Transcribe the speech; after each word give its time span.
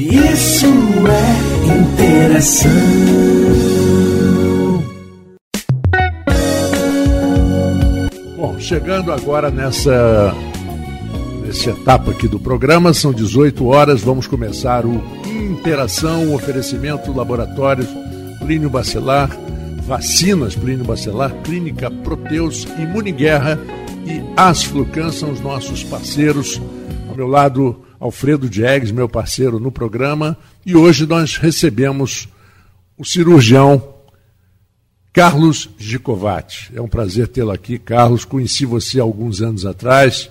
Isso 0.00 0.66
é 1.06 1.76
interação. 1.76 2.70
Bom, 8.34 8.58
chegando 8.58 9.12
agora 9.12 9.50
nessa, 9.50 10.34
nessa 11.44 11.70
etapa 11.70 12.12
aqui 12.12 12.26
do 12.26 12.40
programa, 12.40 12.94
são 12.94 13.12
18 13.12 13.66
horas, 13.66 14.00
vamos 14.00 14.26
começar 14.26 14.86
o 14.86 15.02
Interação, 15.26 16.34
oferecimento 16.34 17.12
laboratórios 17.12 17.86
Plínio 18.38 18.70
Bacelar, 18.70 19.28
vacinas 19.82 20.54
Plínio 20.54 20.86
Bacelar, 20.86 21.30
Clínica 21.44 21.90
Proteus, 21.90 22.66
Imuniguerra 22.78 23.58
e 24.06 24.22
Asflucan 24.34 25.12
são 25.12 25.30
os 25.30 25.42
nossos 25.42 25.84
parceiros. 25.84 26.58
Ao 27.06 27.14
meu 27.14 27.26
lado, 27.26 27.84
Alfredo 28.00 28.48
Diegues, 28.48 28.90
meu 28.90 29.08
parceiro 29.08 29.60
no 29.60 29.70
programa, 29.70 30.36
e 30.64 30.74
hoje 30.74 31.06
nós 31.06 31.36
recebemos 31.36 32.26
o 32.96 33.04
cirurgião 33.04 33.94
Carlos 35.12 35.68
Gicovati. 35.78 36.72
É 36.74 36.80
um 36.80 36.88
prazer 36.88 37.28
tê-lo 37.28 37.50
aqui, 37.50 37.78
Carlos. 37.78 38.24
Conheci 38.24 38.64
você 38.64 38.98
alguns 38.98 39.42
anos 39.42 39.66
atrás, 39.66 40.30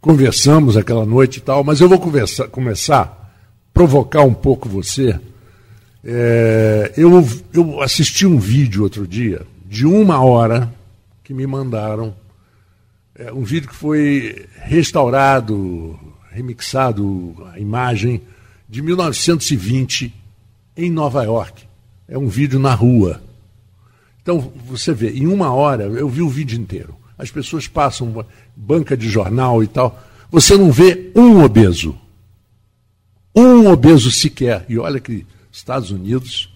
conversamos 0.00 0.76
aquela 0.76 1.04
noite 1.04 1.36
e 1.36 1.40
tal, 1.40 1.62
mas 1.62 1.80
eu 1.80 1.88
vou 1.88 2.00
conversar, 2.00 2.48
começar 2.48 3.20
provocar 3.74 4.22
um 4.22 4.32
pouco 4.32 4.68
você. 4.68 5.18
É, 6.04 6.92
eu, 6.96 7.26
eu 7.52 7.82
assisti 7.82 8.24
um 8.24 8.38
vídeo 8.38 8.84
outro 8.84 9.06
dia, 9.06 9.42
de 9.66 9.84
uma 9.84 10.22
hora, 10.22 10.72
que 11.24 11.34
me 11.34 11.46
mandaram. 11.46 12.14
É, 13.16 13.32
um 13.32 13.42
vídeo 13.42 13.68
que 13.68 13.74
foi 13.74 14.46
restaurado, 14.62 15.98
remixado 16.34 17.36
a 17.52 17.60
imagem 17.60 18.20
de 18.68 18.82
1920 18.82 20.12
em 20.76 20.90
Nova 20.90 21.22
York. 21.22 21.62
É 22.08 22.18
um 22.18 22.26
vídeo 22.26 22.58
na 22.58 22.74
rua. 22.74 23.22
Então, 24.20 24.52
você 24.66 24.92
vê, 24.92 25.10
em 25.10 25.28
uma 25.28 25.52
hora, 25.52 25.84
eu 25.84 26.08
vi 26.08 26.22
o 26.22 26.28
vídeo 26.28 26.60
inteiro. 26.60 26.96
As 27.16 27.30
pessoas 27.30 27.68
passam 27.68 28.26
banca 28.56 28.96
de 28.96 29.08
jornal 29.08 29.62
e 29.62 29.68
tal. 29.68 30.02
Você 30.28 30.56
não 30.56 30.72
vê 30.72 31.12
um 31.14 31.40
obeso. 31.44 31.96
Um 33.32 33.68
obeso 33.68 34.10
sequer. 34.10 34.66
E 34.68 34.76
olha 34.76 34.98
que 34.98 35.24
Estados 35.52 35.92
Unidos, 35.92 36.52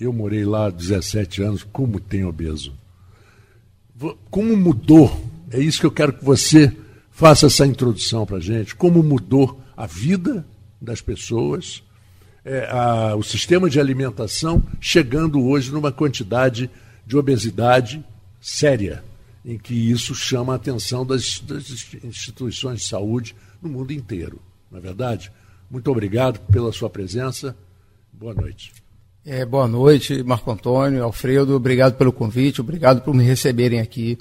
eu 0.00 0.14
morei 0.14 0.46
lá 0.46 0.68
há 0.68 0.70
17 0.70 1.42
anos, 1.42 1.62
como 1.62 2.00
tem 2.00 2.24
obeso. 2.24 2.72
Como 4.30 4.56
mudou? 4.56 5.28
É 5.50 5.60
isso 5.60 5.80
que 5.80 5.86
eu 5.86 5.90
quero 5.90 6.14
que 6.14 6.24
você 6.24 6.74
faça 7.20 7.48
essa 7.48 7.66
introdução 7.66 8.24
para 8.24 8.38
a 8.38 8.40
gente, 8.40 8.74
como 8.74 9.02
mudou 9.02 9.60
a 9.76 9.84
vida 9.84 10.42
das 10.80 11.02
pessoas, 11.02 11.82
é, 12.42 12.66
a, 12.70 13.14
o 13.14 13.22
sistema 13.22 13.68
de 13.68 13.78
alimentação, 13.78 14.62
chegando 14.80 15.46
hoje 15.46 15.70
numa 15.70 15.92
quantidade 15.92 16.70
de 17.06 17.18
obesidade 17.18 18.02
séria, 18.40 19.04
em 19.44 19.58
que 19.58 19.74
isso 19.74 20.14
chama 20.14 20.54
a 20.54 20.56
atenção 20.56 21.04
das, 21.04 21.40
das 21.40 21.68
instituições 22.02 22.80
de 22.80 22.86
saúde 22.86 23.36
no 23.60 23.68
mundo 23.68 23.92
inteiro. 23.92 24.40
Não 24.70 24.78
é 24.78 24.80
verdade? 24.80 25.30
Muito 25.70 25.90
obrigado 25.90 26.40
pela 26.50 26.72
sua 26.72 26.88
presença. 26.88 27.54
Boa 28.10 28.32
noite. 28.32 28.72
É, 29.26 29.44
boa 29.44 29.68
noite, 29.68 30.22
Marco 30.22 30.50
Antônio, 30.50 31.04
Alfredo, 31.04 31.54
obrigado 31.54 31.98
pelo 31.98 32.14
convite, 32.14 32.62
obrigado 32.62 33.02
por 33.02 33.12
me 33.12 33.24
receberem 33.24 33.78
aqui. 33.78 34.16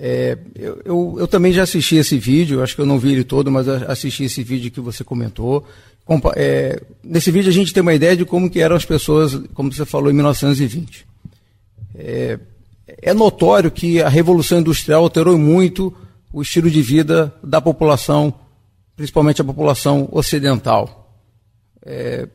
É, 0.00 0.38
eu, 0.54 0.80
eu, 0.84 1.16
eu, 1.18 1.26
também 1.26 1.52
já 1.52 1.64
assisti 1.64 1.96
esse 1.96 2.16
vídeo, 2.16 2.62
acho 2.62 2.76
que 2.76 2.80
eu 2.80 2.86
não 2.86 3.00
vi 3.00 3.10
ele 3.10 3.24
todo, 3.24 3.50
mas 3.50 3.66
assisti 3.66 4.22
esse 4.22 4.44
vídeo 4.44 4.70
que 4.70 4.80
você 4.80 5.02
comentou. 5.02 5.66
Compa 6.04 6.32
é, 6.36 6.80
nesse 7.02 7.32
vídeo 7.32 7.50
a 7.50 7.52
gente 7.52 7.74
tem 7.74 7.80
uma 7.80 7.92
ideia 7.92 8.16
de 8.16 8.24
como 8.24 8.48
que 8.48 8.60
eram 8.60 8.76
as 8.76 8.84
pessoas, 8.84 9.34
como 9.52 9.72
você 9.72 9.84
falou, 9.84 10.08
em 10.08 10.14
1920. 10.14 11.04
É, 11.96 12.38
é 12.86 13.12
notório 13.12 13.72
que 13.72 14.00
a 14.00 14.08
Revolução 14.08 14.60
Industrial 14.60 15.02
alterou 15.02 15.36
muito 15.36 15.92
o 16.32 16.42
estilo 16.42 16.70
de 16.70 16.80
vida 16.80 17.34
da 17.42 17.60
população, 17.60 18.32
principalmente 18.94 19.40
a 19.40 19.44
população 19.44 20.08
ocidental. 20.12 21.12
É, 21.84 22.28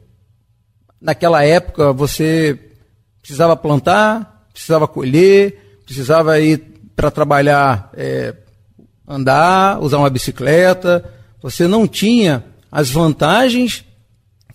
naquela 1.00 1.46
época 1.46 1.94
você 1.94 2.60
precisava 3.22 3.56
plantar, 3.56 4.50
precisava 4.52 4.86
colher, 4.86 5.80
precisava 5.86 6.38
ir 6.42 6.73
para 6.96 7.12
trabalhar, 7.12 7.90
é, 7.96 8.34
andar, 9.08 9.82
usar 9.82 9.98
uma 9.98 10.10
bicicleta. 10.10 11.04
Você 11.42 11.68
não 11.68 11.88
tinha 11.88 12.44
as 12.72 12.90
vantagens 12.90 13.84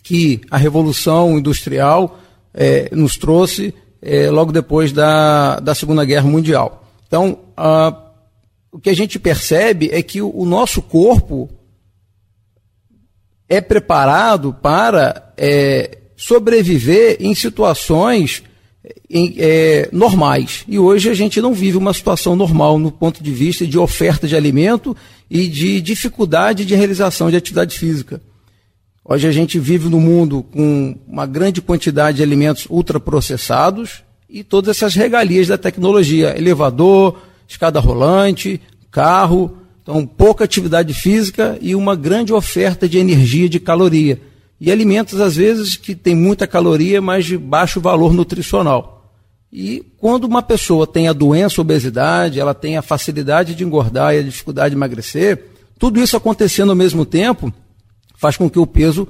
que 0.02 0.40
a 0.50 0.56
Revolução 0.56 1.38
Industrial 1.38 2.18
é, 2.54 2.88
nos 2.94 3.16
trouxe 3.16 3.74
é, 4.00 4.30
logo 4.30 4.52
depois 4.52 4.92
da, 4.92 5.60
da 5.60 5.74
Segunda 5.74 6.04
Guerra 6.04 6.26
Mundial. 6.26 6.84
Então, 7.06 7.38
a, 7.56 7.94
o 8.72 8.78
que 8.78 8.90
a 8.90 8.94
gente 8.94 9.18
percebe 9.18 9.90
é 9.92 10.02
que 10.02 10.22
o, 10.22 10.30
o 10.34 10.44
nosso 10.44 10.80
corpo 10.80 11.48
é 13.48 13.60
preparado 13.60 14.52
para 14.52 15.32
é, 15.36 15.98
sobreviver 16.16 17.16
em 17.20 17.34
situações 17.34 18.42
é, 19.10 19.88
normais. 19.92 20.64
E 20.68 20.78
hoje 20.78 21.08
a 21.08 21.14
gente 21.14 21.40
não 21.40 21.52
vive 21.52 21.76
uma 21.76 21.92
situação 21.92 22.36
normal 22.36 22.78
no 22.78 22.90
ponto 22.90 23.22
de 23.22 23.32
vista 23.32 23.66
de 23.66 23.78
oferta 23.78 24.26
de 24.26 24.36
alimento 24.36 24.96
e 25.30 25.46
de 25.46 25.80
dificuldade 25.80 26.64
de 26.64 26.74
realização 26.74 27.30
de 27.30 27.36
atividade 27.36 27.78
física. 27.78 28.20
Hoje 29.04 29.26
a 29.26 29.32
gente 29.32 29.58
vive 29.58 29.88
no 29.88 29.98
mundo 29.98 30.42
com 30.42 30.94
uma 31.06 31.26
grande 31.26 31.62
quantidade 31.62 32.18
de 32.18 32.22
alimentos 32.22 32.66
ultraprocessados 32.68 34.02
e 34.28 34.44
todas 34.44 34.76
essas 34.76 34.94
regalias 34.94 35.48
da 35.48 35.56
tecnologia, 35.56 36.36
elevador, 36.36 37.18
escada 37.48 37.80
rolante, 37.80 38.60
carro, 38.90 39.56
então 39.82 40.06
pouca 40.06 40.44
atividade 40.44 40.92
física 40.92 41.58
e 41.62 41.74
uma 41.74 41.96
grande 41.96 42.34
oferta 42.34 42.86
de 42.86 42.98
energia, 42.98 43.48
de 43.48 43.58
caloria 43.58 44.20
e 44.60 44.72
alimentos, 44.72 45.20
às 45.20 45.36
vezes, 45.36 45.76
que 45.76 45.94
têm 45.94 46.14
muita 46.14 46.46
caloria, 46.46 47.00
mas 47.00 47.24
de 47.24 47.38
baixo 47.38 47.80
valor 47.80 48.12
nutricional. 48.12 49.12
E 49.52 49.84
quando 49.98 50.24
uma 50.24 50.42
pessoa 50.42 50.86
tem 50.86 51.08
a 51.08 51.12
doença, 51.12 51.60
a 51.60 51.62
obesidade, 51.62 52.40
ela 52.40 52.54
tem 52.54 52.76
a 52.76 52.82
facilidade 52.82 53.54
de 53.54 53.64
engordar 53.64 54.14
e 54.14 54.18
a 54.18 54.22
dificuldade 54.22 54.70
de 54.70 54.76
emagrecer, 54.76 55.46
tudo 55.78 56.00
isso 56.00 56.16
acontecendo 56.16 56.70
ao 56.70 56.76
mesmo 56.76 57.06
tempo 57.06 57.52
faz 58.16 58.36
com 58.36 58.50
que 58.50 58.58
o 58.58 58.66
peso 58.66 59.08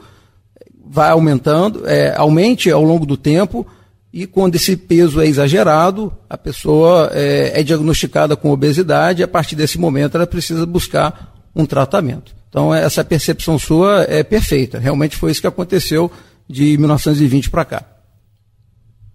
vá 0.87 1.11
aumentando, 1.11 1.87
é, 1.87 2.15
aumente 2.15 2.71
ao 2.71 2.83
longo 2.83 3.05
do 3.05 3.17
tempo, 3.17 3.67
e 4.13 4.27
quando 4.27 4.55
esse 4.55 4.77
peso 4.77 5.21
é 5.21 5.27
exagerado, 5.27 6.13
a 6.29 6.37
pessoa 6.37 7.11
é, 7.13 7.61
é 7.61 7.63
diagnosticada 7.63 8.37
com 8.37 8.51
obesidade, 8.51 9.21
e 9.21 9.25
a 9.25 9.29
partir 9.29 9.57
desse 9.57 9.79
momento 9.79 10.17
ela 10.17 10.27
precisa 10.27 10.65
buscar 10.65 11.35
um 11.55 11.67
tratamento. 11.67 12.38
Então, 12.49 12.75
essa 12.75 13.05
percepção 13.05 13.59
sua 13.59 14.03
é 14.09 14.23
perfeita. 14.23 14.79
Realmente 14.79 15.17
foi 15.17 15.31
isso 15.31 15.41
que 15.41 15.47
aconteceu 15.47 16.11
de 16.49 16.79
1920 16.79 17.51
para 17.51 17.65
cá. 17.65 17.85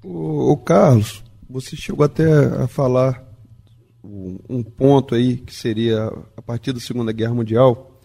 O, 0.04 0.56
Carlos, 0.58 1.24
você 1.50 1.76
chegou 1.76 2.06
até 2.06 2.26
a 2.62 2.68
falar 2.68 3.24
um 4.04 4.62
ponto 4.62 5.16
aí 5.16 5.38
que 5.38 5.54
seria 5.54 6.12
a 6.36 6.42
partir 6.42 6.74
da 6.74 6.80
Segunda 6.80 7.12
Guerra 7.12 7.34
Mundial. 7.34 8.02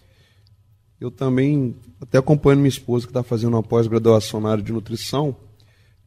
Eu 0.99 1.11
também, 1.11 1.75
até 2.01 2.17
acompanhando 2.17 2.59
minha 2.59 2.69
esposa 2.69 3.05
que 3.05 3.11
está 3.11 3.23
fazendo 3.23 3.53
uma 3.53 3.63
pós-graduação 3.63 4.41
na 4.41 4.49
área 4.51 4.63
de 4.63 4.71
nutrição, 4.71 5.35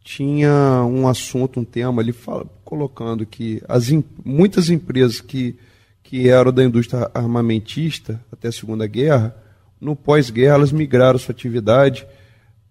tinha 0.03 0.85
um 0.85 1.07
assunto, 1.07 1.61
um 1.61 1.65
tema 1.65 2.03
ali 2.03 2.13
fala, 2.13 2.45
colocando 2.65 3.25
que 3.25 3.63
as, 3.69 3.91
muitas 4.25 4.69
empresas 4.69 5.21
que 5.21 5.57
que 6.03 6.29
eram 6.29 6.53
da 6.53 6.65
indústria 6.65 7.11
armamentista 7.15 8.21
até 8.31 8.49
a 8.49 8.53
Segunda 8.53 8.87
Guerra, 8.87 9.35
no 9.81 9.97
pós-guerra 9.97 10.55
elas 10.55 10.73
migraram 10.73 11.19
sua 11.19 11.33
atividade 11.33 12.07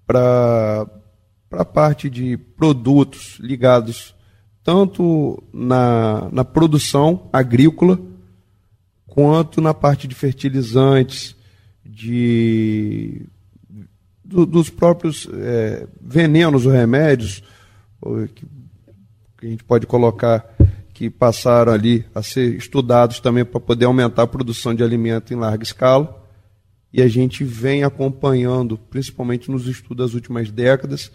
para 0.06 0.88
a 1.52 1.66
parte 1.66 2.10
de 2.10 2.38
produtos 2.38 3.38
ligados 3.40 4.16
tanto 4.64 5.42
na, 5.52 6.30
na 6.32 6.46
produção 6.46 7.30
agrícola 7.34 8.00
quanto 9.08 9.60
na 9.60 9.74
parte 9.74 10.08
de 10.08 10.16
fertilizantes, 10.16 11.36
de 11.84 13.26
do, 14.24 14.46
dos 14.46 14.70
próprios 14.70 15.28
é, 15.34 15.88
venenos 16.02 16.66
ou 16.66 16.72
remédios 16.72 17.44
que, 18.34 18.46
a 19.44 19.46
gente 19.46 19.64
pode 19.64 19.86
colocar 19.88 20.56
que 21.02 21.10
passaram 21.10 21.74
ali 21.74 22.06
a 22.14 22.22
ser 22.22 22.56
estudados 22.56 23.20
também 23.20 23.44
para 23.44 23.60
poder 23.60 23.86
aumentar 23.86 24.22
a 24.22 24.28
produção 24.28 24.72
de 24.72 24.84
alimento 24.84 25.34
em 25.34 25.36
larga 25.36 25.64
escala. 25.64 26.24
E 26.94 27.02
a 27.02 27.08
gente 27.08 27.44
vem 27.44 27.84
acompanhando, 27.84 28.78
principalmente 28.78 29.50
nos 29.50 29.66
estudos 29.66 30.06
das 30.06 30.14
últimas 30.14 30.52
décadas, 30.52 31.12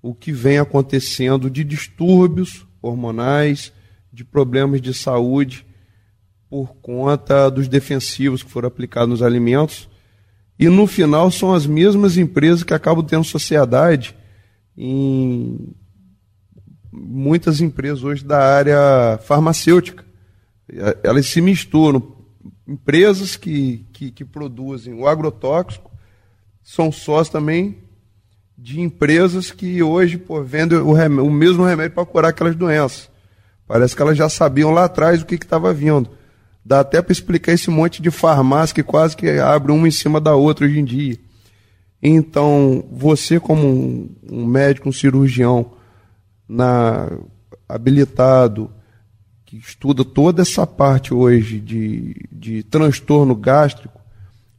o 0.00 0.14
que 0.14 0.30
vem 0.30 0.60
acontecendo 0.60 1.50
de 1.50 1.64
distúrbios 1.64 2.64
hormonais, 2.80 3.72
de 4.12 4.24
problemas 4.24 4.80
de 4.80 4.94
saúde 4.94 5.66
por 6.48 6.76
conta 6.76 7.50
dos 7.50 7.66
defensivos 7.66 8.40
que 8.40 8.52
foram 8.52 8.68
aplicados 8.68 9.08
nos 9.08 9.20
alimentos. 9.20 9.88
E 10.56 10.68
no 10.68 10.86
final 10.86 11.28
são 11.32 11.52
as 11.52 11.66
mesmas 11.66 12.16
empresas 12.16 12.62
que 12.62 12.72
acabam 12.72 13.04
tendo 13.04 13.24
sociedade 13.24 14.14
em 14.76 15.74
muitas 16.96 17.60
empresas 17.60 18.04
hoje 18.04 18.24
da 18.24 18.38
área 18.38 19.18
farmacêutica. 19.24 20.04
Elas 21.02 21.26
se 21.26 21.40
misturam. 21.40 22.14
Empresas 22.66 23.36
que, 23.36 23.84
que, 23.92 24.10
que 24.10 24.24
produzem 24.24 24.94
o 24.94 25.06
agrotóxico 25.06 25.90
são 26.62 26.90
sós 26.90 27.28
também 27.28 27.78
de 28.56 28.80
empresas 28.80 29.50
que 29.50 29.82
hoje 29.82 30.16
pô, 30.16 30.42
vendem 30.42 30.78
o, 30.78 30.92
remédio, 30.92 31.26
o 31.26 31.30
mesmo 31.30 31.64
remédio 31.64 31.92
para 31.92 32.06
curar 32.06 32.28
aquelas 32.28 32.54
doenças. 32.54 33.10
Parece 33.66 33.96
que 33.96 34.00
elas 34.00 34.16
já 34.16 34.28
sabiam 34.28 34.70
lá 34.70 34.84
atrás 34.84 35.20
o 35.20 35.26
que 35.26 35.34
estava 35.34 35.72
vindo. 35.74 36.08
Dá 36.64 36.80
até 36.80 37.02
para 37.02 37.12
explicar 37.12 37.52
esse 37.52 37.68
monte 37.68 38.00
de 38.00 38.10
farmácia 38.10 38.74
que 38.74 38.82
quase 38.82 39.16
que 39.16 39.28
abre 39.38 39.72
uma 39.72 39.88
em 39.88 39.90
cima 39.90 40.20
da 40.20 40.34
outra 40.34 40.64
hoje 40.64 40.78
em 40.78 40.84
dia. 40.84 41.18
Então, 42.02 42.84
você 42.90 43.40
como 43.40 43.66
um, 43.66 44.16
um 44.30 44.46
médico, 44.46 44.88
um 44.88 44.92
cirurgião 44.92 45.72
na, 46.48 47.10
habilitado, 47.68 48.70
que 49.44 49.56
estuda 49.56 50.04
toda 50.04 50.42
essa 50.42 50.66
parte 50.66 51.12
hoje 51.12 51.60
de, 51.60 52.14
de 52.30 52.62
transtorno 52.62 53.34
gástrico, 53.34 54.00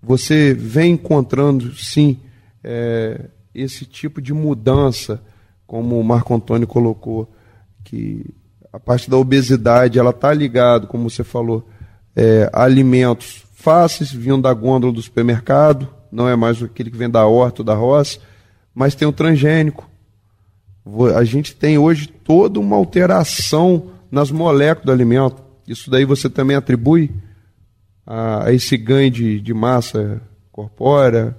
você 0.01 0.53
vem 0.53 0.93
encontrando, 0.93 1.75
sim, 1.75 2.19
é, 2.63 3.25
esse 3.53 3.85
tipo 3.85 4.21
de 4.21 4.33
mudança, 4.33 5.21
como 5.65 5.99
o 5.99 6.03
Marco 6.03 6.35
Antônio 6.35 6.67
colocou, 6.67 7.33
que 7.83 8.25
a 8.71 8.79
parte 8.79 9.09
da 9.09 9.17
obesidade, 9.17 9.97
ela 9.97 10.09
está 10.09 10.33
ligada, 10.33 10.85
como 10.85 11.09
você 11.09 11.23
falou, 11.23 11.67
é, 12.15 12.49
alimentos 12.53 13.43
fáceis, 13.53 14.11
vindo 14.11 14.41
da 14.43 14.53
gôndola 14.53 14.93
do 14.93 15.01
supermercado, 15.01 15.89
não 16.11 16.29
é 16.29 16.35
mais 16.35 16.61
aquele 16.61 16.91
que 16.91 16.97
vem 16.97 17.09
da 17.09 17.25
horta 17.25 17.61
ou 17.61 17.65
da 17.65 17.73
roça, 17.73 18.19
mas 18.73 18.95
tem 18.95 19.07
o 19.07 19.11
transgênico. 19.11 19.89
A 21.15 21.23
gente 21.23 21.55
tem 21.55 21.77
hoje 21.77 22.07
toda 22.07 22.59
uma 22.59 22.75
alteração 22.75 23.91
nas 24.11 24.29
moléculas 24.29 24.85
do 24.85 24.91
alimento. 24.91 25.43
Isso 25.67 25.89
daí 25.89 26.05
você 26.05 26.29
também 26.29 26.55
atribui 26.55 27.11
a, 28.05 28.45
a 28.45 28.53
esse 28.53 28.77
ganho 28.77 29.09
de, 29.09 29.39
de 29.39 29.53
massa 29.53 30.21
corpórea, 30.51 31.35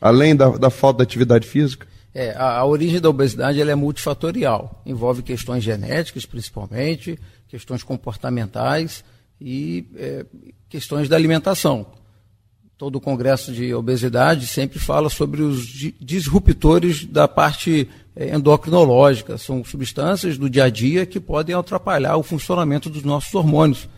além 0.00 0.34
da, 0.34 0.48
da 0.50 0.70
falta 0.70 0.98
de 0.98 1.02
atividade 1.02 1.46
física? 1.46 1.86
É, 2.14 2.30
a, 2.32 2.58
a, 2.58 2.64
origem 2.64 3.00
da 3.00 3.08
obesidade 3.08 3.60
ela 3.60 3.70
é 3.70 3.74
multifatorial. 3.74 4.82
Envolve 4.84 5.22
questões 5.22 5.62
genéticas, 5.62 6.26
principalmente, 6.26 7.18
questões 7.48 7.82
comportamentais, 7.82 9.04
e 9.40 9.86
é, 9.96 10.24
questões 10.68 11.08
da 11.08 11.16
alimentação. 11.16 11.86
Todo 12.78 12.96
o 12.96 13.00
congresso 13.00 13.52
de 13.52 13.74
obesidade 13.74 14.46
sempre 14.46 14.78
fala 14.78 15.08
sobre 15.08 15.42
os 15.42 15.66
disruptores 16.00 17.04
da 17.04 17.28
parte 17.28 17.88
endocrinológica. 18.16 19.38
São 19.38 19.64
substâncias 19.64 20.36
do 20.36 20.48
dia 20.48 20.64
a 20.64 20.70
dia 20.70 21.06
que 21.06 21.20
podem 21.20 21.54
atrapalhar 21.54 22.16
o 22.16 22.22
funcionamento 22.22 22.90
dos 22.90 23.02
nossos 23.02 23.34
hormônios. 23.34 23.88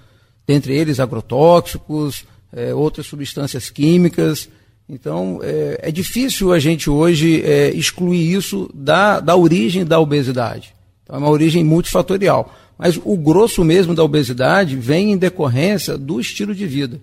Dentre 0.46 0.74
eles, 0.74 1.00
agrotóxicos, 1.00 2.24
é, 2.52 2.74
outras 2.74 3.06
substâncias 3.06 3.70
químicas. 3.70 4.48
Então, 4.88 5.40
é, 5.42 5.80
é 5.82 5.90
difícil 5.90 6.52
a 6.52 6.58
gente 6.58 6.90
hoje 6.90 7.42
é, 7.42 7.70
excluir 7.70 8.32
isso 8.32 8.70
da, 8.74 9.20
da 9.20 9.34
origem 9.34 9.84
da 9.84 9.98
obesidade. 9.98 10.74
Então, 11.02 11.16
é 11.16 11.18
uma 11.18 11.30
origem 11.30 11.64
multifatorial. 11.64 12.54
Mas 12.78 12.98
o 13.02 13.16
grosso 13.16 13.64
mesmo 13.64 13.94
da 13.94 14.02
obesidade 14.02 14.76
vem 14.76 15.12
em 15.12 15.16
decorrência 15.16 15.96
do 15.96 16.20
estilo 16.20 16.54
de 16.54 16.66
vida. 16.66 17.00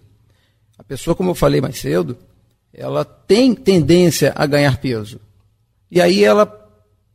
A 0.77 0.83
pessoa, 0.83 1.15
como 1.15 1.31
eu 1.31 1.35
falei 1.35 1.61
mais 1.61 1.79
cedo, 1.79 2.17
ela 2.73 3.03
tem 3.03 3.53
tendência 3.53 4.33
a 4.35 4.45
ganhar 4.45 4.77
peso. 4.77 5.19
E 5.89 5.99
aí 5.99 6.23
ela 6.23 6.45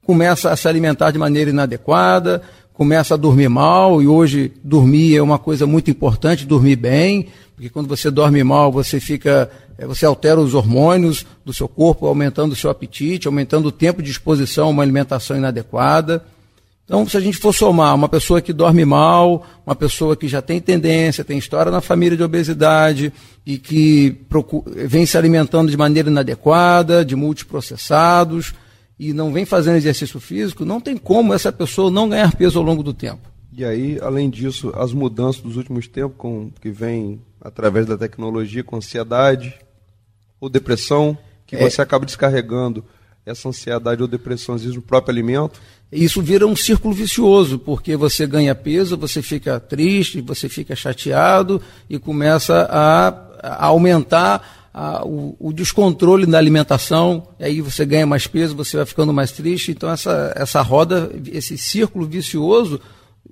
começa 0.06 0.52
a 0.52 0.56
se 0.56 0.68
alimentar 0.68 1.10
de 1.10 1.18
maneira 1.18 1.50
inadequada, 1.50 2.40
começa 2.72 3.14
a 3.14 3.16
dormir 3.16 3.48
mal, 3.48 4.00
e 4.00 4.06
hoje 4.06 4.52
dormir 4.62 5.16
é 5.16 5.22
uma 5.22 5.38
coisa 5.38 5.66
muito 5.66 5.90
importante, 5.90 6.46
dormir 6.46 6.76
bem, 6.76 7.26
porque 7.56 7.68
quando 7.68 7.88
você 7.88 8.08
dorme 8.08 8.44
mal, 8.44 8.70
você 8.70 9.00
fica, 9.00 9.50
eh, 9.76 9.84
você 9.84 10.06
altera 10.06 10.40
os 10.40 10.54
hormônios 10.54 11.26
do 11.44 11.52
seu 11.52 11.66
corpo, 11.66 12.06
aumentando 12.06 12.52
o 12.52 12.56
seu 12.56 12.70
apetite, 12.70 13.26
aumentando 13.26 13.66
o 13.66 13.72
tempo 13.72 14.00
de 14.00 14.10
exposição 14.10 14.68
a 14.68 14.70
uma 14.70 14.82
alimentação 14.82 15.36
inadequada. 15.36 16.22
Então, 16.84 17.08
se 17.08 17.16
a 17.16 17.20
gente 17.20 17.38
for 17.38 17.52
somar 17.52 17.92
uma 17.92 18.08
pessoa 18.08 18.40
que 18.40 18.52
dorme 18.52 18.84
mal, 18.84 19.44
uma 19.66 19.74
pessoa 19.74 20.14
que 20.14 20.28
já 20.28 20.40
tem 20.40 20.60
tendência, 20.60 21.24
tem 21.24 21.36
história 21.36 21.72
na 21.72 21.80
família 21.80 22.16
de 22.16 22.22
obesidade 22.22 23.12
e 23.44 23.58
que 23.58 24.12
procura, 24.28 24.86
vem 24.86 25.04
se 25.04 25.18
alimentando 25.18 25.68
de 25.68 25.76
maneira 25.76 26.08
inadequada, 26.08 27.04
de 27.04 27.16
multiprocessados 27.16 28.54
e 28.98 29.12
não 29.12 29.32
vem 29.32 29.44
fazendo 29.44 29.76
exercício 29.76 30.18
físico, 30.18 30.64
não 30.64 30.80
tem 30.80 30.96
como 30.96 31.34
essa 31.34 31.52
pessoa 31.52 31.90
não 31.90 32.08
ganhar 32.08 32.34
peso 32.34 32.58
ao 32.58 32.64
longo 32.64 32.82
do 32.82 32.94
tempo. 32.94 33.28
E 33.52 33.64
aí, 33.64 33.98
além 34.02 34.28
disso, 34.28 34.72
as 34.76 34.92
mudanças 34.92 35.40
dos 35.40 35.56
últimos 35.56 35.88
tempos, 35.88 36.16
com, 36.18 36.50
que 36.60 36.70
vêm 36.70 37.20
através 37.40 37.86
da 37.86 37.96
tecnologia, 37.96 38.62
com 38.62 38.76
ansiedade 38.76 39.54
ou 40.40 40.48
depressão, 40.48 41.16
que 41.46 41.56
é. 41.56 41.58
você 41.58 41.80
acaba 41.80 42.04
descarregando 42.04 42.84
essa 43.24 43.48
ansiedade 43.48 44.02
ou 44.02 44.08
depressão, 44.08 44.54
às 44.54 44.62
vezes, 44.62 44.76
no 44.76 44.82
próprio 44.82 45.12
alimento. 45.12 45.60
Isso 45.90 46.20
vira 46.20 46.46
um 46.46 46.54
círculo 46.54 46.94
vicioso, 46.94 47.58
porque 47.58 47.96
você 47.96 48.26
ganha 48.26 48.54
peso, 48.54 48.96
você 48.96 49.22
fica 49.22 49.58
triste, 49.58 50.20
você 50.20 50.48
fica 50.48 50.76
chateado 50.76 51.60
e 51.88 51.98
começa 51.98 52.68
a, 52.70 53.08
a 53.42 53.66
aumentar 53.66 54.65
a, 54.78 55.02
o, 55.06 55.34
o, 55.40 55.52
descontrole 55.54 56.26
na 56.26 56.36
alimentação, 56.36 57.28
aí 57.40 57.62
você 57.62 57.86
ganha 57.86 58.04
mais 58.04 58.26
peso, 58.26 58.54
você 58.54 58.76
vai 58.76 58.84
ficando 58.84 59.10
mais 59.10 59.32
triste. 59.32 59.70
Então, 59.70 59.90
essa, 59.90 60.34
essa 60.36 60.60
roda, 60.60 61.10
esse 61.32 61.56
círculo 61.56 62.06
vicioso, 62.06 62.78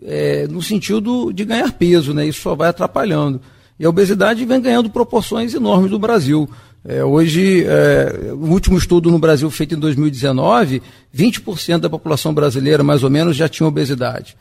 é, 0.03 0.47
no 0.49 0.63
sentido 0.63 1.31
de 1.35 1.45
ganhar 1.45 1.71
peso, 1.73 2.15
né? 2.15 2.27
isso 2.27 2.41
só 2.41 2.55
vai 2.55 2.71
atrapalhando. 2.71 3.43
E 3.79 3.85
a 3.85 3.91
obesidade 3.91 4.43
vem 4.47 4.59
ganhando 4.59 4.89
proporções 4.89 5.53
enormes 5.53 5.91
no 5.91 5.99
Brasil. 5.99 6.49
É, 6.83 7.05
hoje, 7.05 7.63
é, 7.67 8.33
o 8.33 8.47
último 8.47 8.79
estudo 8.79 9.11
no 9.11 9.19
Brasil 9.19 9.51
feito 9.51 9.75
em 9.75 9.79
2019, 9.79 10.81
20% 11.15 11.79
da 11.79 11.91
população 11.91 12.33
brasileira, 12.33 12.83
mais 12.83 13.05
ou 13.05 13.11
menos, 13.11 13.37
já 13.37 13.51
tinha 13.51 13.69
obesidade. 13.69 14.35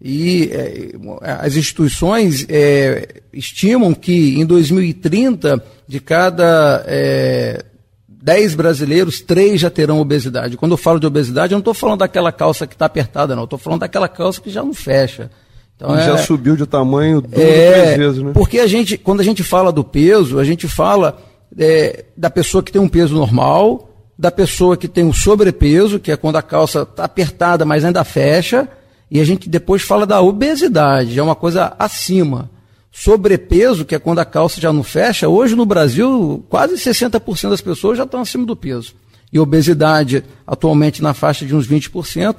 E 0.00 0.50
é, 0.52 0.92
as 1.40 1.56
instituições 1.56 2.46
é, 2.48 3.20
estimam 3.32 3.92
que 3.92 4.38
em 4.38 4.46
2030, 4.46 5.62
de 5.88 5.98
cada 5.98 6.84
é, 6.86 7.64
10 8.08 8.54
brasileiros, 8.54 9.20
3 9.20 9.60
já 9.60 9.70
terão 9.70 10.00
obesidade. 10.00 10.56
Quando 10.56 10.72
eu 10.72 10.76
falo 10.76 11.00
de 11.00 11.06
obesidade, 11.06 11.52
eu 11.52 11.56
não 11.56 11.60
estou 11.60 11.74
falando 11.74 12.00
daquela 12.00 12.30
calça 12.30 12.66
que 12.66 12.74
está 12.74 12.86
apertada, 12.86 13.34
não. 13.34 13.44
Estou 13.44 13.58
falando 13.58 13.80
daquela 13.80 14.08
calça 14.08 14.40
que 14.40 14.50
já 14.50 14.62
não 14.62 14.74
fecha. 14.74 15.30
Então, 15.74 15.96
já 15.96 16.14
é, 16.14 16.18
subiu 16.18 16.56
de 16.56 16.66
tamanho 16.66 17.20
duas, 17.20 17.40
é, 17.40 17.82
três 17.82 17.96
vezes, 17.96 18.22
né? 18.22 18.32
Porque 18.34 18.58
a 18.58 18.66
gente, 18.66 18.98
quando 18.98 19.20
a 19.20 19.24
gente 19.24 19.42
fala 19.42 19.72
do 19.72 19.84
peso, 19.84 20.38
a 20.38 20.44
gente 20.44 20.66
fala 20.66 21.18
é, 21.56 22.04
da 22.16 22.28
pessoa 22.28 22.62
que 22.62 22.72
tem 22.72 22.82
um 22.82 22.88
peso 22.88 23.14
normal, 23.14 23.88
da 24.18 24.30
pessoa 24.30 24.76
que 24.76 24.88
tem 24.88 25.04
um 25.04 25.12
sobrepeso, 25.12 26.00
que 26.00 26.10
é 26.10 26.16
quando 26.16 26.36
a 26.36 26.42
calça 26.42 26.82
está 26.82 27.04
apertada, 27.04 27.64
mas 27.64 27.84
ainda 27.84 28.02
fecha, 28.02 28.68
e 29.10 29.20
a 29.20 29.24
gente 29.24 29.48
depois 29.48 29.82
fala 29.82 30.06
da 30.06 30.20
obesidade, 30.20 31.18
é 31.18 31.22
uma 31.22 31.34
coisa 31.34 31.74
acima. 31.78 32.50
Sobrepeso, 32.90 33.84
que 33.84 33.94
é 33.94 33.98
quando 33.98 34.18
a 34.18 34.24
calça 34.24 34.60
já 34.60 34.72
não 34.72 34.82
fecha, 34.82 35.28
hoje 35.28 35.54
no 35.54 35.64
Brasil, 35.64 36.44
quase 36.48 36.74
60% 36.74 37.50
das 37.50 37.60
pessoas 37.60 37.96
já 37.96 38.04
estão 38.04 38.20
acima 38.20 38.44
do 38.44 38.56
peso. 38.56 38.94
E 39.32 39.38
obesidade, 39.38 40.24
atualmente 40.46 41.02
na 41.02 41.14
faixa 41.14 41.44
de 41.44 41.54
uns 41.54 41.68
20% 41.68 42.36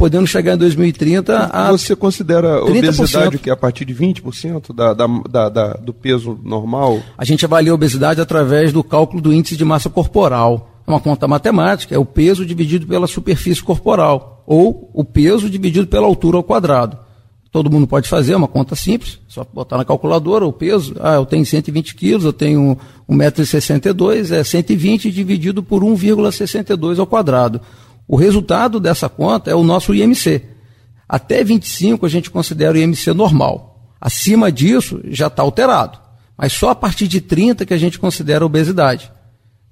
podendo 0.00 0.26
chegar 0.26 0.54
em 0.54 0.56
2030 0.56 1.50
a. 1.52 1.70
Você 1.72 1.94
considera 1.94 2.62
30%. 2.62 2.88
obesidade 2.88 3.38
que 3.38 3.50
é 3.50 3.52
a 3.52 3.56
partir 3.56 3.84
de 3.84 3.94
20% 3.94 4.74
da, 4.74 4.94
da, 4.94 5.06
da, 5.06 5.48
da, 5.50 5.72
do 5.74 5.92
peso 5.92 6.40
normal? 6.42 7.02
A 7.18 7.24
gente 7.24 7.44
avalia 7.44 7.70
a 7.70 7.74
obesidade 7.74 8.18
através 8.18 8.72
do 8.72 8.82
cálculo 8.82 9.20
do 9.20 9.30
índice 9.30 9.58
de 9.58 9.64
massa 9.64 9.90
corporal. 9.90 10.69
Uma 10.90 10.98
conta 10.98 11.28
matemática, 11.28 11.94
é 11.94 11.98
o 11.98 12.04
peso 12.04 12.44
dividido 12.44 12.84
pela 12.84 13.06
superfície 13.06 13.62
corporal, 13.62 14.42
ou 14.44 14.90
o 14.92 15.04
peso 15.04 15.48
dividido 15.48 15.86
pela 15.86 16.04
altura 16.04 16.36
ao 16.36 16.42
quadrado. 16.42 16.98
Todo 17.52 17.70
mundo 17.70 17.86
pode 17.86 18.08
fazer, 18.08 18.32
é 18.32 18.36
uma 18.36 18.48
conta 18.48 18.74
simples, 18.74 19.20
só 19.28 19.46
botar 19.54 19.76
na 19.76 19.84
calculadora 19.84 20.44
o 20.44 20.52
peso. 20.52 20.96
Ah, 20.98 21.14
eu 21.14 21.24
tenho 21.24 21.46
120 21.46 21.94
quilos, 21.94 22.24
eu 22.24 22.32
tenho 22.32 22.76
1,62m, 23.08 24.32
é 24.32 24.42
120 24.42 25.12
dividido 25.12 25.62
por 25.62 25.84
1,62 25.84 26.98
ao 26.98 27.06
quadrado. 27.06 27.60
O 28.08 28.16
resultado 28.16 28.80
dessa 28.80 29.08
conta 29.08 29.48
é 29.48 29.54
o 29.54 29.62
nosso 29.62 29.94
IMC. 29.94 30.42
Até 31.08 31.44
25 31.44 32.04
a 32.04 32.08
gente 32.08 32.32
considera 32.32 32.74
o 32.74 32.76
IMC 32.76 33.12
normal. 33.14 33.94
Acima 34.00 34.50
disso 34.50 35.00
já 35.04 35.28
está 35.28 35.40
alterado. 35.44 36.00
Mas 36.36 36.52
só 36.52 36.70
a 36.70 36.74
partir 36.74 37.06
de 37.06 37.20
30 37.20 37.64
que 37.64 37.74
a 37.74 37.78
gente 37.78 37.96
considera 37.96 38.44
obesidade. 38.44 39.12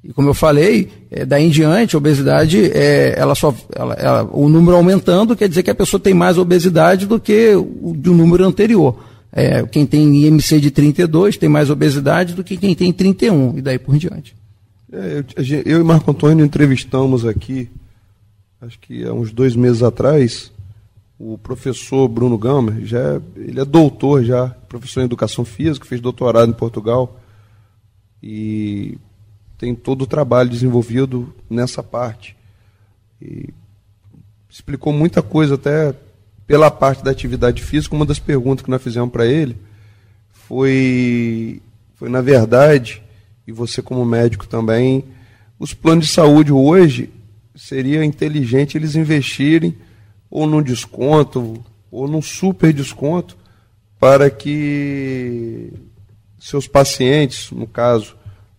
E 0.02 0.12
como 0.12 0.28
eu 0.28 0.34
falei, 0.34 0.88
é, 1.10 1.26
daí 1.26 1.44
em 1.44 1.50
diante, 1.50 1.96
a 1.96 1.98
obesidade, 1.98 2.70
é, 2.72 3.14
ela 3.18 3.34
só, 3.34 3.54
ela, 3.74 3.94
ela, 3.94 4.30
o 4.32 4.48
número 4.48 4.76
aumentando 4.76 5.34
quer 5.34 5.48
dizer 5.48 5.62
que 5.62 5.70
a 5.70 5.74
pessoa 5.74 6.00
tem 6.00 6.14
mais 6.14 6.38
obesidade 6.38 7.06
do 7.06 7.18
que 7.18 7.54
o, 7.56 7.94
do 7.96 8.14
número 8.14 8.44
anterior. 8.44 8.96
é, 9.32 9.62
quem 9.64 9.84
tem 9.84 10.24
IMC 10.24 10.60
de 10.60 10.70
32 10.70 11.36
tem 11.36 11.48
mais 11.48 11.68
obesidade 11.68 12.34
do 12.34 12.44
que 12.44 12.56
quem 12.56 12.74
tem 12.74 12.92
31, 12.92 13.58
e 13.58 13.60
daí 13.60 13.78
por 13.78 13.96
diante. 13.98 14.36
É, 14.90 15.24
eu, 15.36 15.62
eu, 15.66 15.80
e 15.80 15.84
Marco 15.84 16.10
Antônio 16.10 16.44
entrevistamos 16.44 17.26
aqui, 17.26 17.68
acho 18.60 18.78
que 18.78 19.04
há 19.04 19.12
uns 19.12 19.32
dois 19.32 19.54
meses 19.54 19.82
atrás, 19.82 20.50
o 21.18 21.36
professor 21.36 22.08
Bruno 22.08 22.38
Gama, 22.38 22.78
já, 22.84 22.98
é, 22.98 23.20
ele 23.36 23.60
é 23.60 23.64
doutor 23.64 24.22
já, 24.24 24.48
professor 24.68 25.00
em 25.00 25.04
educação 25.04 25.44
física, 25.44 25.84
fez 25.84 26.00
doutorado 26.00 26.48
em 26.48 26.54
Portugal 26.54 27.20
e 28.22 28.96
tem 29.58 29.74
todo 29.74 30.02
o 30.02 30.06
trabalho 30.06 30.48
desenvolvido 30.48 31.34
nessa 31.50 31.82
parte. 31.82 32.36
E 33.20 33.52
explicou 34.48 34.92
muita 34.92 35.20
coisa 35.20 35.56
até 35.56 35.92
pela 36.46 36.70
parte 36.70 37.02
da 37.02 37.10
atividade 37.10 37.62
física. 37.62 37.94
Uma 37.94 38.06
das 38.06 38.20
perguntas 38.20 38.64
que 38.64 38.70
nós 38.70 38.82
fizemos 38.82 39.10
para 39.10 39.26
ele 39.26 39.56
foi, 40.30 41.60
foi, 41.96 42.08
na 42.08 42.22
verdade, 42.22 43.02
e 43.46 43.52
você 43.52 43.82
como 43.82 44.04
médico 44.04 44.46
também, 44.46 45.04
os 45.58 45.74
planos 45.74 46.06
de 46.06 46.12
saúde 46.12 46.52
hoje 46.52 47.10
seria 47.54 48.04
inteligente 48.04 48.78
eles 48.78 48.94
investirem 48.94 49.76
ou 50.30 50.46
num 50.46 50.62
desconto 50.62 51.62
ou 51.90 52.06
num 52.06 52.22
super 52.22 52.72
desconto 52.72 53.36
para 53.98 54.30
que 54.30 55.72
seus 56.38 56.68
pacientes, 56.68 57.50
no 57.50 57.66
caso, 57.66 58.17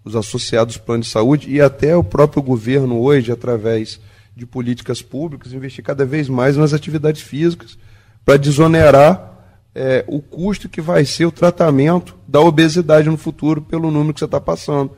os 0.09 0.15
associados 0.15 0.75
ao 0.75 0.83
plano 0.83 1.03
de 1.03 1.09
saúde 1.09 1.49
e 1.49 1.61
até 1.61 1.95
o 1.95 2.03
próprio 2.03 2.41
governo 2.41 2.99
hoje, 2.99 3.31
através 3.31 3.99
de 4.35 4.45
políticas 4.45 5.01
públicas, 5.01 5.53
investir 5.53 5.83
cada 5.83 6.05
vez 6.05 6.27
mais 6.27 6.57
nas 6.57 6.73
atividades 6.73 7.21
físicas 7.21 7.77
para 8.25 8.37
desonerar 8.37 9.29
é, 9.73 10.03
o 10.07 10.19
custo 10.19 10.67
que 10.67 10.81
vai 10.81 11.05
ser 11.05 11.25
o 11.25 11.31
tratamento 11.31 12.15
da 12.27 12.41
obesidade 12.41 13.09
no 13.09 13.17
futuro 13.17 13.61
pelo 13.61 13.91
número 13.91 14.13
que 14.13 14.19
você 14.19 14.25
está 14.25 14.41
passando. 14.41 14.91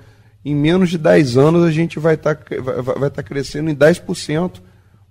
Em 0.44 0.56
menos 0.56 0.90
de 0.90 0.98
10 0.98 1.38
anos, 1.38 1.64
a 1.64 1.72
gente 1.72 2.00
vai 2.00 2.16
estar 2.16 2.36
tá, 2.36 2.56
vai, 2.62 2.96
vai 2.98 3.10
tá 3.10 3.22
crescendo 3.22 3.70
em 3.70 3.76
10% 3.76 4.62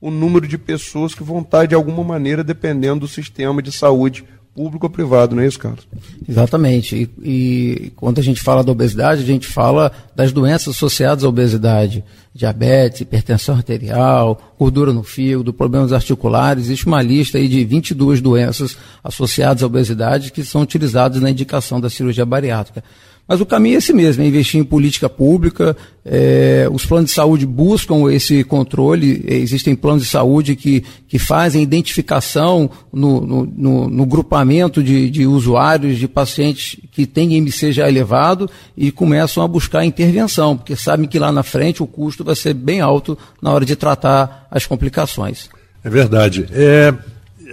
o 0.00 0.11
número 0.11 0.49
de 0.49 0.57
pessoas 0.57 1.14
que 1.14 1.23
vão 1.23 1.40
estar, 1.40 1.66
de 1.66 1.75
alguma 1.75 2.02
maneira, 2.02 2.42
dependendo 2.42 3.00
do 3.00 3.09
sistema 3.09 3.61
de 3.61 3.71
saúde 3.71 4.25
público 4.54 4.87
ou 4.87 4.90
privado, 4.90 5.35
não 5.35 5.42
é 5.42 5.47
isso, 5.47 5.59
Carlos? 5.59 5.87
Exatamente. 6.28 6.97
E, 6.97 7.28
e, 7.28 7.92
quando 7.97 8.19
a 8.19 8.23
gente 8.23 8.40
fala 8.40 8.64
da 8.64 8.73
obesidade, 8.73 9.23
a 9.23 9.26
gente 9.26 9.47
fala 9.47 9.92
das 10.14 10.33
doenças 10.33 10.75
associadas 10.75 11.25
à 11.25 11.28
obesidade. 11.28 12.04
Diabetes, 12.35 13.00
hipertensão 13.00 13.57
arterial, 13.57 14.54
gordura 14.59 14.92
no 14.92 15.02
fígado, 15.02 15.52
problemas 15.52 15.92
articulares. 15.92 16.64
Existe 16.64 16.87
uma 16.87 17.02
lista 17.02 17.38
aí 17.38 17.49
de 17.49 17.64
22 17.64 18.21
doenças 18.21 18.76
associadas 19.02 19.62
à 19.62 19.66
obesidade 19.66 20.30
que 20.30 20.45
são 20.45 20.62
utilizadas 20.62 21.21
na 21.21 21.30
indicação 21.30 21.80
da 21.80 21.90
cirurgia 21.90 22.25
bariátrica. 22.25 22.85
Mas 23.30 23.40
o 23.40 23.46
caminho 23.46 23.76
é 23.76 23.78
esse 23.78 23.92
mesmo, 23.92 24.25
é 24.25 24.26
investir 24.26 24.60
em 24.60 24.64
política 24.64 25.08
pública. 25.08 25.76
É, 26.04 26.68
os 26.72 26.84
planos 26.84 27.10
de 27.10 27.14
saúde 27.14 27.46
buscam 27.46 28.12
esse 28.12 28.42
controle. 28.42 29.25
Existem 29.25 29.76
planos 29.76 30.02
de 30.02 30.08
saúde 30.08 30.56
que, 30.56 30.82
que 31.06 31.16
fazem 31.16 31.62
identificação 31.62 32.68
no, 32.92 33.20
no, 33.20 33.46
no, 33.46 33.88
no 33.88 34.04
grupamento 34.04 34.82
de, 34.82 35.08
de, 35.08 35.28
usuários, 35.28 35.96
de 35.96 36.08
pacientes 36.08 36.76
que 36.90 37.06
têm 37.06 37.34
IMC 37.34 37.70
já 37.70 37.88
elevado 37.88 38.50
e 38.76 38.90
começam 38.90 39.44
a 39.44 39.46
buscar 39.46 39.84
intervenção, 39.84 40.56
porque 40.56 40.75
sabem 40.75 41.06
que 41.06 41.16
lá 41.16 41.30
na 41.30 41.44
frente 41.44 41.84
o 41.84 41.87
custo 41.87 42.25
vai 42.25 42.34
ser 42.34 42.52
bem 42.52 42.80
alto 42.80 43.16
na 43.40 43.52
hora 43.52 43.64
de 43.64 43.76
tratar 43.76 44.49
as 44.50 44.66
complicações. 44.66 45.49
É 45.84 45.88
verdade. 45.88 46.49
É, 46.50 46.92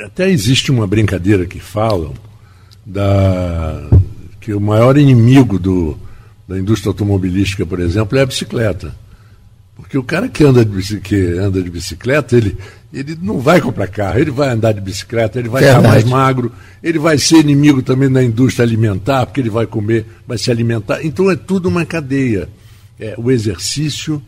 até 0.04 0.28
existe 0.28 0.72
uma 0.72 0.88
brincadeira 0.88 1.46
que 1.46 1.60
falam 1.60 2.16
da 2.84 3.88
que 4.48 4.54
o 4.54 4.62
maior 4.62 4.98
inimigo 4.98 5.60
do, 5.60 5.98
da 6.48 6.58
indústria 6.58 6.90
automobilística, 6.90 7.66
por 7.66 7.82
exemplo, 7.82 8.18
é 8.18 8.22
a 8.22 8.26
bicicleta. 8.26 8.96
Porque 9.76 9.98
o 9.98 10.04
cara 10.04 10.30
que 10.30 10.42
anda 10.42 10.64
de 10.64 10.72
bicicleta, 10.72 11.42
anda 11.42 11.62
de 11.62 11.70
bicicleta 11.70 12.38
ele, 12.38 12.58
ele 12.94 13.18
não 13.22 13.40
vai 13.40 13.60
comprar 13.60 13.88
carro, 13.88 14.20
ele 14.20 14.32
vai 14.32 14.48
andar 14.48 14.72
de 14.72 14.80
bicicleta, 14.80 15.38
ele 15.38 15.50
vai 15.50 15.64
Verdade. 15.64 15.84
ficar 15.84 15.94
mais 15.94 16.06
magro, 16.06 16.54
ele 16.82 16.98
vai 16.98 17.18
ser 17.18 17.40
inimigo 17.40 17.82
também 17.82 18.10
da 18.10 18.24
indústria 18.24 18.64
alimentar, 18.64 19.26
porque 19.26 19.42
ele 19.42 19.50
vai 19.50 19.68
comer, 19.68 20.06
vai 20.26 20.38
se 20.38 20.50
alimentar. 20.50 21.04
Então 21.04 21.30
é 21.30 21.36
tudo 21.36 21.68
uma 21.68 21.86
cadeia. 21.86 22.48
É, 22.98 23.16
o 23.18 23.30
exercício, 23.30 24.22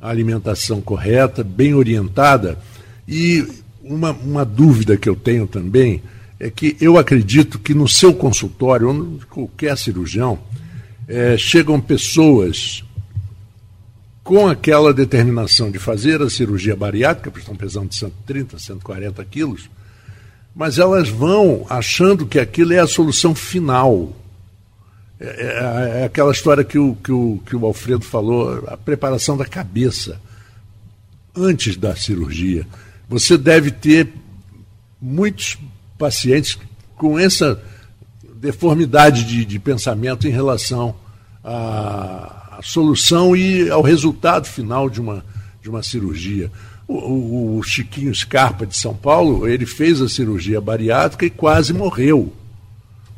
a 0.00 0.08
alimentação 0.08 0.80
correta, 0.80 1.44
bem 1.44 1.74
orientada. 1.74 2.58
E 3.06 3.46
uma, 3.84 4.10
uma 4.12 4.42
dúvida 4.42 4.96
que 4.96 5.06
eu 5.06 5.14
tenho 5.14 5.46
também 5.46 6.00
é 6.40 6.50
que 6.50 6.74
eu 6.80 6.96
acredito 6.96 7.58
que 7.58 7.74
no 7.74 7.86
seu 7.86 8.14
consultório, 8.14 8.88
ou 8.88 9.20
qualquer 9.28 9.76
cirurgião, 9.76 10.38
é, 11.06 11.36
chegam 11.36 11.78
pessoas 11.78 12.82
com 14.24 14.48
aquela 14.48 14.94
determinação 14.94 15.70
de 15.70 15.78
fazer 15.78 16.22
a 16.22 16.30
cirurgia 16.30 16.74
bariátrica, 16.74 17.30
porque 17.30 17.42
estão 17.42 17.56
pesando 17.56 17.94
130, 17.94 18.58
140 18.58 19.22
quilos, 19.26 19.68
mas 20.54 20.78
elas 20.78 21.10
vão 21.10 21.66
achando 21.68 22.26
que 22.26 22.38
aquilo 22.38 22.72
é 22.72 22.78
a 22.78 22.86
solução 22.86 23.34
final. 23.34 24.16
É, 25.20 25.26
é, 25.26 26.00
é 26.00 26.04
aquela 26.04 26.32
história 26.32 26.64
que 26.64 26.78
o, 26.78 26.94
que, 26.94 27.12
o, 27.12 27.42
que 27.44 27.54
o 27.54 27.66
Alfredo 27.66 28.04
falou, 28.04 28.64
a 28.66 28.78
preparação 28.78 29.36
da 29.36 29.44
cabeça 29.44 30.18
antes 31.36 31.76
da 31.76 31.94
cirurgia. 31.94 32.66
Você 33.08 33.36
deve 33.36 33.70
ter 33.70 34.08
muitos 35.00 35.58
pacientes 36.00 36.58
com 36.96 37.18
essa 37.18 37.62
deformidade 38.36 39.24
de, 39.24 39.44
de 39.44 39.58
pensamento 39.58 40.26
em 40.26 40.30
relação 40.30 40.94
à, 41.44 42.56
à, 42.58 42.60
solução 42.62 43.36
e 43.36 43.68
ao 43.68 43.82
resultado 43.82 44.46
final 44.46 44.88
de 44.88 44.98
uma, 44.98 45.22
de 45.62 45.68
uma 45.68 45.82
cirurgia. 45.82 46.50
O, 46.88 46.94
o, 46.94 47.58
o, 47.58 47.62
Chiquinho 47.62 48.14
Scarpa 48.14 48.64
de 48.64 48.76
São 48.76 48.94
Paulo, 48.94 49.46
ele 49.46 49.66
fez 49.66 50.00
a 50.00 50.08
cirurgia 50.08 50.58
bariátrica 50.58 51.26
e 51.26 51.30
quase 51.30 51.74
morreu, 51.74 52.32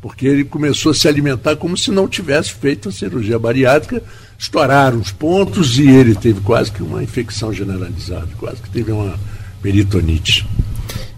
porque 0.01 0.27
ele 0.27 0.45
começou 0.45 0.91
a 0.91 0.95
se 0.95 1.07
alimentar 1.07 1.55
como 1.55 1.77
se 1.77 1.93
não 1.93 2.09
tivesse 2.09 2.53
feito 2.53 2.89
a 2.89 2.93
cirurgia 2.93 3.39
bariátrica, 3.39 4.03
estouraram 4.37 4.99
os 4.99 5.13
pontos 5.13 5.79
e 5.79 5.89
ele 5.89 6.17
teve 6.17 6.41
quase 6.41 6.73
que 6.73 6.83
uma 6.83 7.03
infecção 7.03 7.53
generalizada, 7.53 8.29
quase 8.39 8.61
que 8.61 8.71
teve 8.71 8.91
uma 8.91 9.19
peritonite. 9.63 10.45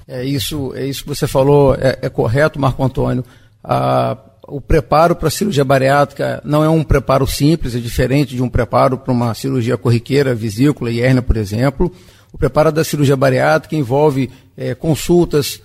É 0.07 0.25
isso, 0.25 0.73
é 0.75 0.87
isso 0.87 1.03
que 1.03 1.09
você 1.09 1.27
falou, 1.27 1.75
é, 1.75 1.99
é 2.03 2.09
correto, 2.09 2.61
Marco 2.61 2.85
Antônio. 2.85 3.25
Ah, 3.63 4.19
o 4.47 4.61
preparo 4.61 5.17
para 5.17 5.29
a 5.29 5.31
cirurgia 5.31 5.65
bariátrica 5.65 6.43
não 6.45 6.63
é 6.63 6.69
um 6.69 6.85
preparo 6.85 7.27
simples, 7.27 7.75
é 7.75 7.79
diferente 7.79 8.35
de 8.35 8.43
um 8.43 8.49
preparo 8.49 8.99
para 8.99 9.13
uma 9.13 9.33
cirurgia 9.35 9.77
corriqueira, 9.77 10.35
vesícula 10.35 10.91
e 10.91 11.01
hérnia, 11.01 11.23
por 11.23 11.37
exemplo. 11.37 11.91
O 12.33 12.37
preparo 12.37 12.71
da 12.71 12.85
cirurgia 12.85 13.17
bariátrica 13.17 13.77
envolve 13.77 14.31
é, 14.57 14.75
consultas 14.75 15.63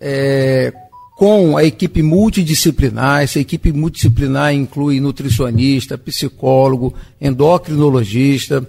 é, 0.00 0.72
com 1.16 1.56
a 1.56 1.64
equipe 1.64 2.02
multidisciplinar. 2.02 3.22
Essa 3.22 3.38
equipe 3.38 3.72
multidisciplinar 3.72 4.52
inclui 4.54 5.00
nutricionista, 5.00 5.98
psicólogo, 5.98 6.94
endocrinologista, 7.20 8.66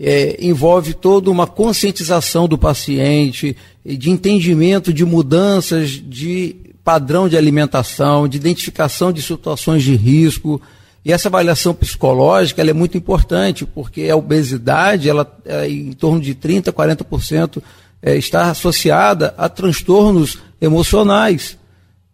é, 0.00 0.38
envolve 0.40 0.94
toda 0.94 1.30
uma 1.30 1.46
conscientização 1.46 2.48
do 2.48 2.56
paciente, 2.56 3.54
de 3.84 4.10
entendimento 4.10 4.94
de 4.94 5.04
mudanças 5.04 5.90
de 5.90 6.56
padrão 6.82 7.28
de 7.28 7.36
alimentação, 7.36 8.26
de 8.26 8.38
identificação 8.38 9.12
de 9.12 9.20
situações 9.20 9.82
de 9.82 9.94
risco. 9.94 10.60
E 11.04 11.12
essa 11.12 11.28
avaliação 11.28 11.74
psicológica 11.74 12.62
é 12.62 12.72
muito 12.72 12.96
importante, 12.96 13.66
porque 13.66 14.08
a 14.08 14.16
obesidade, 14.16 15.08
ela, 15.08 15.30
é, 15.44 15.68
em 15.68 15.92
torno 15.92 16.20
de 16.20 16.34
30%, 16.34 16.72
40%, 16.72 17.62
é, 18.02 18.16
está 18.16 18.50
associada 18.50 19.34
a 19.36 19.50
transtornos 19.50 20.38
emocionais 20.60 21.58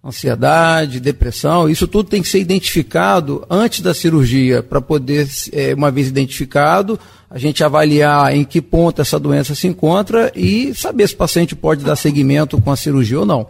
ansiedade, 0.07 1.01
depressão, 1.01 1.69
isso 1.69 1.89
tudo 1.89 2.09
tem 2.09 2.23
que 2.23 2.29
ser 2.29 2.39
identificado 2.39 3.45
antes 3.51 3.81
da 3.81 3.93
cirurgia, 3.93 4.63
para 4.63 4.81
poder, 4.81 5.29
é, 5.53 5.75
uma 5.75 5.91
vez 5.91 6.07
identificado, 6.07 6.99
a 7.29 7.39
gente 7.39 7.65
avaliar 7.65 8.35
em 8.35 8.45
que 8.45 8.63
ponto 8.63 9.03
essa 9.03 9.19
doença 9.19 9.55
se 9.55 9.67
encontra 9.67 10.31
e 10.35 10.73
saber 10.75 11.09
se 11.09 11.15
o 11.15 11.17
paciente 11.19 11.57
pode 11.57 11.85
dar 11.85 11.97
seguimento 11.97 12.61
com 12.61 12.71
a 12.71 12.77
cirurgia 12.77 13.19
ou 13.19 13.27
não. 13.27 13.49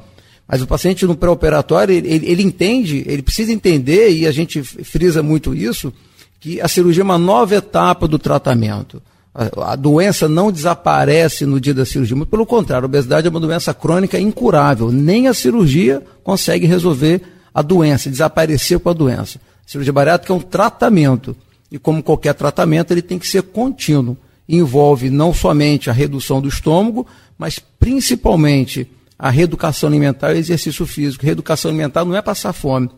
Mas 0.49 0.63
o 0.63 0.67
paciente 0.67 1.05
no 1.05 1.17
pré-operatório, 1.17 1.95
ele, 1.95 2.09
ele, 2.09 2.27
ele 2.27 2.43
entende, 2.43 3.05
ele 3.07 3.23
precisa 3.23 3.53
entender, 3.53 4.11
e 4.13 4.27
a 4.27 4.33
gente 4.33 4.63
frisa 4.63 5.23
muito 5.23 5.55
isso, 5.55 5.93
que 6.41 6.61
a 6.61 6.69
cirurgia 6.69 7.03
é 7.03 7.05
uma 7.05 7.19
nova 7.19 7.57
etapa 7.57 8.09
do 8.09 8.19
tratamento. 8.19 9.03
A, 9.38 9.76
doença 9.76 10.26
não 10.26 10.50
desaparece 10.50 11.45
no 11.45 11.61
dia 11.61 11.75
da 11.75 11.85
cirurgia, 11.85 12.16
muito 12.16 12.31
pelo 12.31 12.47
contrário, 12.47 12.87
a 12.87 12.88
obesidade 12.88 13.26
é 13.26 13.31
uma 13.31 13.38
doença 13.38 13.75
crônica 13.75 14.19
incurável. 14.19 14.90
Nem 14.90 15.28
a 15.28 15.35
cirurgia 15.35 16.02
consegue 16.25 16.66
resolver 16.66 17.21
a 17.52 17.61
doença, 17.61 18.09
desaparecer 18.09 18.78
com 18.78 18.88
a 18.88 18.95
doença. 18.95 19.38
A 19.66 19.71
cirurgia 19.71 19.93
bariátrica 19.93 20.33
é 20.33 20.37
um 20.37 20.40
tratamento. 20.40 21.37
E 21.71 21.78
como 21.78 22.02
qualquer 22.02 22.33
tratamento, 22.33 22.93
ele 22.93 23.02
tem 23.02 23.19
que 23.19 23.28
ser 23.28 23.43
contínuo. 23.43 24.16
Envolve 24.49 25.11
não 25.11 25.35
somente 25.35 25.90
a 25.90 25.93
redução 25.93 26.40
do 26.40 26.49
estômago, 26.49 27.07
mas 27.37 27.59
principalmente 27.59 28.90
a 29.19 29.28
reeducação 29.28 29.88
alimentar 29.88 30.33
e 30.35 30.38
exercício 30.38 30.87
físico. 30.87 31.26
Reeducação 31.26 31.71
alimentar 31.71 32.07
não 32.07 32.16
é 32.16 32.23
passar 32.23 32.55
fome. 32.55 32.88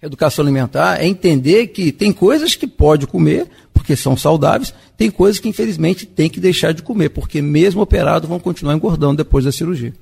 Educação 0.00 0.44
alimentar 0.44 1.02
é 1.02 1.06
entender 1.06 1.68
que 1.68 1.90
tem 1.90 2.12
coisas 2.12 2.54
que 2.54 2.68
pode 2.68 3.06
comer, 3.06 3.48
porque 3.74 3.96
são 3.96 4.16
saudáveis, 4.16 4.72
tem 4.96 5.10
coisas 5.10 5.40
que 5.40 5.48
infelizmente 5.48 6.06
tem 6.06 6.30
que 6.30 6.38
deixar 6.38 6.72
de 6.72 6.82
comer, 6.82 7.08
porque 7.08 7.42
mesmo 7.42 7.80
operado 7.80 8.28
vão 8.28 8.38
continuar 8.38 8.74
engordando 8.74 9.16
depois 9.16 9.44
da 9.44 9.50
cirurgia. 9.50 9.92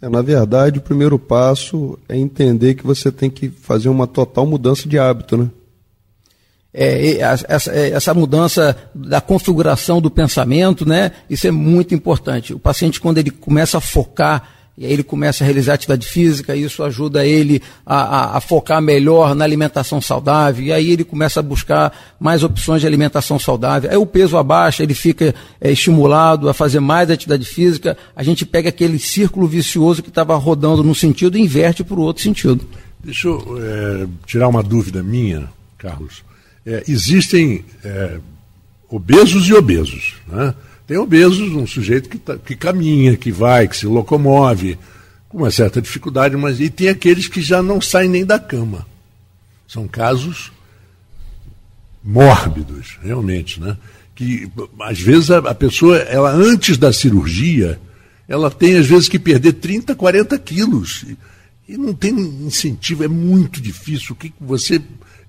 É, 0.00 0.08
na 0.08 0.22
verdade, 0.22 0.78
o 0.78 0.82
primeiro 0.82 1.18
passo 1.18 1.98
é 2.08 2.16
entender 2.16 2.74
que 2.74 2.86
você 2.86 3.10
tem 3.10 3.30
que 3.30 3.48
fazer 3.48 3.88
uma 3.88 4.06
total 4.06 4.46
mudança 4.46 4.88
de 4.88 4.98
hábito, 4.98 5.36
né? 5.36 5.50
É, 6.76 7.18
essa, 7.18 7.72
é, 7.72 7.90
essa, 7.90 8.12
mudança 8.12 8.76
da 8.92 9.20
configuração 9.20 10.00
do 10.00 10.10
pensamento, 10.10 10.86
né? 10.86 11.12
Isso 11.30 11.46
é 11.46 11.50
muito 11.52 11.94
importante. 11.94 12.52
O 12.52 12.58
paciente, 12.58 13.00
quando 13.00 13.18
ele 13.18 13.30
começa 13.30 13.78
a 13.78 13.80
focar 13.80 14.53
e 14.76 14.84
aí 14.84 14.92
ele 14.92 15.04
começa 15.04 15.44
a 15.44 15.46
realizar 15.46 15.74
atividade 15.74 16.06
física, 16.06 16.56
isso 16.56 16.82
ajuda 16.82 17.24
ele 17.24 17.62
a, 17.86 17.96
a, 17.96 18.36
a, 18.38 18.40
focar 18.40 18.82
melhor 18.82 19.34
na 19.34 19.44
alimentação 19.44 20.00
saudável, 20.00 20.64
e 20.64 20.72
aí 20.72 20.90
ele 20.90 21.04
começa 21.04 21.38
a 21.38 21.42
buscar 21.42 21.96
mais 22.18 22.42
opções 22.42 22.80
de 22.80 22.86
alimentação 22.86 23.38
saudável. 23.38 23.88
Aí 23.88 23.96
o 23.96 24.04
peso 24.04 24.36
abaixa, 24.36 24.82
ele 24.82 24.94
fica 24.94 25.32
é, 25.60 25.70
estimulado 25.70 26.48
a 26.48 26.54
fazer 26.54 26.80
mais 26.80 27.08
atividade 27.08 27.44
física, 27.44 27.96
a 28.16 28.22
gente 28.24 28.44
pega 28.44 28.68
aquele 28.68 28.98
círculo 28.98 29.46
vicioso 29.46 30.02
que 30.02 30.08
estava 30.08 30.34
rodando 30.36 30.82
num 30.82 30.94
sentido 30.94 31.38
e 31.38 31.40
inverte 31.40 31.84
para 31.84 31.98
o 31.98 32.02
outro 32.02 32.22
sentido. 32.22 32.66
Deixa 33.02 33.28
eu 33.28 33.56
é, 33.60 34.06
tirar 34.26 34.48
uma 34.48 34.62
dúvida 34.62 35.04
minha, 35.04 35.48
Carlos. 35.78 36.24
É, 36.66 36.82
existem 36.88 37.64
é, 37.84 38.18
obesos 38.88 39.46
e 39.46 39.54
obesos, 39.54 40.14
né? 40.26 40.52
Tem 40.86 40.98
obesos, 40.98 41.52
um 41.52 41.66
sujeito 41.66 42.08
que, 42.08 42.18
tá, 42.18 42.36
que 42.36 42.54
caminha, 42.54 43.16
que 43.16 43.32
vai, 43.32 43.66
que 43.66 43.76
se 43.76 43.86
locomove, 43.86 44.78
com 45.28 45.38
uma 45.38 45.50
certa 45.50 45.80
dificuldade, 45.80 46.36
mas 46.36 46.60
e 46.60 46.68
tem 46.68 46.88
aqueles 46.88 47.26
que 47.26 47.40
já 47.40 47.62
não 47.62 47.80
saem 47.80 48.10
nem 48.10 48.24
da 48.24 48.38
cama. 48.38 48.86
São 49.66 49.88
casos 49.88 50.52
mórbidos, 52.02 52.98
realmente, 53.02 53.58
né? 53.58 53.76
Que 54.14 54.48
às 54.80 55.00
vezes 55.00 55.30
a, 55.30 55.38
a 55.38 55.54
pessoa, 55.54 55.96
ela 55.96 56.30
antes 56.30 56.76
da 56.76 56.92
cirurgia, 56.92 57.80
ela 58.28 58.50
tem 58.50 58.76
às 58.76 58.86
vezes 58.86 59.08
que 59.08 59.18
perder 59.18 59.54
30, 59.54 59.94
40 59.94 60.38
quilos. 60.38 61.04
E, 61.08 61.18
e 61.72 61.78
não 61.78 61.94
tem 61.94 62.12
incentivo, 62.12 63.02
é 63.02 63.08
muito 63.08 63.60
difícil. 63.60 64.12
O 64.12 64.16
que 64.16 64.32
você 64.38 64.80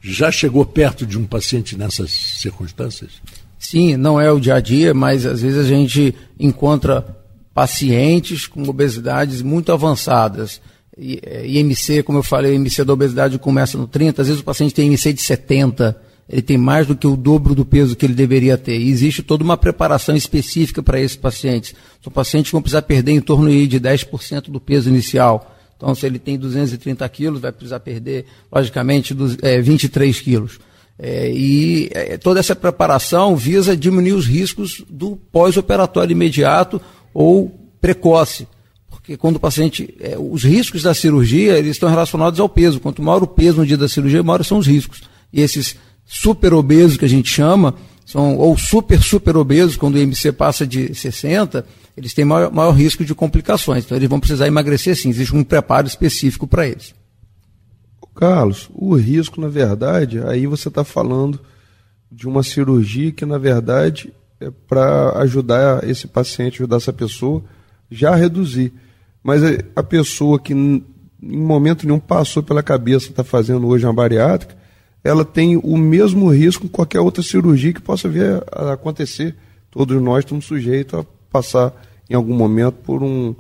já 0.02 0.30
chegou 0.32 0.66
perto 0.66 1.06
de 1.06 1.18
um 1.18 1.26
paciente 1.26 1.78
nessas 1.78 2.12
circunstâncias? 2.12 3.22
Sim, 3.58 3.98
não 3.98 4.20
é 4.20 4.32
o 4.32 4.40
dia 4.40 4.56
a 4.56 4.60
dia, 4.60 4.94
mas 4.94 5.26
às 5.26 5.42
vezes 5.42 5.58
a 5.58 5.68
gente 5.68 6.14
encontra 6.40 7.06
pacientes 7.54 8.48
com 8.48 8.64
obesidades 8.68 9.42
muito 9.42 9.72
avançadas. 9.72 10.62
IMC, 10.98 12.00
é, 12.00 12.04
como 12.04 12.20
eu 12.20 12.24
falei, 12.24 12.52
o 12.52 12.56
IMC 12.56 12.84
da 12.84 12.94
obesidade 12.94 13.40
começa 13.40 13.78
no 13.78 13.88
30, 13.88 14.22
às 14.22 14.28
vezes 14.28 14.42
o 14.42 14.46
paciente 14.46 14.74
tem 14.74 14.88
IMC 14.88 15.14
de 15.14 15.22
70, 15.22 15.96
ele 16.28 16.42
tem 16.42 16.58
mais 16.58 16.88
do 16.88 16.96
que 16.96 17.06
o 17.06 17.16
dobro 17.16 17.54
do 17.54 17.66
peso 17.66 17.96
que 17.96 18.06
ele 18.06 18.14
deveria 18.14 18.58
ter. 18.58 18.78
E 18.78 18.90
existe 18.90 19.22
toda 19.22 19.44
uma 19.44 19.56
preparação 19.56 20.16
específica 20.16 20.82
para 20.82 21.00
esses 21.00 21.16
pacientes. 21.16 21.76
São 22.02 22.12
pacientes 22.12 22.50
que 22.50 22.54
vão 22.54 22.62
precisar 22.62 22.82
perder 22.82 23.12
em 23.12 23.22
torno 23.22 23.50
de 23.50 23.80
10% 23.80 24.50
do 24.50 24.60
peso 24.60 24.90
inicial. 24.90 25.56
Então, 25.78 25.94
se 25.94 26.06
ele 26.06 26.18
tem 26.18 26.38
230 26.38 27.08
quilos, 27.10 27.42
vai 27.42 27.52
precisar 27.52 27.80
perder, 27.80 28.26
logicamente, 28.52 29.16
é, 29.42 29.62
23 29.62 30.20
quilos. 30.20 30.60
É, 30.98 31.30
e 31.30 31.90
é, 31.92 32.18
toda 32.18 32.40
essa 32.40 32.56
preparação 32.56 33.36
visa 33.36 33.76
diminuir 33.76 34.14
os 34.14 34.26
riscos 34.26 34.82
do 34.90 35.18
pós-operatório 35.32 36.14
imediato 36.14 36.82
ou 37.14 37.54
precoce. 37.82 38.48
Porque 38.90 39.18
quando 39.18 39.36
o 39.36 39.40
paciente. 39.40 39.94
É, 40.00 40.18
os 40.18 40.44
riscos 40.44 40.82
da 40.84 40.94
cirurgia 40.94 41.58
eles 41.58 41.72
estão 41.72 41.90
relacionados 41.90 42.40
ao 42.40 42.50
peso. 42.50 42.80
Quanto 42.80 43.02
maior 43.02 43.22
o 43.22 43.28
peso 43.28 43.58
no 43.58 43.66
dia 43.66 43.78
da 43.78 43.90
cirurgia, 43.90 44.24
maior 44.24 44.44
são 44.44 44.58
os 44.58 44.68
riscos. 44.68 45.02
E 45.32 45.42
esses 45.42 45.76
super 46.06 46.54
obesos 46.54 46.98
que 46.98 47.06
a 47.06 47.10
gente 47.10 47.30
chama, 47.30 47.76
são, 48.06 48.38
ou 48.38 48.58
super, 48.58 49.02
super 49.02 49.36
obesos, 49.36 49.76
quando 49.76 49.96
o 49.96 49.98
IMC 49.98 50.32
passa 50.32 50.66
de 50.66 50.94
60, 50.94 51.66
eles 51.98 52.14
têm 52.14 52.24
maior, 52.24 52.52
maior 52.52 52.72
risco 52.72 53.04
de 53.04 53.14
complicações. 53.14 53.84
Então 53.84 53.98
eles 53.98 54.10
vão 54.10 54.20
precisar 54.20 54.48
emagrecer 54.48 54.96
sim. 54.96 55.10
Existe 55.10 55.36
um 55.36 55.44
preparo 55.44 55.88
específico 55.88 56.48
para 56.48 56.68
eles. 56.68 56.94
Carlos, 58.16 58.70
o 58.74 58.96
risco, 58.96 59.42
na 59.42 59.50
verdade, 59.50 60.20
aí 60.26 60.48
você 60.48 60.70
está 60.70 60.84
falando 60.84 61.40
de 62.10 62.28
uma 62.28 62.44
cirurgia 62.44 63.12
que, 63.12 63.26
na 63.26 63.38
verdade, 63.38 64.14
é 64.40 64.50
para 64.50 65.20
ajudar 65.20 65.88
esse 65.88 66.08
paciente, 66.08 66.56
ajudar 66.56 66.78
essa 66.78 66.94
pessoa 66.94 67.44
já 67.92 68.14
a 68.14 68.16
reduzir. 68.16 68.74
Mas 69.22 69.42
a 69.76 69.84
pessoa 69.84 70.40
que 70.40 70.54
em 70.54 70.84
momento 71.22 71.86
nenhum 71.86 72.00
passou 72.00 72.42
pela 72.44 72.64
cabeça, 72.64 73.10
está 73.10 73.24
fazendo 73.24 73.68
hoje 73.68 73.86
uma 73.86 73.94
bariátrica, 73.94 74.56
ela 75.04 75.26
tem 75.26 75.58
o 75.58 75.78
mesmo 75.78 76.30
risco 76.30 76.64
que 76.64 76.70
qualquer 76.70 77.00
outra 77.00 77.22
cirurgia 77.22 77.74
que 77.74 77.82
possa 77.82 78.08
vir 78.08 78.44
a 78.52 78.74
acontecer. 78.74 79.36
Todos 79.70 80.02
nós 80.02 80.20
estamos 80.20 80.46
sujeitos 80.46 81.00
a 81.00 81.06
passar 81.32 81.74
em 82.10 82.16
algum 82.16 82.36
momento 82.36 82.76
por 82.76 83.04
um, 83.04 83.36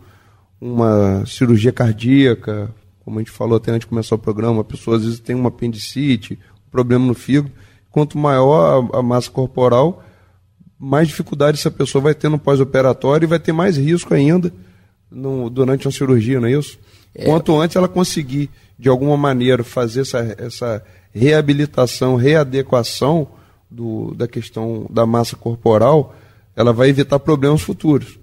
uma 0.59 1.25
cirurgia 1.25 1.71
cardíaca, 1.71 2.69
como 3.05 3.19
a 3.19 3.21
gente 3.21 3.31
falou 3.31 3.57
até 3.57 3.71
antes 3.71 3.81
de 3.81 3.87
começar 3.87 4.15
o 4.15 4.19
programa, 4.19 4.61
a 4.61 4.63
pessoa 4.63 4.97
às 4.97 5.03
vezes 5.03 5.19
tem 5.19 5.35
uma 5.35 5.49
apendicite, 5.49 6.39
um 6.67 6.71
problema 6.71 7.05
no 7.05 7.13
fígado. 7.13 7.51
Quanto 7.91 8.17
maior 8.17 8.89
a, 8.91 8.99
a 8.99 9.03
massa 9.03 9.29
corporal, 9.29 10.03
mais 10.77 11.07
dificuldade 11.07 11.59
essa 11.59 11.69
pessoa 11.69 12.01
vai 12.01 12.15
ter 12.15 12.29
no 12.29 12.39
pós-operatório 12.39 13.25
e 13.25 13.29
vai 13.29 13.39
ter 13.39 13.53
mais 13.53 13.77
risco 13.77 14.11
ainda 14.13 14.51
no, 15.09 15.51
durante 15.51 15.87
uma 15.87 15.91
cirurgia, 15.91 16.41
não 16.41 16.47
é 16.47 16.53
isso? 16.53 16.79
É. 17.13 17.25
Quanto 17.25 17.57
antes 17.61 17.75
ela 17.75 17.87
conseguir, 17.87 18.49
de 18.77 18.89
alguma 18.89 19.15
maneira, 19.15 19.63
fazer 19.63 20.01
essa, 20.01 20.35
essa 20.39 20.83
reabilitação, 21.13 22.15
readequação 22.15 23.27
do, 23.69 24.15
da 24.15 24.27
questão 24.27 24.87
da 24.89 25.05
massa 25.05 25.35
corporal, 25.35 26.15
ela 26.55 26.73
vai 26.73 26.89
evitar 26.89 27.19
problemas 27.19 27.61
futuros. 27.61 28.19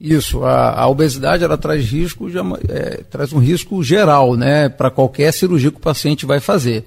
Isso, 0.00 0.42
a, 0.44 0.80
a, 0.80 0.88
obesidade 0.88 1.44
ela 1.44 1.58
traz 1.58 1.84
risco, 1.84 2.26
é, 2.68 3.02
traz 3.10 3.34
um 3.34 3.38
risco 3.38 3.82
geral, 3.82 4.34
né, 4.34 4.68
para 4.68 4.90
qualquer 4.90 5.30
cirurgia 5.30 5.70
que 5.70 5.76
o 5.76 5.80
paciente 5.80 6.24
vai 6.24 6.40
fazer. 6.40 6.86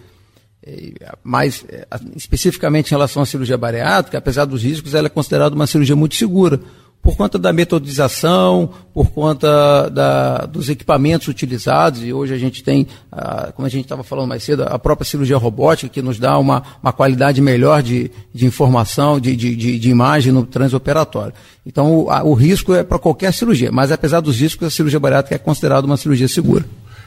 É, 0.65 0.93
mas, 1.23 1.63
é, 1.69 1.86
especificamente 2.15 2.88
em 2.88 2.95
relação 2.95 3.21
à 3.21 3.26
cirurgia 3.26 3.58
bariátrica, 3.58 4.17
apesar 4.17 4.45
dos 4.45 4.63
riscos, 4.63 4.95
ela 4.95 5.08
é 5.08 5.10
considerada 5.10 5.54
uma 5.54 5.67
cirurgia 5.67 5.95
muito 5.95 6.15
segura 6.15 6.60
por 7.04 7.18
conta 7.18 7.38
da 7.38 7.52
metodização, 7.52 8.70
por 8.94 9.12
conta 9.12 9.89
da, 9.89 10.46
dos 10.46 10.70
equipamentos 10.70 11.28
utilizados, 11.28 12.02
e 12.02 12.13
hoje 12.13 12.34
a 12.34 12.38
gente 12.38 12.63
tem, 12.63 12.88
ah, 13.12 13.52
como 13.54 13.66
a 13.66 13.70
gente 13.70 13.84
estava 13.84 14.04
falando 14.04 14.30
mais 14.30 14.42
cedo, 14.42 14.63
a 14.63 14.80
própria 14.80 15.06
cirurgia 15.06 15.36
robótica, 15.36 15.92
que 15.92 16.02
nos 16.02 16.18
dá 16.18 16.38
uma, 16.38 16.63
uma 16.82 16.94
qualidade 16.94 17.42
melhor 17.42 17.84
de, 17.84 18.10
de 18.34 18.46
informação, 18.46 19.20
de, 19.20 19.36
de, 19.36 19.54
de, 19.78 19.89
imagem 19.89 20.32
no 20.32 20.46
transoperatório. 20.46 21.34
Então, 21.66 21.94
o, 21.94 22.10
a, 22.10 22.24
o 22.24 22.34
risco 22.34 22.74
é 22.74 22.84
para 22.84 22.98
qualquer 22.98 23.34
cirurgia, 23.34 23.70
mas 23.70 23.92
apesar 23.92 24.22
dos 24.22 24.39
riscos, 24.39 24.68
a 24.68 24.72
cirurgia 24.72 25.00
bariátrica 25.00 25.36
é 25.36 25.38
considerada 25.38 25.86
uma 25.86 25.98
cirurgia 25.98 26.30
segura. 26.30 26.63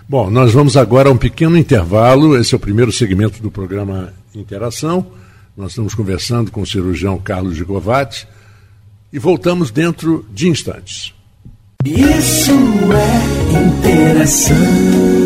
Bom, 0.06 0.28
nós 0.30 0.52
vamos 0.52 0.76
agora 0.76 1.08
a 1.08 1.12
um 1.12 1.16
pequeno 1.16 1.56
intervalo, 1.56 2.36
esse 2.36 2.54
é 2.54 2.56
o 2.56 2.60
primeiro 2.60 2.92
segmento 2.92 3.42
do 3.42 3.50
programa 3.50 4.12
Interação. 4.34 5.06
Nós 5.56 5.70
estamos 5.70 5.94
conversando 5.94 6.50
com 6.50 6.60
o 6.60 6.66
cirurgião 6.66 7.16
Carlos 7.16 7.56
Gigovati 7.56 8.28
e 9.12 9.18
voltamos 9.18 9.70
dentro 9.70 10.26
de 10.32 10.48
instantes. 10.48 11.12
Isso 11.84 12.52
é 12.92 13.66
interação. 13.66 15.25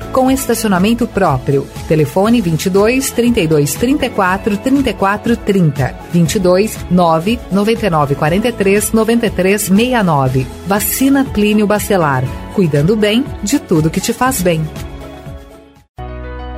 com 0.11 0.29
estacionamento 0.29 1.07
próprio. 1.07 1.67
Telefone 1.87 2.41
22 2.41 3.11
32 3.11 3.73
34 3.75 4.57
34 4.57 5.37
30. 5.37 5.95
22 6.11 6.77
9 6.89 7.39
99 7.51 8.15
43 8.15 8.91
93 8.91 9.61
69. 9.61 10.47
Vacina 10.67 11.25
Plínio 11.25 11.67
Bacelar. 11.67 12.23
Cuidando 12.53 12.95
bem 12.95 13.23
de 13.43 13.59
tudo 13.59 13.89
que 13.89 14.01
te 14.01 14.13
faz 14.13 14.41
bem. 14.41 14.61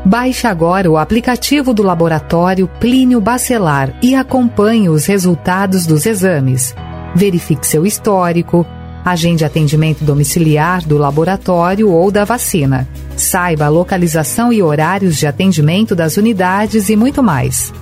Baixe 0.06 0.48
agora 0.48 0.92
o 0.92 0.98
aplicativo 0.98 1.74
do 1.74 1.82
laboratório 1.82 2.68
Plínio 2.80 3.22
Bacelar 3.22 3.98
e 4.02 4.16
acompanhe 4.16 4.90
os 4.90 5.06
resultados 5.06 5.86
dos 5.86 6.06
exames. 6.06 6.76
Verifique 7.16 7.66
seu 7.66 7.86
histórico 7.86 8.66
Agende 9.04 9.44
atendimento 9.44 10.06
domiciliar 10.06 10.82
do 10.86 10.98
laboratório 10.98 11.90
ou 11.90 12.10
da 12.10 12.24
vacina. 12.24 12.88
Saiba 13.16 13.66
a 13.66 13.70
localização 13.70 14.52
e 14.52 14.62
horários 14.62 15.18
de 15.18 15.28
atendimento 15.28 15.96
das 15.96 16.18
unidades 16.18 16.90
e 16.90 16.96
muito 16.96 17.22
mais. 17.22 17.74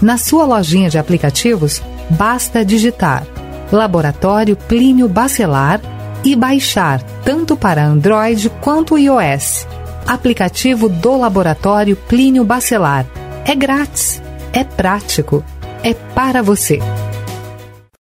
Na 0.00 0.16
sua 0.16 0.44
lojinha 0.44 0.88
de 0.88 0.98
aplicativos, 0.98 1.82
basta 2.10 2.64
digitar 2.64 3.26
Laboratório 3.70 4.56
Plínio 4.56 5.08
Bacelar 5.08 5.80
e 6.24 6.34
baixar 6.34 7.02
tanto 7.24 7.56
para 7.56 7.84
Android 7.84 8.48
quanto 8.60 8.98
iOS. 8.98 9.66
Aplicativo 10.06 10.88
do 10.88 11.16
Laboratório 11.16 11.94
Plínio 11.94 12.44
Bacelar. 12.44 13.06
É 13.44 13.54
grátis, 13.54 14.22
é 14.52 14.64
prático, 14.64 15.44
é 15.82 15.92
para 15.92 16.42
você. 16.42 16.80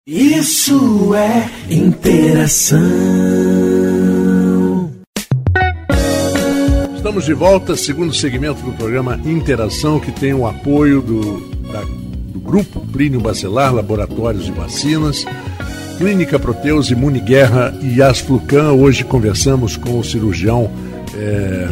Isso 0.05 1.15
é 1.15 1.73
interação. 1.73 3.72
Estamos 7.13 7.25
de 7.25 7.33
volta, 7.35 7.75
segundo 7.75 8.11
segmento 8.11 8.59
do 8.63 8.71
programa 8.71 9.21
Interação, 9.23 9.99
que 9.99 10.11
tem 10.11 10.33
o 10.33 10.47
apoio 10.47 10.99
do, 10.99 11.47
da, 11.71 11.81
do 11.81 12.39
Grupo 12.39 12.79
Plínio 12.87 13.19
Bacelar, 13.19 13.71
Laboratórios 13.71 14.45
de 14.45 14.51
Vacinas, 14.51 15.23
Clínica 15.99 16.39
Proteus, 16.39 16.89
Imune 16.89 17.19
Guerra 17.19 17.71
e 17.83 18.01
Asflucan. 18.01 18.71
Hoje 18.71 19.03
conversamos 19.03 19.77
com 19.77 19.99
o 19.99 20.03
cirurgião 20.03 20.71
é, 21.13 21.67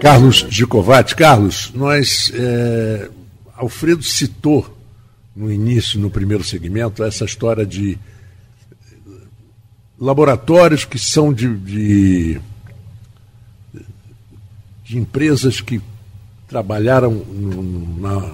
Carlos 0.00 0.44
Gicovati. 0.50 1.14
Carlos, 1.14 1.70
nós. 1.72 2.32
É, 2.34 3.08
Alfredo 3.56 4.02
citou 4.02 4.68
no 5.36 5.52
início, 5.52 6.00
no 6.00 6.10
primeiro 6.10 6.42
segmento, 6.42 7.04
essa 7.04 7.24
história 7.24 7.64
de 7.64 7.96
laboratórios 9.96 10.84
que 10.84 10.98
são 10.98 11.32
de, 11.32 11.56
de, 11.56 12.40
de 14.84 14.98
empresas 14.98 15.60
que 15.60 15.80
trabalharam 16.46 17.24
na 17.98 18.30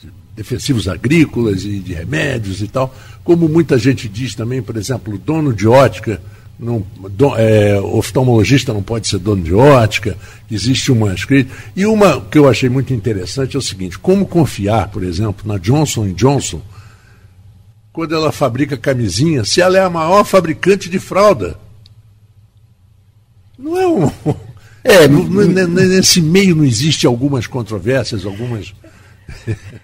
de 0.00 0.12
defensivos 0.34 0.88
agrícolas 0.88 1.64
e 1.64 1.78
de 1.78 1.94
remédios 1.94 2.60
e 2.60 2.68
tal, 2.68 2.94
como 3.22 3.48
muita 3.48 3.78
gente 3.78 4.08
diz 4.08 4.34
também, 4.34 4.60
por 4.60 4.76
exemplo, 4.76 5.16
dono 5.16 5.54
de 5.54 5.66
ótica 5.66 6.20
não, 6.58 6.84
do, 7.10 7.36
é, 7.36 7.78
oftalmologista 7.80 8.72
não 8.72 8.82
pode 8.82 9.06
ser 9.08 9.18
dono 9.18 9.42
de 9.42 9.54
ótica, 9.54 10.16
existe 10.50 10.90
uma 10.90 11.12
escrita. 11.12 11.54
E 11.74 11.84
uma 11.84 12.20
que 12.20 12.38
eu 12.38 12.48
achei 12.48 12.68
muito 12.68 12.94
interessante 12.94 13.56
é 13.56 13.58
o 13.58 13.62
seguinte: 13.62 13.98
como 13.98 14.26
confiar, 14.26 14.88
por 14.88 15.02
exemplo, 15.02 15.46
na 15.46 15.58
Johnson 15.58 16.12
Johnson, 16.12 16.62
quando 17.92 18.14
ela 18.14 18.32
fabrica 18.32 18.76
camisinha, 18.76 19.44
se 19.44 19.60
ela 19.60 19.76
é 19.76 19.82
a 19.82 19.90
maior 19.90 20.24
fabricante 20.24 20.88
de 20.88 20.98
fralda? 20.98 21.58
Não 23.58 23.78
é 23.78 23.86
um. 23.86 24.10
É, 24.86 25.08
nesse 25.08 26.20
meio 26.20 26.54
não 26.56 26.64
existe 26.64 27.06
algumas 27.06 27.46
controvérsias, 27.46 28.24
algumas. 28.24 28.72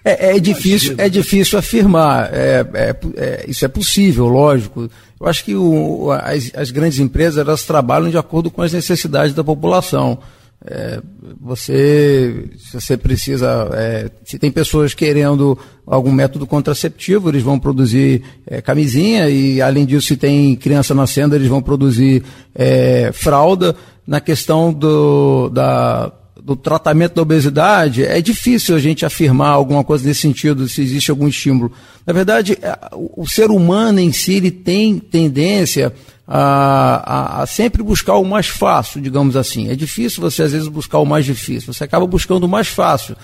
É, 0.03 0.35
é 0.35 0.39
difícil, 0.39 0.95
é 0.97 1.09
difícil 1.09 1.59
afirmar. 1.59 2.29
É, 2.33 2.65
é, 2.73 2.95
é, 3.15 3.45
isso 3.47 3.65
é 3.65 3.67
possível, 3.67 4.27
lógico. 4.27 4.89
Eu 5.19 5.27
acho 5.27 5.43
que 5.43 5.55
o, 5.55 6.11
as, 6.11 6.51
as, 6.53 6.71
grandes 6.71 6.99
empresas 6.99 7.37
elas 7.37 7.63
trabalham 7.63 8.09
de 8.09 8.17
acordo 8.17 8.51
com 8.51 8.61
as 8.61 8.73
necessidades 8.73 9.33
da 9.33 9.43
população. 9.43 10.19
É, 10.65 11.01
você, 11.41 12.45
se 12.57 12.79
você 12.79 12.95
precisa, 12.95 13.69
é, 13.73 14.09
se 14.23 14.39
tem 14.39 14.49
pessoas 14.49 14.93
querendo 14.93 15.57
algum 15.85 16.11
método 16.11 16.47
contraceptivo, 16.47 17.29
eles 17.29 17.43
vão 17.43 17.59
produzir 17.59 18.23
é, 18.47 18.61
camisinha 18.61 19.29
e, 19.29 19.61
além 19.61 19.85
disso, 19.85 20.07
se 20.07 20.15
tem 20.15 20.55
criança 20.55 20.93
nascendo, 20.93 21.35
eles 21.35 21.49
vão 21.49 21.61
produzir 21.61 22.23
é, 22.55 23.11
fralda. 23.13 23.75
Na 24.05 24.19
questão 24.19 24.73
do, 24.73 25.49
da, 25.49 26.11
do 26.43 26.55
tratamento 26.55 27.15
da 27.15 27.21
obesidade, 27.21 28.03
é 28.03 28.21
difícil 28.21 28.75
a 28.75 28.79
gente 28.79 29.05
afirmar 29.05 29.49
alguma 29.49 29.83
coisa 29.83 30.05
nesse 30.05 30.21
sentido, 30.21 30.67
se 30.67 30.81
existe 30.81 31.09
algum 31.09 31.27
estímulo. 31.27 31.71
Na 32.05 32.11
verdade, 32.11 32.57
é, 32.61 32.77
o 32.91 33.25
ser 33.25 33.49
humano 33.49 33.99
em 33.99 34.11
si 34.11 34.33
ele 34.33 34.51
tem 34.51 34.99
tendência 34.99 35.93
a, 36.27 37.39
a, 37.39 37.43
a, 37.43 37.45
sempre 37.45 37.81
buscar 37.81 38.15
o 38.15 38.25
mais 38.25 38.47
fácil, 38.47 39.01
digamos 39.01 39.37
assim. 39.37 39.69
É 39.69 39.75
difícil 39.75 40.21
você, 40.21 40.43
às 40.43 40.51
vezes, 40.51 40.67
buscar 40.67 40.99
o 40.99 41.05
mais 41.05 41.25
difícil. 41.25 41.73
Você 41.73 41.83
acaba 41.83 42.05
buscando 42.05 42.43
o 42.43 42.49
mais 42.49 42.67
fácil. 42.67 43.15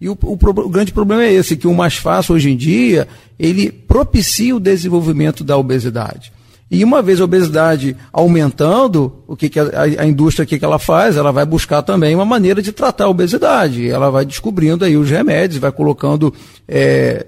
E 0.00 0.08
o, 0.08 0.16
o, 0.22 0.32
o 0.34 0.68
grande 0.68 0.92
problema 0.92 1.24
é 1.24 1.32
esse, 1.32 1.56
que 1.56 1.66
o 1.66 1.74
mais 1.74 1.96
fácil, 1.96 2.36
hoje 2.36 2.50
em 2.50 2.56
dia, 2.56 3.08
ele 3.38 3.72
propicia 3.72 4.54
o 4.54 4.60
desenvolvimento 4.60 5.42
da 5.42 5.56
obesidade. 5.56 6.32
E 6.70 6.84
uma 6.84 7.00
vez 7.00 7.18
a 7.18 7.24
obesidade 7.24 7.96
aumentando, 8.12 9.22
o 9.26 9.34
que, 9.34 9.48
que 9.48 9.58
a, 9.58 9.82
a, 9.98 10.06
indústria 10.06 10.44
que, 10.44 10.58
que 10.58 10.64
ela 10.64 10.78
faz? 10.78 11.16
Ela 11.16 11.32
vai 11.32 11.46
buscar 11.46 11.80
também 11.80 12.14
uma 12.14 12.26
maneira 12.26 12.60
de 12.60 12.72
tratar 12.72 13.04
a 13.04 13.08
obesidade. 13.08 13.88
Ela 13.88 14.10
vai 14.10 14.26
descobrindo 14.26 14.84
aí 14.84 14.94
os 14.94 15.08
remédios, 15.08 15.58
vai 15.58 15.72
colocando 15.72 16.32
é, 16.68 17.24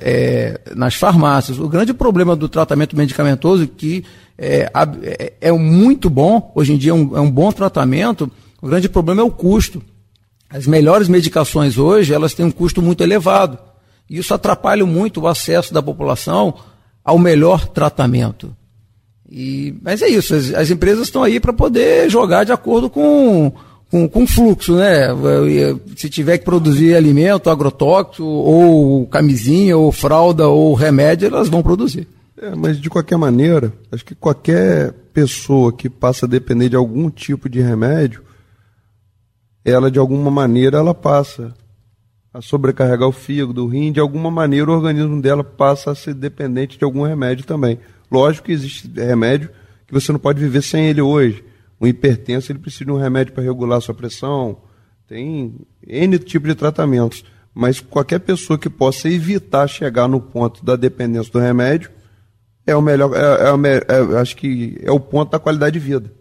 é, 0.69 0.75
nas 0.75 0.95
farmácias. 0.95 1.59
O 1.59 1.69
grande 1.69 1.95
problema 1.95 2.37
do 2.37 2.51
tratamento 2.51 2.95
medicamentoso, 2.95 3.67
que 3.67 4.05
é, 4.37 4.71
é, 5.03 5.33
é 5.41 5.53
muito 5.53 6.11
bom, 6.11 6.53
hoje 6.55 6.75
em 6.75 6.77
dia 6.77 6.91
é 6.91 6.95
um, 6.95 7.17
é 7.17 7.21
um 7.21 7.31
bom 7.31 7.51
tratamento, 7.51 8.31
o 8.61 8.69
grande 8.69 8.91
problema 8.91 9.23
é 9.23 9.25
o 9.25 9.31
custo. 9.31 9.83
As 10.51 10.67
melhores 10.67 11.09
medicações 11.09 11.79
hoje, 11.79 12.13
elas 12.13 12.35
têm 12.35 12.45
um 12.45 12.51
custo 12.51 12.83
muito 12.83 13.03
elevado. 13.03 13.59
E 14.09 14.19
isso 14.19 14.35
atrapalha 14.35 14.85
muito 14.85 15.23
o 15.23 15.29
acesso 15.29 15.73
da 15.73 15.83
população 15.83 16.55
ao 17.03 17.19
melhor 17.19 17.69
tratamento. 17.69 18.55
E, 19.31 19.75
mas 19.81 20.03
é 20.03 20.09
isso, 20.09 20.35
as, 20.35 20.53
as 20.53 20.71
empresas 20.71 21.07
estão 21.07 21.23
aí 21.23 21.39
para 21.39 21.53
poder 21.53 22.11
jogar 22.11 22.43
de 22.45 22.51
acordo 22.51 22.91
com, 22.91 23.53
com, 23.89 24.09
com 24.09 24.27
fluxo, 24.27 24.75
né? 24.75 25.09
Se 25.97 26.11
tiver 26.11 26.39
que 26.39 26.45
produzir 26.45 26.97
alimento, 26.97 27.49
agrotóxico, 27.49 28.25
ou 28.25 29.07
camisinha, 29.07 29.77
ou 29.77 29.93
fralda, 29.93 30.49
ou 30.49 30.75
remédio, 30.75 31.29
elas 31.29 31.49
vão 31.49 31.63
produzir. 31.63 32.09
É, 32.41 32.55
mas 32.57 32.81
de 32.81 32.91
qualquer 32.91 33.19
maneira, 33.19 33.73
acho 33.93 34.05
que 34.05 34.15
qualquer 34.15 34.93
pessoa 35.13 35.73
que 35.73 35.91
passa 35.91 36.27
a 36.27 36.29
depender 36.29 36.71
de 36.71 36.77
algum 36.77 37.11
tipo 37.11 37.49
de 37.49 37.61
remédio, 37.61 38.23
ela 39.65 39.91
de 39.91 39.99
alguma 39.99 40.31
maneira 40.31 40.79
ela 40.79 40.95
passa 40.95 41.55
a 42.33 42.41
sobrecarregar 42.41 43.09
o 43.09 43.13
fígado, 43.13 43.65
o 43.65 43.69
rim, 43.69 43.93
de 43.93 44.01
alguma 44.01 44.31
maneira 44.31 44.71
o 44.71 44.75
organismo 44.75 45.21
dela 45.21 45.45
passa 45.45 45.91
a 45.91 45.95
ser 45.95 46.15
dependente 46.15 46.79
de 46.79 46.85
algum 46.85 47.03
remédio 47.03 47.45
também. 47.45 47.79
Lógico 48.11 48.47
que 48.47 48.53
existe 48.53 48.91
remédio 48.95 49.51
que 49.87 49.95
você 49.95 50.13
não 50.13 50.19
pode 50.19 50.41
viver 50.41 50.63
sem 50.63 50.87
ele 50.87 51.01
hoje. 51.01 51.45
O 51.79 51.87
hipertenso 51.87 52.53
ele 52.53 52.59
precisa 52.59 52.85
de 52.85 52.91
um 52.93 52.99
remédio 52.99 53.33
para 53.33 53.43
regular 53.43 53.79
a 53.79 53.81
sua 53.81 53.95
pressão, 53.95 54.59
tem 55.09 55.55
N 55.87 56.19
tipo 56.19 56.47
de 56.47 56.55
tratamentos, 56.55 57.25
mas 57.55 57.81
qualquer 57.81 58.21
pessoa 58.21 58.59
que 58.59 58.71
possa 58.71 59.09
evitar 59.09 59.67
chegar 59.67 60.07
no 60.07 60.21
ponto 60.21 60.65
da 60.65 60.77
dependência 60.77 61.33
do 61.33 61.39
remédio 61.39 61.91
é 62.67 62.77
o 62.77 62.83
melhor, 62.83 63.11
é, 63.15 63.69
é, 63.69 63.97
é 64.13 64.19
acho 64.19 64.37
que 64.37 64.79
é 64.83 64.91
o 64.93 65.01
ponto 65.01 65.33
da 65.33 65.39
qualidade 65.39 65.79
de 65.79 65.85
vida. 65.85 66.13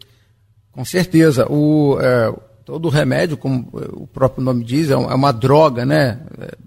Com 0.72 0.84
certeza. 0.86 1.46
O, 1.52 2.00
é, 2.00 2.34
todo 2.66 2.90
remédio, 2.90 3.38
como 3.38 3.70
o 3.94 4.08
próprio 4.08 4.44
nome 4.44 4.64
diz, 4.64 4.90
é, 4.90 4.94
é 4.94 4.98
uma 4.98 5.32
droga, 5.32 5.86
né? 5.86 6.22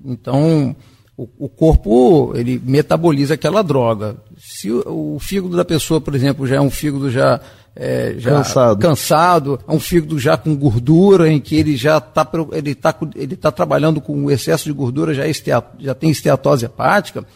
Então, 0.05 0.77
o, 1.17 1.29
o, 1.39 1.49
corpo, 1.49 2.33
ele 2.37 2.61
metaboliza 2.65 3.35
aquela 3.35 3.63
droga. 3.63 4.17
Se 4.63 4.71
o, 4.71 5.17
o, 5.17 5.19
fígado 5.19 5.57
da 5.57 5.65
pessoa, 5.65 6.01
por 6.01 6.15
exemplo, 6.15 6.47
já 6.47 6.55
é 6.55 6.61
um 6.61 6.71
fígado 6.71 7.11
já, 7.11 7.41
é, 7.75 8.15
já 8.17 8.31
cansado. 8.31 8.79
cansado, 8.79 9.61
é 9.67 9.73
um 9.73 9.81
fígado 9.81 10.21
já 10.21 10.37
com 10.37 10.55
gordura, 10.55 11.29
em 11.29 11.41
que 11.41 11.57
ele 11.57 11.77
já 11.77 11.99
está 11.99 12.25
ele 12.53 12.73
tá, 12.73 12.95
ele 13.17 13.35
tá 13.35 13.51
trabalhando 13.51 14.01
com 14.01 14.25
o 14.25 14.31
excesso 14.31 14.67
de 14.67 14.73
gordura, 14.73 15.13
já, 15.13 15.27
é 15.27 15.33
já 15.81 15.95
tem 15.97 16.11
esteatose 16.11 16.65
hepática, 16.65 17.27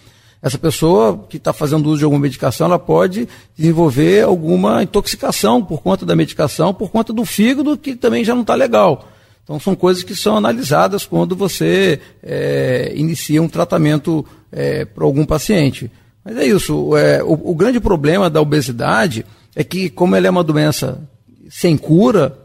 essa 0.41 0.57
pessoa 0.57 1.27
que 1.29 1.37
está 1.37 1.53
fazendo 1.53 1.87
uso 1.89 1.99
de 1.99 2.05
alguma 2.05 2.23
medicação, 2.23 2.69
ela 2.69 2.79
pode 2.79 3.29
desenvolver 3.57 4.23
alguma 4.23 4.85
intoxicação 4.85 5.61
por 5.65 5.83
conta 5.83 6.07
da 6.07 6.15
medicação, 6.15 6.73
por 6.73 6.93
conta 6.93 7.13
do 7.13 7.25
fígado, 7.25 7.77
que 7.77 7.97
também 7.97 8.23
já 8.23 8.37
não 8.37 8.43
está 8.43 8.55
legal. 8.55 9.09
Então, 9.43 9.59
são 9.59 9.75
coisas 9.75 10.05
que 10.05 10.15
são 10.15 10.37
analisadas 10.37 11.05
quando 11.05 11.35
você 11.35 11.99
é, 12.23 12.93
inicia 12.95 13.43
um 13.43 13.49
tratamento 13.49 14.25
é, 14.53 14.85
para 14.85 15.03
algum 15.03 15.27
paciente. 15.27 15.91
Mas 16.27 16.37
é 16.39 16.45
isso. 16.45 16.97
É, 16.97 17.23
o, 17.23 17.53
o, 17.53 17.55
grande 17.55 17.79
problema 17.79 18.29
da 18.29 18.41
obesidade 18.41 19.25
é 19.55 19.63
que, 19.63 19.89
como 19.89 20.17
ela 20.17 20.27
é 20.27 20.31
uma 20.31 20.43
doença 20.43 20.99
sem 21.49 21.77
cura, 21.77 22.37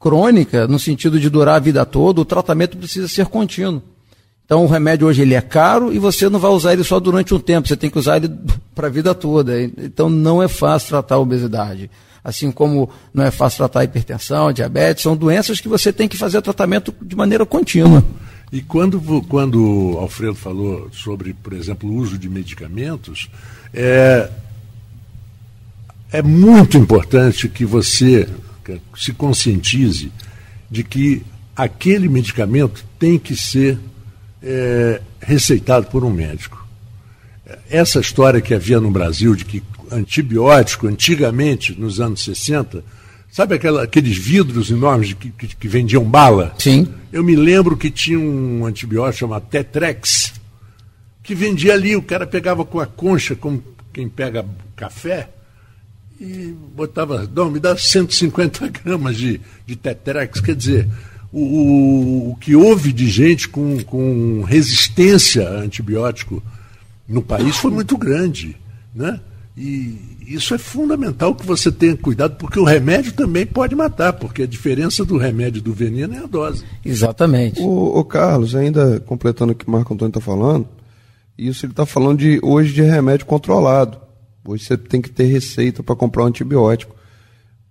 crônica, 0.00 0.66
no 0.66 0.80
sentido 0.80 1.20
de 1.20 1.30
durar 1.30 1.54
a 1.54 1.60
vida 1.60 1.86
toda, 1.86 2.20
o 2.20 2.24
tratamento 2.24 2.76
precisa 2.76 3.06
ser 3.06 3.26
contínuo. 3.26 3.80
Então 4.44 4.64
o 4.64 4.66
remédio 4.66 5.06
hoje 5.06 5.22
ele 5.22 5.32
é 5.32 5.40
caro 5.40 5.92
e 5.92 5.98
você 5.98 6.28
não 6.28 6.38
vai 6.40 6.50
usar 6.50 6.72
ele 6.72 6.84
só 6.84 6.98
durante 7.00 7.32
um 7.32 7.38
tempo, 7.38 7.66
você 7.66 7.76
tem 7.76 7.88
que 7.88 7.98
usar 7.98 8.16
ele 8.16 8.28
para 8.74 8.88
a 8.88 8.90
vida 8.90 9.14
toda. 9.14 9.62
Então 9.62 10.10
não 10.10 10.42
é 10.42 10.48
fácil 10.48 10.88
tratar 10.88 11.14
a 11.14 11.20
obesidade. 11.20 11.88
Assim 12.22 12.50
como 12.50 12.90
não 13.12 13.22
é 13.22 13.30
fácil 13.30 13.58
tratar 13.58 13.80
a 13.80 13.84
hipertensão, 13.84 14.48
a 14.48 14.52
diabetes, 14.52 15.04
são 15.04 15.16
doenças 15.16 15.60
que 15.60 15.68
você 15.68 15.92
tem 15.92 16.08
que 16.08 16.16
fazer 16.16 16.42
tratamento 16.42 16.92
de 17.00 17.14
maneira 17.14 17.46
contínua. 17.46 18.02
E 18.54 18.62
quando, 18.62 19.00
quando 19.22 19.96
Alfredo 19.98 20.36
falou 20.36 20.88
sobre, 20.92 21.34
por 21.34 21.52
exemplo, 21.54 21.90
o 21.90 21.94
uso 21.96 22.16
de 22.16 22.28
medicamentos, 22.28 23.28
é, 23.72 24.30
é 26.12 26.22
muito 26.22 26.78
importante 26.78 27.48
que 27.48 27.64
você 27.64 28.28
se 28.96 29.12
conscientize 29.12 30.12
de 30.70 30.84
que 30.84 31.24
aquele 31.56 32.08
medicamento 32.08 32.84
tem 32.96 33.18
que 33.18 33.34
ser 33.34 33.76
é, 34.40 35.00
receitado 35.18 35.88
por 35.88 36.04
um 36.04 36.10
médico. 36.10 36.64
Essa 37.68 37.98
história 37.98 38.40
que 38.40 38.54
havia 38.54 38.78
no 38.78 38.92
Brasil 38.92 39.34
de 39.34 39.44
que 39.44 39.64
antibiótico, 39.90 40.86
antigamente, 40.86 41.72
nos 41.76 41.98
anos 41.98 42.22
60, 42.22 42.84
sabe 43.34 43.56
aquela, 43.56 43.82
aqueles 43.82 44.16
vidros 44.16 44.70
enormes 44.70 45.12
que, 45.12 45.28
que, 45.28 45.48
que, 45.48 45.66
vendiam 45.68 46.04
bala? 46.04 46.54
Sim. 46.56 46.86
Eu 47.12 47.24
me 47.24 47.34
lembro 47.34 47.76
que 47.76 47.90
tinha 47.90 48.16
um 48.16 48.64
antibiótico 48.64 49.18
chamado 49.18 49.48
Tetrex, 49.50 50.34
que 51.20 51.34
vendia 51.34 51.74
ali, 51.74 51.96
o 51.96 52.02
cara 52.02 52.28
pegava 52.28 52.64
com 52.64 52.78
a 52.78 52.86
concha, 52.86 53.34
como 53.34 53.60
quem 53.92 54.08
pega 54.08 54.46
café, 54.76 55.30
e 56.20 56.54
botava, 56.76 57.28
não, 57.34 57.50
me 57.50 57.58
dá 57.58 57.76
150 57.76 58.68
gramas 58.84 59.16
de, 59.16 59.40
de 59.66 59.74
Tetrex, 59.74 60.40
quer 60.40 60.54
dizer, 60.54 60.88
o, 61.32 62.30
o, 62.30 62.36
que 62.36 62.54
houve 62.54 62.92
de 62.92 63.08
gente 63.08 63.48
com, 63.48 63.82
com 63.82 64.42
resistência 64.42 65.48
a 65.48 65.54
antibiótico 65.54 66.40
no 67.08 67.20
país 67.20 67.56
foi 67.56 67.72
muito 67.72 67.98
grande. 67.98 68.56
Né? 68.94 69.20
E 69.56 70.13
isso 70.26 70.54
é 70.54 70.58
fundamental 70.58 71.34
que 71.34 71.44
você 71.44 71.70
tenha 71.70 71.96
cuidado, 71.96 72.36
porque 72.36 72.58
o 72.58 72.64
remédio 72.64 73.12
também 73.12 73.44
pode 73.44 73.74
matar, 73.74 74.12
porque 74.12 74.42
a 74.42 74.46
diferença 74.46 75.04
do 75.04 75.16
remédio 75.16 75.58
e 75.58 75.62
do 75.62 75.72
veneno 75.72 76.14
é 76.14 76.18
a 76.18 76.26
dose. 76.26 76.64
Exatamente. 76.84 77.60
O, 77.60 77.98
o 77.98 78.04
Carlos, 78.04 78.54
ainda 78.54 79.00
completando 79.00 79.52
o 79.52 79.54
que 79.54 79.66
o 79.66 79.70
Marco 79.70 79.92
Antônio 79.92 80.10
está 80.10 80.20
falando, 80.20 80.68
isso 81.36 81.66
ele 81.66 81.72
está 81.72 81.84
falando 81.84 82.18
de 82.18 82.38
hoje 82.42 82.72
de 82.72 82.82
remédio 82.82 83.26
controlado. 83.26 83.98
Hoje 84.46 84.64
você 84.64 84.76
tem 84.76 85.00
que 85.00 85.10
ter 85.10 85.24
receita 85.24 85.82
para 85.82 85.96
comprar 85.96 86.24
um 86.24 86.26
antibiótico. 86.26 86.94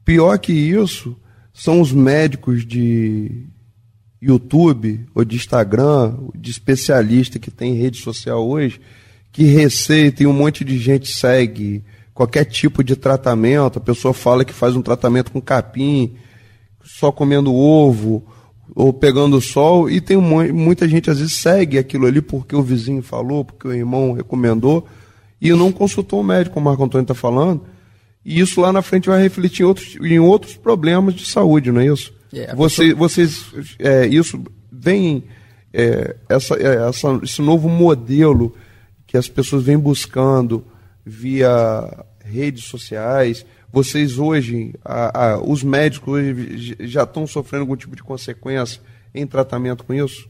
Pior 0.03 0.37
que 0.37 0.51
isso, 0.51 1.15
são 1.53 1.79
os 1.79 1.91
médicos 1.91 2.65
de 2.65 3.45
YouTube 4.21 5.05
ou 5.13 5.23
de 5.23 5.35
Instagram, 5.35 6.15
de 6.35 6.49
especialista 6.49 7.39
que 7.39 7.51
tem 7.51 7.75
rede 7.75 8.01
social 8.01 8.47
hoje, 8.47 8.81
que 9.31 9.43
receita 9.43 10.23
e 10.23 10.27
um 10.27 10.33
monte 10.33 10.63
de 10.63 10.77
gente 10.77 11.11
segue 11.11 11.83
qualquer 12.13 12.45
tipo 12.45 12.83
de 12.83 12.95
tratamento. 12.95 13.77
A 13.79 13.81
pessoa 13.81 14.13
fala 14.13 14.45
que 14.45 14.53
faz 14.53 14.75
um 14.75 14.81
tratamento 14.81 15.31
com 15.31 15.41
capim, 15.41 16.15
só 16.83 17.11
comendo 17.11 17.53
ovo 17.53 18.25
ou 18.75 18.93
pegando 18.93 19.39
sol, 19.41 19.89
e 19.89 19.99
tem 20.01 20.17
muita 20.17 20.87
gente 20.87 21.09
às 21.09 21.19
vezes 21.19 21.33
segue 21.33 21.77
aquilo 21.77 22.07
ali 22.07 22.21
porque 22.21 22.55
o 22.55 22.63
vizinho 22.63 23.03
falou, 23.03 23.45
porque 23.45 23.67
o 23.67 23.73
irmão 23.73 24.13
recomendou, 24.13 24.87
e 25.39 25.51
não 25.51 25.71
consultou 25.71 26.21
o 26.21 26.23
médico, 26.23 26.53
como 26.55 26.67
o 26.67 26.69
Marco 26.69 26.83
Antônio 26.83 27.03
está 27.03 27.13
falando. 27.13 27.65
E 28.25 28.39
isso 28.39 28.61
lá 28.61 28.71
na 28.71 28.81
frente 28.81 29.09
vai 29.09 29.21
refletir 29.21 29.63
em 29.63 29.65
outros, 29.65 29.97
em 30.01 30.19
outros 30.19 30.55
problemas 30.55 31.13
de 31.13 31.25
saúde, 31.25 31.71
não 31.71 31.81
é 31.81 31.87
isso? 31.87 32.13
É, 32.33 32.55
Você, 32.55 32.93
vocês, 32.93 33.45
é, 33.77 34.07
isso 34.07 34.41
vem, 34.71 35.25
é, 35.73 36.15
essa, 36.29 36.55
é, 36.55 36.87
essa, 36.87 37.19
esse 37.21 37.41
novo 37.41 37.67
modelo 37.67 38.55
que 39.05 39.17
as 39.17 39.27
pessoas 39.27 39.63
vêm 39.63 39.77
buscando 39.77 40.65
via 41.05 42.05
redes 42.23 42.65
sociais. 42.65 43.45
Vocês 43.71 44.17
hoje, 44.17 44.73
a, 44.83 45.31
a, 45.31 45.41
os 45.41 45.63
médicos 45.63 46.13
hoje 46.13 46.75
já 46.81 47.03
estão 47.03 47.25
sofrendo 47.25 47.63
algum 47.63 47.75
tipo 47.75 47.95
de 47.95 48.03
consequência 48.03 48.79
em 49.13 49.25
tratamento 49.25 49.83
com 49.83 49.93
isso? 49.93 50.27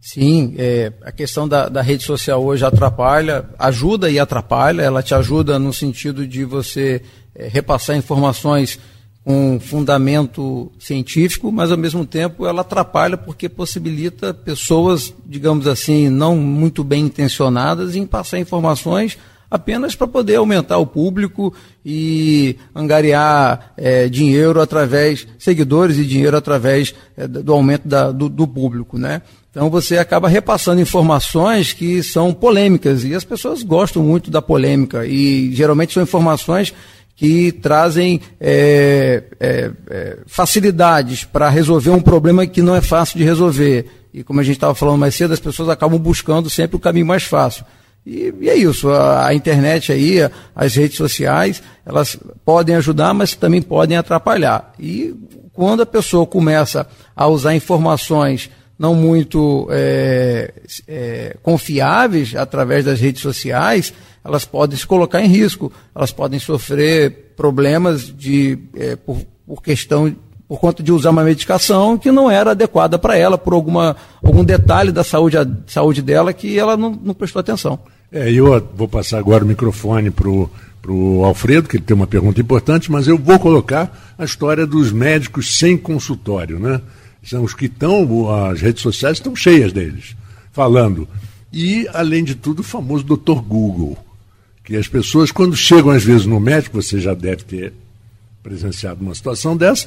Sim, 0.00 0.54
é, 0.56 0.92
a 1.02 1.10
questão 1.10 1.48
da, 1.48 1.68
da, 1.68 1.82
rede 1.82 2.04
social 2.04 2.42
hoje 2.42 2.64
atrapalha, 2.64 3.48
ajuda 3.58 4.08
e 4.10 4.18
atrapalha. 4.18 4.82
Ela 4.82 5.02
te 5.02 5.14
ajuda 5.14 5.58
no 5.58 5.72
sentido 5.72 6.26
de 6.26 6.44
você 6.44 7.02
é, 7.34 7.48
repassar 7.48 7.96
informações 7.96 8.78
um 9.26 9.60
fundamento 9.60 10.72
científico, 10.78 11.52
mas 11.52 11.70
ao 11.70 11.76
mesmo 11.76 12.06
tempo 12.06 12.46
ela 12.46 12.62
atrapalha 12.62 13.14
porque 13.14 13.46
possibilita 13.46 14.32
pessoas, 14.32 15.12
digamos 15.26 15.66
assim, 15.66 16.08
não 16.08 16.34
muito 16.34 16.82
bem 16.82 17.04
intencionadas 17.04 17.94
em 17.94 18.06
passar 18.06 18.38
informações 18.38 19.18
apenas 19.50 19.94
para 19.94 20.06
poder 20.06 20.36
aumentar 20.36 20.78
o 20.78 20.86
público 20.86 21.54
e 21.84 22.56
angariar 22.74 23.72
é, 23.76 24.08
dinheiro 24.08 24.60
através, 24.60 25.26
seguidores 25.38 25.98
e 25.98 26.04
dinheiro 26.04 26.36
através 26.36 26.94
é, 27.16 27.26
do 27.26 27.52
aumento 27.52 27.88
da, 27.88 28.10
do, 28.10 28.28
do 28.28 28.46
público, 28.46 28.98
né? 28.98 29.22
Então 29.50 29.70
você 29.70 29.96
acaba 29.96 30.28
repassando 30.28 30.80
informações 30.80 31.72
que 31.72 32.02
são 32.02 32.32
polêmicas 32.32 33.02
e 33.04 33.14
as 33.14 33.24
pessoas 33.24 33.62
gostam 33.62 34.02
muito 34.02 34.30
da 34.30 34.42
polêmica 34.42 35.06
e 35.06 35.52
geralmente 35.54 35.94
são 35.94 36.02
informações 36.02 36.72
que 37.16 37.50
trazem 37.50 38.20
é, 38.38 39.24
é, 39.40 39.70
é, 39.90 40.18
facilidades 40.26 41.24
para 41.24 41.48
resolver 41.48 41.90
um 41.90 42.00
problema 42.00 42.46
que 42.46 42.62
não 42.62 42.76
é 42.76 42.80
fácil 42.80 43.18
de 43.18 43.24
resolver. 43.24 43.86
E 44.14 44.22
como 44.22 44.38
a 44.38 44.44
gente 44.44 44.54
estava 44.54 44.74
falando 44.74 45.00
mais 45.00 45.16
cedo, 45.16 45.34
as 45.34 45.40
pessoas 45.40 45.68
acabam 45.68 45.98
buscando 45.98 46.48
sempre 46.48 46.76
o 46.76 46.80
caminho 46.80 47.06
mais 47.06 47.24
fácil. 47.24 47.64
E, 48.04 48.32
e 48.40 48.48
é 48.48 48.56
isso, 48.56 48.88
a, 48.90 49.26
a, 49.26 49.34
internet 49.34 49.92
aí, 49.92 50.18
as 50.54 50.74
redes 50.74 50.96
sociais, 50.96 51.62
elas 51.84 52.18
podem 52.44 52.74
ajudar, 52.76 53.12
mas 53.12 53.34
também 53.34 53.60
podem 53.60 53.96
atrapalhar. 53.96 54.72
E 54.78 55.14
quando 55.52 55.82
a 55.82 55.86
pessoa 55.86 56.26
começa 56.26 56.86
a 57.14 57.26
usar 57.26 57.54
informações 57.54 58.50
não 58.78 58.94
muito 58.94 59.66
é, 59.70 60.54
é, 60.86 61.36
confiáveis 61.42 62.34
através 62.36 62.84
das 62.84 63.00
redes 63.00 63.20
sociais, 63.20 63.92
elas 64.24 64.44
podem 64.44 64.78
se 64.78 64.86
colocar 64.86 65.20
em 65.20 65.26
risco, 65.26 65.72
elas 65.94 66.12
podem 66.12 66.38
sofrer 66.38 67.32
problemas 67.36 68.02
de, 68.02 68.58
é, 68.76 68.94
por, 68.94 69.18
por 69.46 69.62
questão 69.62 70.14
por 70.48 70.58
conta 70.58 70.82
de 70.82 70.90
usar 70.90 71.10
uma 71.10 71.22
medicação 71.22 71.98
que 71.98 72.10
não 72.10 72.30
era 72.30 72.52
adequada 72.52 72.98
para 72.98 73.16
ela, 73.16 73.36
por 73.36 73.52
alguma, 73.52 73.94
algum 74.22 74.42
detalhe 74.42 74.90
da 74.90 75.04
saúde, 75.04 75.36
saúde 75.66 76.00
dela 76.00 76.32
que 76.32 76.58
ela 76.58 76.76
não, 76.76 76.90
não 76.90 77.12
prestou 77.12 77.40
atenção. 77.40 77.78
É, 78.10 78.32
eu 78.32 78.66
vou 78.74 78.88
passar 78.88 79.18
agora 79.18 79.44
o 79.44 79.46
microfone 79.46 80.10
para 80.10 80.28
o 80.28 81.24
Alfredo, 81.24 81.68
que 81.68 81.76
ele 81.76 81.84
tem 81.84 81.94
uma 81.94 82.06
pergunta 82.06 82.40
importante, 82.40 82.90
mas 82.90 83.06
eu 83.06 83.18
vou 83.18 83.38
colocar 83.38 84.14
a 84.16 84.24
história 84.24 84.66
dos 84.66 84.90
médicos 84.90 85.58
sem 85.58 85.76
consultório, 85.76 86.58
né? 86.58 86.80
São 87.22 87.44
os 87.44 87.52
que 87.52 87.66
estão, 87.66 88.30
as 88.46 88.62
redes 88.62 88.82
sociais 88.82 89.18
estão 89.18 89.36
cheias 89.36 89.70
deles, 89.70 90.16
falando. 90.50 91.06
E, 91.52 91.86
além 91.92 92.24
de 92.24 92.34
tudo, 92.34 92.60
o 92.60 92.64
famoso 92.64 93.04
doutor 93.04 93.42
Google 93.42 93.98
que 94.68 94.76
as 94.76 94.86
pessoas, 94.86 95.32
quando 95.32 95.56
chegam 95.56 95.90
às 95.90 96.04
vezes 96.04 96.26
no 96.26 96.38
médico, 96.38 96.82
você 96.82 97.00
já 97.00 97.14
deve 97.14 97.42
ter 97.42 97.72
presenciado 98.48 99.04
uma 99.04 99.14
situação 99.14 99.54
dessa, 99.54 99.86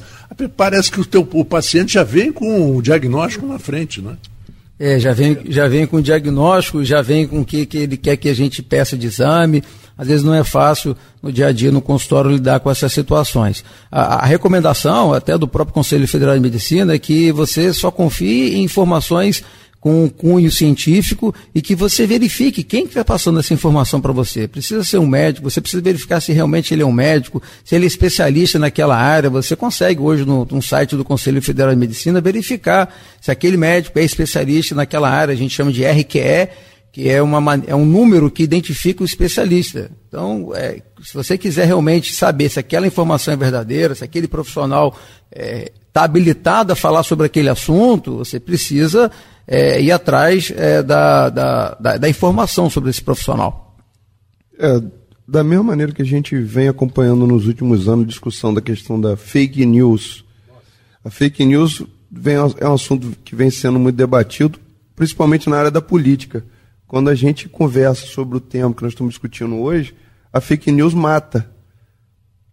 parece 0.56 0.90
que 0.90 1.00
o, 1.00 1.04
teu, 1.04 1.28
o 1.32 1.44
paciente 1.44 1.94
já 1.94 2.04
vem 2.04 2.32
com 2.32 2.76
o 2.76 2.80
diagnóstico 2.80 3.44
na 3.44 3.58
frente, 3.58 4.00
né? 4.00 4.16
É, 4.78 4.98
já 4.98 5.12
vem, 5.12 5.38
já 5.48 5.66
vem 5.68 5.84
com 5.86 6.00
diagnóstico, 6.00 6.84
já 6.84 7.02
vem 7.02 7.26
com 7.26 7.40
o 7.40 7.44
que, 7.44 7.66
que 7.66 7.78
ele 7.78 7.96
quer 7.96 8.16
que 8.16 8.28
a 8.28 8.34
gente 8.34 8.62
peça 8.62 8.96
de 8.96 9.06
exame. 9.06 9.62
Às 9.96 10.08
vezes 10.08 10.24
não 10.24 10.34
é 10.34 10.42
fácil 10.42 10.96
no 11.22 11.32
dia 11.32 11.48
a 11.48 11.52
dia 11.52 11.70
no 11.70 11.80
consultório 11.80 12.30
lidar 12.30 12.60
com 12.60 12.70
essas 12.70 12.92
situações. 12.92 13.64
A, 13.90 14.24
a 14.24 14.26
recomendação, 14.26 15.12
até 15.12 15.36
do 15.36 15.46
próprio 15.46 15.74
Conselho 15.74 16.08
Federal 16.08 16.34
de 16.34 16.40
Medicina, 16.40 16.94
é 16.94 16.98
que 16.98 17.30
você 17.30 17.72
só 17.72 17.90
confie 17.90 18.56
em 18.56 18.64
informações 18.64 19.44
com 19.82 20.04
um 20.04 20.08
cunho 20.08 20.48
científico 20.48 21.34
e 21.52 21.60
que 21.60 21.74
você 21.74 22.06
verifique 22.06 22.62
quem 22.62 22.84
está 22.84 23.04
passando 23.04 23.40
essa 23.40 23.52
informação 23.52 24.00
para 24.00 24.12
você. 24.12 24.46
Precisa 24.46 24.84
ser 24.84 24.98
um 24.98 25.06
médico, 25.08 25.50
você 25.50 25.60
precisa 25.60 25.82
verificar 25.82 26.20
se 26.20 26.32
realmente 26.32 26.72
ele 26.72 26.82
é 26.82 26.86
um 26.86 26.92
médico, 26.92 27.42
se 27.64 27.74
ele 27.74 27.84
é 27.84 27.88
especialista 27.88 28.60
naquela 28.60 28.96
área. 28.96 29.28
Você 29.28 29.56
consegue 29.56 30.00
hoje 30.00 30.24
no, 30.24 30.46
no 30.48 30.62
site 30.62 30.94
do 30.94 31.04
Conselho 31.04 31.42
Federal 31.42 31.74
de 31.74 31.80
Medicina 31.80 32.20
verificar 32.20 32.94
se 33.20 33.32
aquele 33.32 33.56
médico 33.56 33.98
é 33.98 34.04
especialista 34.04 34.72
naquela 34.72 35.10
área. 35.10 35.32
A 35.32 35.36
gente 35.36 35.52
chama 35.52 35.72
de 35.72 35.84
RQE, 35.84 36.48
que 36.92 37.08
é, 37.08 37.20
uma, 37.20 37.60
é 37.66 37.74
um 37.74 37.84
número 37.84 38.30
que 38.30 38.44
identifica 38.44 39.02
o 39.02 39.04
especialista. 39.04 39.90
Então, 40.06 40.52
é, 40.54 40.80
se 41.02 41.12
você 41.12 41.36
quiser 41.36 41.66
realmente 41.66 42.14
saber 42.14 42.48
se 42.48 42.60
aquela 42.60 42.86
informação 42.86 43.34
é 43.34 43.36
verdadeira, 43.36 43.96
se 43.96 44.04
aquele 44.04 44.28
profissional 44.28 44.96
está 45.28 45.44
é, 45.44 45.72
tá 45.92 46.04
habilitado 46.04 46.72
a 46.72 46.76
falar 46.76 47.02
sobre 47.02 47.26
aquele 47.26 47.48
assunto, 47.48 48.18
você 48.18 48.38
precisa 48.38 49.10
é, 49.46 49.80
ir 49.80 49.90
atrás 49.90 50.52
é, 50.54 50.82
da, 50.82 51.28
da, 51.28 51.74
da, 51.74 51.96
da, 51.98 52.08
informação 52.08 52.70
sobre 52.70 52.90
esse 52.90 53.02
profissional. 53.02 53.76
É, 54.58 54.80
da 55.26 55.42
mesma 55.42 55.64
maneira 55.64 55.92
que 55.92 56.02
a 56.02 56.06
gente 56.06 56.36
vem 56.36 56.68
acompanhando 56.68 57.26
nos 57.26 57.46
últimos 57.46 57.88
anos 57.88 58.04
a 58.04 58.08
discussão 58.08 58.52
da 58.52 58.60
questão 58.60 59.00
da 59.00 59.16
fake 59.16 59.64
news. 59.64 60.24
A 61.04 61.10
fake 61.10 61.44
news 61.44 61.82
vem, 62.10 62.34
é 62.34 62.68
um 62.68 62.74
assunto 62.74 63.16
que 63.24 63.34
vem 63.34 63.50
sendo 63.50 63.78
muito 63.78 63.96
debatido, 63.96 64.58
principalmente 64.94 65.48
na 65.48 65.56
área 65.56 65.70
da 65.70 65.80
política. 65.80 66.44
Quando 66.86 67.08
a 67.08 67.14
gente 67.14 67.48
conversa 67.48 68.06
sobre 68.06 68.36
o 68.36 68.40
tema 68.40 68.74
que 68.74 68.82
nós 68.82 68.92
estamos 68.92 69.14
discutindo 69.14 69.56
hoje, 69.56 69.94
a 70.32 70.40
fake 70.40 70.70
news 70.70 70.94
mata. 70.94 71.50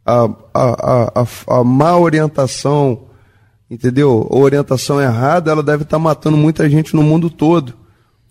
A, 0.05 0.23
a, 0.23 0.29
a, 0.53 1.21
a, 1.21 1.59
a 1.59 1.63
má 1.63 1.97
orientação, 1.97 3.08
entendeu? 3.69 4.27
A 4.29 4.35
orientação 4.35 5.01
errada, 5.01 5.51
ela 5.51 5.63
deve 5.63 5.83
estar 5.83 5.97
tá 5.97 5.99
matando 5.99 6.37
muita 6.37 6.69
gente 6.69 6.95
no 6.95 7.03
mundo 7.03 7.29
todo. 7.29 7.73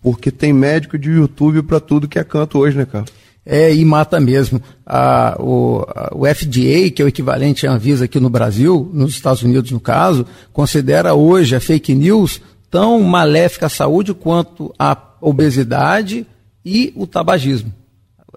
Porque 0.01 0.31
tem 0.31 0.53
médico 0.53 0.97
de 0.97 1.09
YouTube 1.09 1.63
para 1.63 1.79
tudo 1.79 2.07
que 2.07 2.19
é 2.19 2.23
canto 2.23 2.59
hoje, 2.59 2.77
né, 2.77 2.85
cara? 2.85 3.05
É, 3.45 3.73
e 3.73 3.83
mata 3.83 4.19
mesmo. 4.19 4.61
A, 4.85 5.35
o, 5.39 5.85
a, 5.87 6.11
o 6.13 6.25
FDA, 6.25 6.89
que 6.93 7.01
é 7.01 7.05
o 7.05 7.07
equivalente 7.07 7.65
à 7.65 7.71
Anvisa 7.71 8.05
aqui 8.05 8.19
no 8.19 8.29
Brasil, 8.29 8.89
nos 8.93 9.11
Estados 9.11 9.43
Unidos 9.43 9.71
no 9.71 9.79
caso, 9.79 10.25
considera 10.53 11.13
hoje 11.13 11.55
a 11.55 11.59
fake 11.59 11.93
news 11.95 12.41
tão 12.69 13.01
maléfica 13.01 13.65
à 13.65 13.69
saúde 13.69 14.13
quanto 14.13 14.73
a 14.77 14.97
obesidade 15.21 16.25
e 16.63 16.93
o 16.95 17.07
tabagismo 17.07 17.78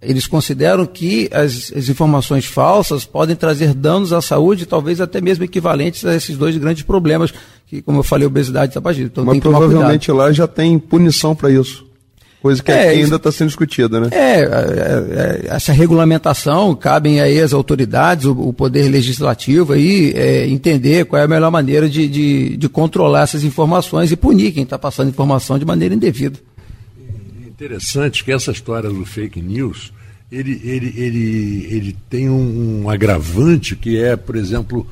eles 0.03 0.27
consideram 0.27 0.85
que 0.85 1.31
as, 1.33 1.73
as, 1.75 1.89
informações 1.89 2.45
falsas 2.45 3.05
podem 3.05 3.37
trazer 3.37 3.73
danos 3.73 4.13
à 4.13 4.21
saúde, 4.21 4.67
talvez 4.67 5.01
até 5.01 5.21
mesmo 5.21 5.45
equivalentes 5.45 6.05
a 6.05 6.15
esses 6.15 6.37
dois 6.37 6.57
grandes 6.57 6.83
problemas, 6.83 7.33
que, 7.69 7.81
como 7.81 8.01
eu 8.01 8.03
falei, 8.03 8.27
obesidade 8.27 8.73
e 8.73 8.75
tabagismo. 8.75 9.11
Então, 9.13 9.25
Mas 9.25 9.39
provavelmente 9.39 10.11
lá 10.11 10.33
já 10.33 10.49
tem 10.49 10.77
punição 10.79 11.37
para 11.37 11.51
isso. 11.51 11.87
Coisa 12.43 12.61
que 12.61 12.73
é, 12.73 12.89
ainda 12.89 13.15
está 13.15 13.31
sendo 13.31 13.47
discutida, 13.47 14.01
né? 14.01 14.09
É, 14.11 14.41
é, 14.41 14.47
é, 14.47 15.41
essa 15.45 15.73
regulamentação, 15.73 16.75
cabem 16.75 17.21
aí 17.21 17.41
as 17.41 17.53
autoridades, 17.53 18.25
o, 18.25 18.33
o 18.33 18.53
poder 18.53 18.89
legislativo 18.89 19.75
aí, 19.75 20.13
é, 20.17 20.49
entender 20.49 21.05
qual 21.05 21.23
é 21.23 21.25
a 21.25 21.29
melhor 21.29 21.53
maneira 21.53 21.89
de, 21.89 22.09
de, 22.09 22.57
de 22.57 22.69
controlar 22.69 23.23
essas 23.23 23.45
informações 23.45 24.11
e 24.11 24.17
punir 24.17 24.51
quem 24.51 24.65
está 24.65 24.77
passando 24.77 25.09
informação 25.09 25.57
de 25.57 25.65
maneira 25.65 25.95
indevida 25.95 26.37
interessante 27.65 28.25
que 28.25 28.33
essa 28.33 28.51
história 28.51 28.91
do 28.91 29.07
fake 29.07 29.41
news, 29.41 29.93
ele, 30.31 30.61
ele, 30.65 30.93
ele, 30.97 31.67
ele 31.71 31.97
tem 32.11 32.29
um, 32.29 32.83
um 32.83 32.91
agravante 32.91 33.77
que 33.77 34.03
é, 34.03 34.17
por 34.17 34.35
exemplo, 34.35 34.85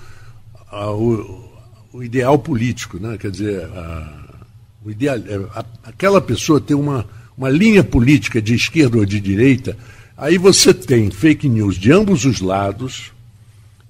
a, 0.70 0.92
o, 0.92 1.50
o, 1.92 2.02
ideal 2.04 2.38
político, 2.38 2.98
né? 3.00 3.18
Quer 3.18 3.32
dizer, 3.32 3.64
a, 3.64 4.38
o 4.84 4.90
ideal, 4.90 5.16
é, 5.16 5.36
a, 5.52 5.64
aquela 5.82 6.20
pessoa 6.20 6.60
tem 6.60 6.76
uma, 6.76 7.04
uma 7.36 7.50
linha 7.50 7.82
política 7.82 8.40
de 8.40 8.54
esquerda 8.54 8.98
ou 8.98 9.04
de 9.04 9.20
direita, 9.20 9.76
aí 10.16 10.38
você 10.38 10.72
tem 10.72 11.10
fake 11.10 11.48
news 11.48 11.76
de 11.76 11.90
ambos 11.90 12.24
os 12.24 12.40
lados 12.40 13.10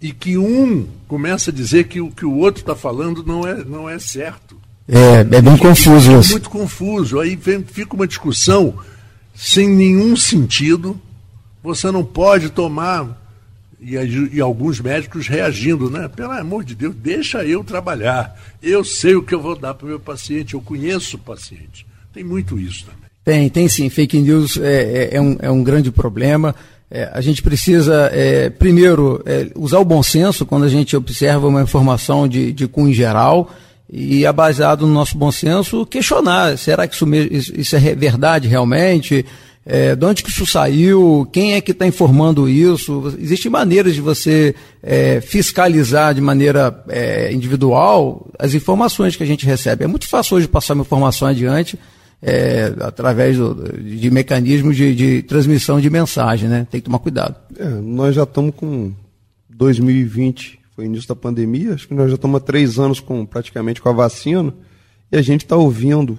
e 0.01 0.11
que 0.11 0.39
um 0.39 0.87
começa 1.07 1.51
a 1.51 1.55
dizer 1.55 1.85
que 1.85 2.01
o 2.01 2.11
que 2.11 2.25
o 2.25 2.39
outro 2.39 2.63
está 2.63 2.75
falando 2.75 3.23
não 3.23 3.47
é, 3.47 3.63
não 3.63 3.91
é 3.91 3.99
certo. 3.99 4.60
É, 4.93 5.21
é 5.21 5.41
bem 5.41 5.57
confuso 5.57 6.19
isso. 6.19 6.31
É 6.31 6.33
muito 6.33 6.51
confuso. 6.51 7.21
Aí 7.21 7.37
vem, 7.37 7.63
fica 7.63 7.95
uma 7.95 8.09
discussão 8.09 8.75
sem 9.35 9.69
nenhum 9.69 10.17
sentido. 10.17 11.01
Você 11.63 11.91
não 11.93 12.05
pode 12.05 12.51
tomar. 12.51 13.19
E, 13.81 13.95
e, 14.35 14.41
alguns 14.41 14.79
médicos 14.79 15.27
reagindo, 15.27 15.89
né? 15.89 16.07
Pelo 16.09 16.33
amor 16.33 16.65
de 16.65 16.75
Deus, 16.75 16.95
deixa 16.95 17.45
eu 17.45 17.65
trabalhar. 17.65 18.37
Eu 18.63 18.85
sei 18.85 19.15
o 19.15 19.23
que 19.23 19.35
eu 19.35 19.41
vou 19.41 19.57
dar 19.57 19.73
para 19.73 19.87
o 19.87 19.89
meu 19.89 19.99
paciente, 19.99 20.53
eu 20.53 20.61
conheço 20.61 21.17
o 21.17 21.21
paciente. 21.21 21.87
Tem 22.13 22.23
muito 22.23 22.59
isso 22.59 22.85
também. 22.85 23.01
Tem, 23.25 23.49
tem 23.49 23.69
sim. 23.69 23.89
Fake 23.89 24.19
news 24.21 24.59
é, 24.59 24.83
é, 24.83 25.17
é 25.17 25.21
um, 25.21 25.37
é 25.41 25.51
um 25.51 25.63
grande 25.63 25.91
problema. 25.91 26.55
É, 26.91 27.09
a 27.13 27.23
gente 27.23 27.41
precisa, 27.41 28.11
é, 28.13 28.51
primeiro, 28.51 29.23
é, 29.25 29.51
usar 29.55 29.79
o 29.79 29.85
bom 29.85 30.03
senso 30.03 30.45
quando 30.45 30.65
a 30.65 30.69
gente 30.69 30.95
observa 30.95 31.47
uma 31.47 31.63
informação 31.63 32.29
de, 32.29 32.53
de 32.53 32.67
cunho 32.67 32.93
geral 32.93 33.49
e 33.93 34.25
é 34.25 34.33
baseado 34.33 34.87
no 34.87 34.93
nosso 34.93 35.19
bom 35.19 35.33
senso, 35.33 35.85
questionar, 35.85 36.57
será 36.57 36.87
que 36.87 36.95
isso, 36.95 37.07
isso 37.55 37.77
é 37.77 37.95
verdade 37.95 38.47
realmente? 38.47 39.25
É, 39.67 39.95
de 39.95 40.05
onde 40.07 40.23
que 40.23 40.31
isso 40.31 40.47
saiu? 40.47 41.29
Quem 41.33 41.55
é 41.55 41.61
que 41.61 41.73
está 41.73 41.87
informando 41.87 42.49
isso? 42.49 43.15
Existem 43.19 43.51
maneiras 43.51 43.95
de 43.95 44.01
você 44.01 44.55
é, 44.83 45.21
fiscalizar 45.21 46.15
de 46.15 46.21
maneira 46.21 46.83
é, 46.89 47.33
individual 47.33 48.31
as 48.39 48.55
informações 48.55 49.17
que 49.17 49.23
a 49.23 49.27
gente 49.27 49.45
recebe. 49.45 49.85
É 49.85 49.87
muito 49.87 50.09
fácil 50.09 50.37
hoje 50.37 50.49
passar 50.49 50.75
uma 50.75 50.83
informação 50.83 51.29
adiante 51.29 51.79
é, 52.23 52.73
através 52.81 53.37
do, 53.37 53.55
de 53.83 54.11
mecanismos 54.11 54.77
de, 54.77 54.95
de, 54.95 55.23
transmissão 55.23 55.81
de 55.81 55.91
mensagem, 55.91 56.49
né? 56.49 56.67
Tem 56.71 56.81
que 56.81 56.87
tomar 56.87 56.99
cuidado. 56.99 57.37
É, 57.59 57.69
nós 57.69 58.15
já 58.15 58.23
estamos 58.23 58.55
com 58.55 58.93
2020 59.49 60.60
foi 60.81 60.87
início 60.87 61.09
da 61.09 61.15
pandemia, 61.15 61.75
acho 61.75 61.87
que 61.87 61.93
nós 61.93 62.09
já 62.09 62.15
estamos 62.15 62.39
há 62.39 62.41
três 62.41 62.79
anos 62.79 63.01
com, 63.01 63.27
praticamente 63.27 63.83
com 63.83 63.91
a 63.91 63.93
vacina, 63.93 64.55
e 65.13 65.17
a 65.19 65.21
gente 65.21 65.45
está 65.45 65.55
ouvindo 65.55 66.19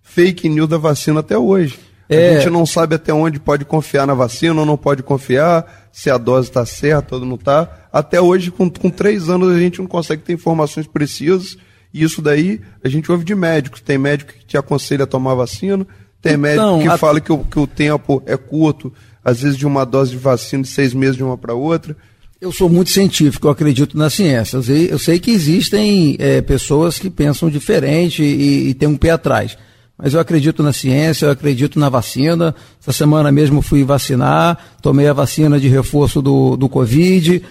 fake 0.00 0.48
news 0.48 0.68
da 0.68 0.78
vacina 0.78 1.18
até 1.18 1.36
hoje. 1.36 1.80
É... 2.08 2.36
A 2.36 2.38
gente 2.38 2.50
não 2.50 2.64
sabe 2.64 2.94
até 2.94 3.12
onde 3.12 3.40
pode 3.40 3.64
confiar 3.64 4.06
na 4.06 4.14
vacina 4.14 4.60
ou 4.60 4.64
não 4.64 4.76
pode 4.76 5.02
confiar, 5.02 5.88
se 5.90 6.10
a 6.10 6.16
dose 6.16 6.48
está 6.48 6.64
certa 6.64 7.16
ou 7.16 7.24
não 7.24 7.34
está. 7.34 7.88
Até 7.92 8.20
hoje, 8.20 8.52
com, 8.52 8.70
com 8.70 8.88
três 8.88 9.28
anos, 9.28 9.50
a 9.50 9.58
gente 9.58 9.80
não 9.80 9.88
consegue 9.88 10.22
ter 10.22 10.32
informações 10.32 10.86
precisas. 10.86 11.56
E 11.92 12.04
isso 12.04 12.22
daí 12.22 12.60
a 12.84 12.88
gente 12.88 13.10
ouve 13.10 13.24
de 13.24 13.34
médicos. 13.34 13.80
Tem 13.80 13.98
médico 13.98 14.32
que 14.32 14.44
te 14.44 14.56
aconselha 14.56 15.04
a 15.04 15.06
tomar 15.06 15.34
vacina, 15.34 15.86
tem 16.20 16.34
então, 16.34 16.42
médico 16.42 16.82
que 16.82 16.88
a... 16.88 16.98
fala 16.98 17.20
que 17.20 17.32
o, 17.32 17.38
que 17.38 17.58
o 17.58 17.66
tempo 17.66 18.22
é 18.26 18.36
curto, 18.36 18.92
às 19.24 19.42
vezes 19.42 19.56
de 19.56 19.66
uma 19.66 19.84
dose 19.84 20.12
de 20.12 20.18
vacina 20.18 20.62
de 20.62 20.68
seis 20.68 20.94
meses 20.94 21.16
de 21.16 21.24
uma 21.24 21.36
para 21.36 21.54
outra. 21.54 21.96
Eu 22.42 22.50
sou 22.50 22.68
muito 22.68 22.90
científico, 22.90 23.46
eu 23.46 23.52
acredito 23.52 23.96
na 23.96 24.10
ciência. 24.10 24.56
Eu 24.56 24.62
sei, 24.64 24.88
eu 24.90 24.98
sei 24.98 25.20
que 25.20 25.30
existem 25.30 26.16
é, 26.18 26.40
pessoas 26.40 26.98
que 26.98 27.08
pensam 27.08 27.48
diferente 27.48 28.20
e, 28.20 28.70
e 28.70 28.74
têm 28.74 28.88
um 28.88 28.96
pé 28.96 29.10
atrás. 29.10 29.56
Mas 29.96 30.12
eu 30.12 30.18
acredito 30.18 30.60
na 30.60 30.72
ciência, 30.72 31.26
eu 31.26 31.30
acredito 31.30 31.78
na 31.78 31.88
vacina. 31.88 32.52
Essa 32.80 32.90
semana 32.90 33.30
mesmo 33.30 33.62
fui 33.62 33.84
vacinar, 33.84 34.58
tomei 34.82 35.06
a 35.06 35.12
vacina 35.12 35.60
de 35.60 35.68
reforço 35.68 36.20
do, 36.20 36.56
do 36.56 36.68
Covid. 36.68 37.44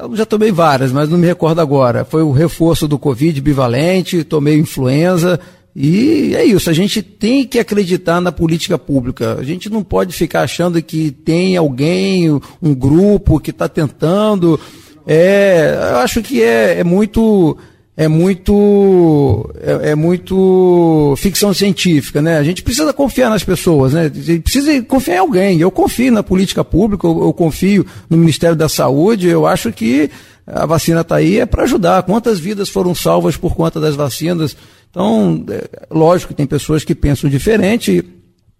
Eu 0.00 0.14
já 0.14 0.24
tomei 0.24 0.52
várias, 0.52 0.92
mas 0.92 1.08
não 1.08 1.18
me 1.18 1.26
recordo 1.26 1.60
agora. 1.60 2.04
Foi 2.04 2.22
o 2.22 2.30
reforço 2.30 2.86
do 2.86 3.00
Covid 3.00 3.40
bivalente, 3.40 4.22
tomei 4.22 4.56
influenza, 4.56 5.40
e 5.78 6.34
é 6.34 6.42
isso, 6.42 6.70
a 6.70 6.72
gente 6.72 7.02
tem 7.02 7.44
que 7.44 7.58
acreditar 7.58 8.18
na 8.18 8.32
política 8.32 8.78
pública. 8.78 9.36
A 9.38 9.42
gente 9.42 9.68
não 9.68 9.84
pode 9.84 10.14
ficar 10.14 10.40
achando 10.40 10.80
que 10.80 11.10
tem 11.10 11.54
alguém, 11.54 12.30
um 12.62 12.74
grupo 12.74 13.38
que 13.38 13.50
está 13.50 13.68
tentando. 13.68 14.58
É, 15.06 15.76
eu 15.90 15.98
acho 15.98 16.22
que 16.22 16.42
é, 16.42 16.78
é 16.80 16.84
muito. 16.84 17.58
É 17.98 18.08
muito, 18.08 19.50
é, 19.58 19.90
é, 19.90 19.94
muito 19.94 21.14
ficção 21.16 21.54
científica, 21.54 22.20
né? 22.20 22.36
A 22.36 22.42
gente 22.42 22.62
precisa 22.62 22.92
confiar 22.92 23.30
nas 23.30 23.42
pessoas, 23.42 23.94
né? 23.94 24.10
A 24.14 24.18
gente 24.18 24.40
precisa 24.40 24.82
confiar 24.82 25.16
em 25.16 25.20
alguém. 25.20 25.60
Eu 25.60 25.70
confio 25.70 26.12
na 26.12 26.22
política 26.22 26.62
pública, 26.62 27.06
eu, 27.06 27.24
eu 27.24 27.32
confio 27.32 27.86
no 28.08 28.18
Ministério 28.18 28.54
da 28.54 28.68
Saúde. 28.68 29.28
Eu 29.28 29.46
acho 29.46 29.72
que 29.72 30.10
a 30.46 30.64
vacina 30.64 31.00
está 31.00 31.16
aí 31.16 31.40
é 31.40 31.46
para 31.46 31.64
ajudar. 31.64 32.02
Quantas 32.02 32.38
vidas 32.38 32.68
foram 32.68 32.94
salvas 32.94 33.36
por 33.36 33.56
conta 33.56 33.80
das 33.80 33.96
vacinas? 33.96 34.56
Então, 34.96 35.44
é, 35.50 35.86
lógico 35.90 36.32
que 36.32 36.36
tem 36.38 36.46
pessoas 36.46 36.82
que 36.82 36.94
pensam 36.94 37.28
diferente 37.28 38.02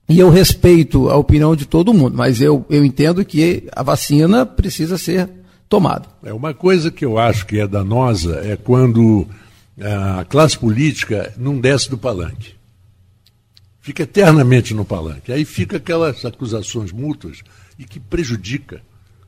e 0.06 0.18
eu 0.18 0.28
respeito 0.28 1.08
a 1.08 1.16
opinião 1.16 1.56
de 1.56 1.64
todo 1.64 1.94
mundo, 1.94 2.14
mas 2.14 2.42
eu, 2.42 2.62
eu 2.68 2.84
entendo 2.84 3.24
que 3.24 3.66
a 3.74 3.82
vacina 3.82 4.44
precisa 4.44 4.98
ser 4.98 5.30
tomado. 5.66 6.10
É 6.22 6.34
uma 6.34 6.52
coisa 6.52 6.90
que 6.90 7.06
eu 7.06 7.16
acho 7.16 7.46
que 7.46 7.58
é 7.58 7.66
danosa 7.66 8.42
é 8.44 8.54
quando 8.54 9.26
a 9.80 10.26
classe 10.26 10.58
política 10.58 11.32
não 11.38 11.58
desce 11.58 11.88
do 11.88 11.96
palanque. 11.96 12.54
Fica 13.80 14.02
eternamente 14.02 14.74
no 14.74 14.84
palanque. 14.84 15.32
Aí 15.32 15.46
fica 15.46 15.78
aquelas 15.78 16.22
acusações 16.22 16.92
mútuas 16.92 17.40
e 17.78 17.84
que 17.86 17.98
prejudica 17.98 18.82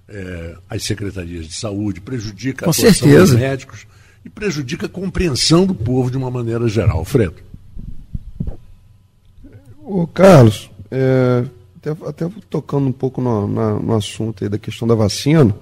é, 0.06 0.56
as 0.68 0.84
secretarias 0.84 1.46
de 1.46 1.54
saúde, 1.54 2.02
prejudica 2.02 2.66
Com 2.66 2.70
a 2.70 2.72
atuação 2.72 2.92
certeza. 2.92 3.32
dos 3.32 3.40
médicos 3.40 3.86
e 4.28 4.30
prejudica 4.30 4.84
a 4.84 4.90
compreensão 4.90 5.64
do 5.64 5.74
povo 5.74 6.10
de 6.10 6.18
uma 6.18 6.30
maneira 6.30 6.68
geral. 6.68 7.02
Fredo. 7.02 7.36
Ô, 9.82 10.06
Carlos, 10.06 10.70
é, 10.90 11.44
até, 11.78 11.90
até 12.06 12.30
tocando 12.50 12.88
um 12.88 12.92
pouco 12.92 13.22
no, 13.22 13.48
na, 13.48 13.74
no 13.78 13.94
assunto 13.96 14.44
aí 14.44 14.50
da 14.50 14.58
questão 14.58 14.86
da 14.86 14.94
vacina, 14.94 15.56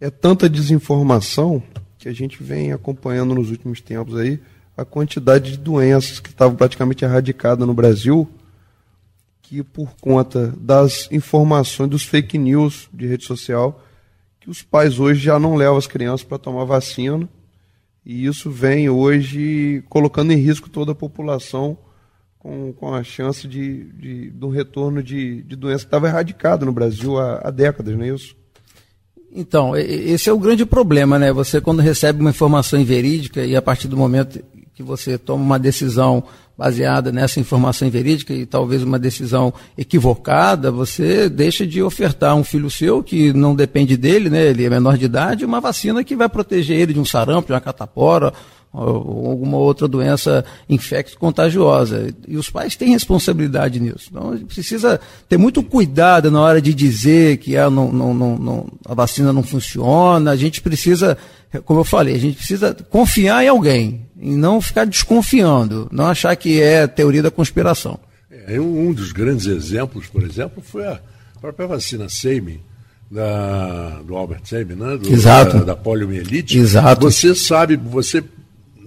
é 0.00 0.10
tanta 0.10 0.50
desinformação 0.50 1.62
que 1.96 2.08
a 2.08 2.12
gente 2.12 2.42
vem 2.42 2.72
acompanhando 2.72 3.32
nos 3.32 3.50
últimos 3.50 3.80
tempos 3.80 4.16
aí 4.16 4.40
a 4.76 4.84
quantidade 4.84 5.52
de 5.52 5.58
doenças 5.58 6.18
que 6.18 6.30
estavam 6.30 6.56
praticamente 6.56 7.04
erradicadas 7.04 7.66
no 7.66 7.74
Brasil, 7.74 8.28
que 9.40 9.62
por 9.62 9.94
conta 10.00 10.52
das 10.58 11.08
informações, 11.12 11.90
dos 11.90 12.02
fake 12.02 12.36
news 12.38 12.88
de 12.92 13.06
rede 13.06 13.24
social, 13.24 13.84
que 14.40 14.50
os 14.50 14.62
pais 14.62 14.98
hoje 14.98 15.20
já 15.20 15.38
não 15.38 15.54
levam 15.54 15.76
as 15.76 15.86
crianças 15.86 16.24
para 16.24 16.38
tomar 16.38 16.64
vacina, 16.64 17.28
e 18.08 18.24
isso 18.24 18.50
vem 18.50 18.88
hoje 18.88 19.84
colocando 19.86 20.32
em 20.32 20.36
risco 20.36 20.70
toda 20.70 20.92
a 20.92 20.94
população 20.94 21.76
com, 22.38 22.72
com 22.72 22.94
a 22.94 23.02
chance 23.02 23.46
de, 23.46 23.84
de, 23.92 24.30
de 24.30 24.44
um 24.46 24.48
retorno 24.48 25.02
de, 25.02 25.42
de 25.42 25.54
doença 25.54 25.84
que 25.84 25.88
estava 25.88 26.08
erradicada 26.08 26.64
no 26.64 26.72
Brasil 26.72 27.18
há, 27.18 27.42
há 27.44 27.50
décadas, 27.50 27.94
não 27.94 28.04
é 28.04 28.08
isso? 28.08 28.34
Então, 29.30 29.76
esse 29.76 30.30
é 30.30 30.32
o 30.32 30.38
grande 30.38 30.64
problema, 30.64 31.18
né? 31.18 31.30
Você 31.34 31.60
quando 31.60 31.82
recebe 31.82 32.22
uma 32.22 32.30
informação 32.30 32.80
inverídica 32.80 33.44
e 33.44 33.54
a 33.54 33.60
partir 33.60 33.88
do 33.88 33.96
momento 33.96 34.42
que 34.74 34.82
você 34.82 35.18
toma 35.18 35.44
uma 35.44 35.58
decisão 35.58 36.24
baseada 36.58 37.12
nessa 37.12 37.38
informação 37.38 37.86
inverídica 37.86 38.34
e 38.34 38.44
talvez 38.44 38.82
uma 38.82 38.98
decisão 38.98 39.54
equivocada, 39.76 40.72
você 40.72 41.28
deixa 41.28 41.64
de 41.64 41.80
ofertar 41.80 42.32
a 42.32 42.34
um 42.34 42.42
filho 42.42 42.68
seu 42.68 43.00
que 43.00 43.32
não 43.32 43.54
depende 43.54 43.96
dele, 43.96 44.28
né? 44.28 44.48
Ele 44.48 44.64
é 44.64 44.70
menor 44.70 44.98
de 44.98 45.04
idade, 45.04 45.44
uma 45.44 45.60
vacina 45.60 46.02
que 46.02 46.16
vai 46.16 46.28
proteger 46.28 46.76
ele 46.76 46.94
de 46.94 46.98
um 46.98 47.04
sarampo, 47.04 47.46
de 47.46 47.52
uma 47.52 47.60
catapora, 47.60 48.32
ou 48.78 49.30
alguma 49.30 49.56
outra 49.56 49.88
doença 49.88 50.44
infecto-contagiosa. 50.68 52.14
E 52.26 52.36
os 52.36 52.48
pais 52.50 52.76
têm 52.76 52.90
responsabilidade 52.90 53.80
nisso. 53.80 54.08
Então, 54.10 54.30
a 54.30 54.36
gente 54.36 54.46
precisa 54.46 55.00
ter 55.28 55.36
muito 55.36 55.62
cuidado 55.62 56.30
na 56.30 56.40
hora 56.40 56.60
de 56.60 56.72
dizer 56.72 57.38
que 57.38 57.56
a, 57.56 57.68
não, 57.68 57.92
não, 57.92 58.14
não, 58.14 58.66
a 58.84 58.94
vacina 58.94 59.32
não 59.32 59.42
funciona. 59.42 60.30
A 60.30 60.36
gente 60.36 60.60
precisa, 60.60 61.16
como 61.64 61.80
eu 61.80 61.84
falei, 61.84 62.14
a 62.14 62.20
gente 62.20 62.36
precisa 62.36 62.74
confiar 62.88 63.44
em 63.44 63.48
alguém 63.48 64.06
e 64.20 64.30
não 64.30 64.60
ficar 64.60 64.84
desconfiando, 64.84 65.88
não 65.92 66.06
achar 66.06 66.34
que 66.36 66.60
é 66.60 66.86
teoria 66.86 67.22
da 67.22 67.30
conspiração. 67.30 67.98
É, 68.46 68.60
um 68.60 68.92
dos 68.92 69.12
grandes 69.12 69.46
exemplos, 69.46 70.06
por 70.06 70.22
exemplo, 70.22 70.62
foi 70.62 70.86
a 70.86 71.00
própria 71.40 71.66
vacina 71.66 72.08
Seymour, 72.08 72.58
da, 73.10 74.00
do 74.02 74.16
Albert 74.16 74.42
Seymour, 74.44 74.76
né? 74.76 74.96
Do, 74.96 75.12
Exato. 75.12 75.58
Da, 75.58 75.64
da 75.64 75.76
poliomielite. 75.76 76.58
Exato. 76.58 77.10
Você 77.10 77.34
sabe, 77.34 77.76
você 77.76 78.22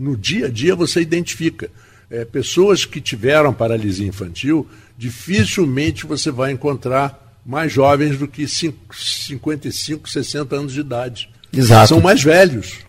no 0.01 0.17
dia 0.17 0.47
a 0.47 0.49
dia 0.49 0.75
você 0.75 0.99
identifica. 0.99 1.69
É, 2.09 2.25
pessoas 2.25 2.83
que 2.83 2.99
tiveram 2.99 3.53
paralisia 3.53 4.07
infantil, 4.07 4.67
dificilmente 4.97 6.05
você 6.05 6.29
vai 6.29 6.51
encontrar 6.51 7.39
mais 7.45 7.71
jovens 7.71 8.17
do 8.17 8.27
que 8.27 8.47
5, 8.47 8.95
55, 8.95 10.09
60 10.09 10.55
anos 10.55 10.73
de 10.73 10.81
idade. 10.81 11.29
Exato. 11.53 11.89
São 11.89 12.01
mais 12.01 12.21
velhos. 12.21 12.79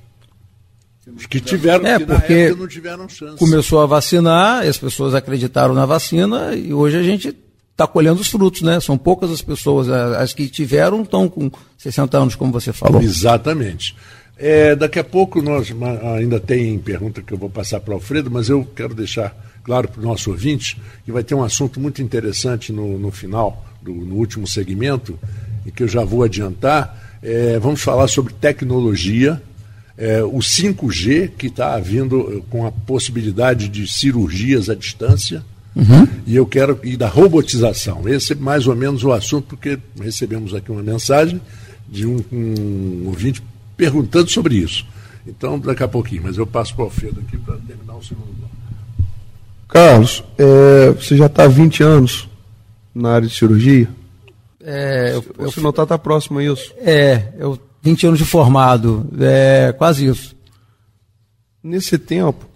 Os 1.17 1.27
que 1.27 1.41
tiveram, 1.41 1.87
É, 1.87 1.99
que 1.99 2.07
porque 2.07 2.55
não 2.55 2.67
tiveram 2.67 3.09
chance. 3.09 3.37
Começou 3.39 3.81
a 3.81 3.87
vacinar, 3.87 4.67
as 4.67 4.79
pessoas 4.79 5.15
acreditaram 5.15 5.75
na 5.75 5.85
vacina 5.85 6.55
e 6.55 6.73
hoje 6.73 6.97
a 6.97 7.03
gente 7.03 7.37
está 7.73 7.87
colhendo 7.87 8.21
os 8.21 8.29
frutos, 8.29 8.63
né? 8.63 8.81
São 8.81 8.97
poucas 8.97 9.31
as 9.31 9.43
pessoas, 9.43 9.89
as 9.89 10.33
que 10.33 10.49
tiveram 10.49 11.03
estão 11.03 11.29
com 11.29 11.51
60 11.77 12.19
anos, 12.19 12.35
como 12.35 12.53
você 12.53 12.73
falou. 12.73 13.03
Exatamente. 13.03 13.97
É, 14.45 14.75
daqui 14.75 14.99
a 14.99 15.05
pouco 15.05 15.41
nós 15.41 15.73
ainda 16.19 16.41
tem 16.41 16.77
pergunta 16.77 17.23
que 17.23 17.33
eu 17.33 17.39
vou 17.39 17.49
passar 17.49 17.79
para 17.79 17.93
o 17.93 17.95
Alfredo, 17.95 18.29
mas 18.29 18.49
eu 18.49 18.65
quero 18.75 18.93
deixar 18.93 19.33
claro 19.63 19.87
para 19.87 20.01
o 20.01 20.05
nosso 20.05 20.33
ouvinte 20.33 20.77
que 21.05 21.13
vai 21.13 21.23
ter 21.23 21.37
um 21.37 21.45
assunto 21.45 21.79
muito 21.79 22.03
interessante 22.03 22.73
no, 22.73 22.99
no 22.99 23.13
final, 23.13 23.65
do, 23.81 23.93
no 23.93 24.17
último 24.17 24.45
segmento, 24.45 25.17
e 25.65 25.71
que 25.71 25.85
eu 25.85 25.87
já 25.87 26.05
vou 26.05 26.25
adiantar. 26.25 27.21
É, 27.23 27.57
vamos 27.61 27.83
falar 27.83 28.09
sobre 28.09 28.35
tecnologia, 28.35 29.41
é, 29.97 30.25
o 30.25 30.39
5G, 30.39 31.31
que 31.39 31.47
está 31.47 31.79
vindo 31.79 32.45
com 32.51 32.67
a 32.67 32.73
possibilidade 32.73 33.69
de 33.69 33.87
cirurgias 33.87 34.69
à 34.69 34.75
distância. 34.75 35.45
Uhum. 35.77 36.09
E 36.27 36.35
eu 36.35 36.47
quero 36.47 36.81
e 36.83 36.97
da 36.97 37.07
robotização. 37.07 38.09
Esse 38.09 38.33
é 38.33 38.37
mais 38.37 38.67
ou 38.67 38.75
menos 38.75 39.05
o 39.05 39.13
assunto, 39.13 39.47
porque 39.47 39.79
recebemos 40.01 40.53
aqui 40.53 40.73
uma 40.73 40.83
mensagem 40.83 41.41
de 41.89 42.09
um, 42.09 42.25
um 42.33 43.05
ouvinte 43.07 43.41
perguntando 43.77 44.29
sobre 44.31 44.57
isso. 44.57 44.87
Então, 45.27 45.59
daqui 45.59 45.83
a 45.83 45.89
pouquinho, 45.89 46.25
mas 46.25 46.37
eu 46.37 46.47
passo 46.47 46.75
para 46.75 46.83
o 46.83 46.85
Alfredo 46.87 47.21
aqui 47.21 47.39
para 47.39 47.57
terminar 47.59 47.95
o 47.95 48.03
segundo 48.03 48.33
bloco. 48.37 48.53
Carlos, 49.69 50.23
é, 50.37 50.91
você 50.91 51.17
já 51.17 51.27
está 51.27 51.45
há 51.45 51.49
20 51.49 51.83
anos 51.83 52.29
na 52.95 53.13
área 53.13 53.29
de 53.29 53.35
cirurgia? 53.35 53.89
É, 54.61 55.15
eu, 55.15 55.25
você 55.37 55.61
não 55.61 55.71
está 55.71 55.87
tá 55.87 55.99
próximo 55.99 56.39
a 56.39 56.45
isso? 56.45 56.75
É, 56.79 57.33
eu 57.39 57.59
20 57.83 58.07
anos 58.07 58.19
de 58.19 58.25
formado, 58.25 59.09
é 59.21 59.73
quase 59.73 60.07
isso. 60.07 60.37
Nesse 61.63 61.99
tempo, 61.99 62.47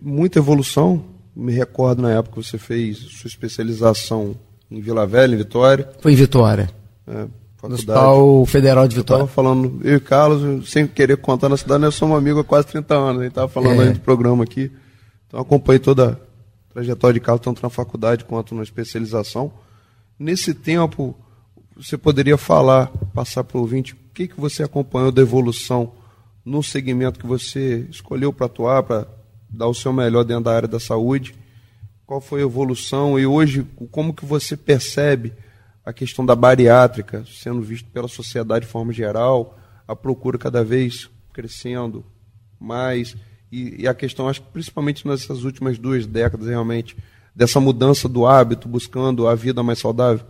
muita 0.00 0.38
evolução. 0.38 1.04
Me 1.34 1.52
recordo 1.52 2.02
na 2.02 2.10
época 2.12 2.40
que 2.40 2.46
você 2.46 2.58
fez 2.58 2.98
sua 2.98 3.28
especialização 3.28 4.36
em 4.70 4.80
Vila 4.80 5.06
Velha, 5.06 5.34
em 5.34 5.38
Vitória. 5.38 5.88
Foi 6.00 6.12
em 6.12 6.16
Vitória. 6.16 6.68
É, 7.06 7.26
no 7.68 7.74
Hospital 7.74 8.46
Federal 8.46 8.88
de 8.88 8.96
Vitória. 8.96 9.22
Eu 9.22 9.26
estava 9.26 9.34
falando, 9.34 9.80
eu 9.84 9.96
e 9.96 10.00
Carlos, 10.00 10.70
sem 10.70 10.86
querer 10.86 11.16
contar 11.16 11.48
na 11.48 11.56
cidade, 11.56 11.82
nós 11.82 11.94
somos 11.94 12.18
amigos 12.18 12.40
há 12.40 12.44
quase 12.44 12.66
30 12.66 12.94
anos. 12.94 13.20
A 13.20 13.24
gente 13.24 13.32
estava 13.32 13.48
falando 13.48 13.82
é. 13.82 13.88
aí 13.88 13.92
do 13.92 14.00
programa 14.00 14.44
aqui. 14.44 14.70
Então 15.26 15.40
acompanhei 15.40 15.78
toda 15.78 16.20
a 16.70 16.72
trajetória 16.72 17.14
de 17.14 17.20
Carlos, 17.20 17.42
tanto 17.42 17.62
na 17.62 17.70
faculdade 17.70 18.24
quanto 18.24 18.54
na 18.54 18.62
especialização. 18.62 19.52
Nesse 20.18 20.54
tempo, 20.54 21.16
você 21.76 21.96
poderia 21.96 22.36
falar, 22.36 22.88
passar 23.14 23.44
para 23.44 23.58
o 23.58 23.60
ouvinte, 23.60 23.94
o 23.94 23.96
que, 24.12 24.28
que 24.28 24.40
você 24.40 24.62
acompanhou 24.62 25.12
da 25.12 25.22
evolução 25.22 25.92
no 26.44 26.62
segmento 26.62 27.18
que 27.18 27.26
você 27.26 27.86
escolheu 27.90 28.32
para 28.32 28.46
atuar, 28.46 28.82
para 28.82 29.06
dar 29.48 29.68
o 29.68 29.74
seu 29.74 29.92
melhor 29.92 30.24
dentro 30.24 30.44
da 30.44 30.54
área 30.54 30.68
da 30.68 30.80
saúde? 30.80 31.34
Qual 32.06 32.20
foi 32.20 32.40
a 32.40 32.44
evolução 32.44 33.18
e 33.18 33.24
hoje 33.24 33.66
como 33.90 34.12
que 34.12 34.26
você 34.26 34.56
percebe 34.56 35.32
a 35.84 35.92
questão 35.92 36.24
da 36.24 36.36
bariátrica 36.36 37.24
sendo 37.26 37.60
visto 37.60 37.88
pela 37.90 38.08
sociedade 38.08 38.66
de 38.66 38.70
forma 38.70 38.92
geral, 38.92 39.58
a 39.86 39.96
procura 39.96 40.38
cada 40.38 40.64
vez 40.64 41.10
crescendo 41.32 42.04
mais 42.60 43.16
e, 43.52 43.82
e 43.82 43.88
a 43.88 43.92
questão, 43.92 44.28
acho 44.28 44.40
que 44.40 44.48
principalmente 44.50 45.06
nessas 45.06 45.44
últimas 45.44 45.76
duas 45.76 46.06
décadas 46.06 46.48
realmente, 46.48 46.96
dessa 47.36 47.60
mudança 47.60 48.08
do 48.08 48.26
hábito, 48.26 48.66
buscando 48.66 49.28
a 49.28 49.34
vida 49.34 49.62
mais 49.62 49.78
saudável? 49.78 50.24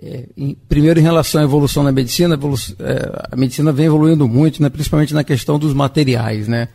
É, 0.00 0.28
em, 0.36 0.54
primeiro, 0.54 1.00
em 1.00 1.02
relação 1.02 1.40
à 1.40 1.44
evolução 1.44 1.82
da 1.82 1.90
medicina, 1.90 2.36
a, 2.36 2.82
é, 2.84 3.28
a 3.32 3.36
medicina 3.36 3.72
vem 3.72 3.86
evoluindo 3.86 4.28
muito, 4.28 4.62
né, 4.62 4.68
principalmente 4.68 5.14
na 5.14 5.24
questão 5.24 5.58
dos 5.58 5.72
materiais. 5.72 6.46
Né? 6.46 6.68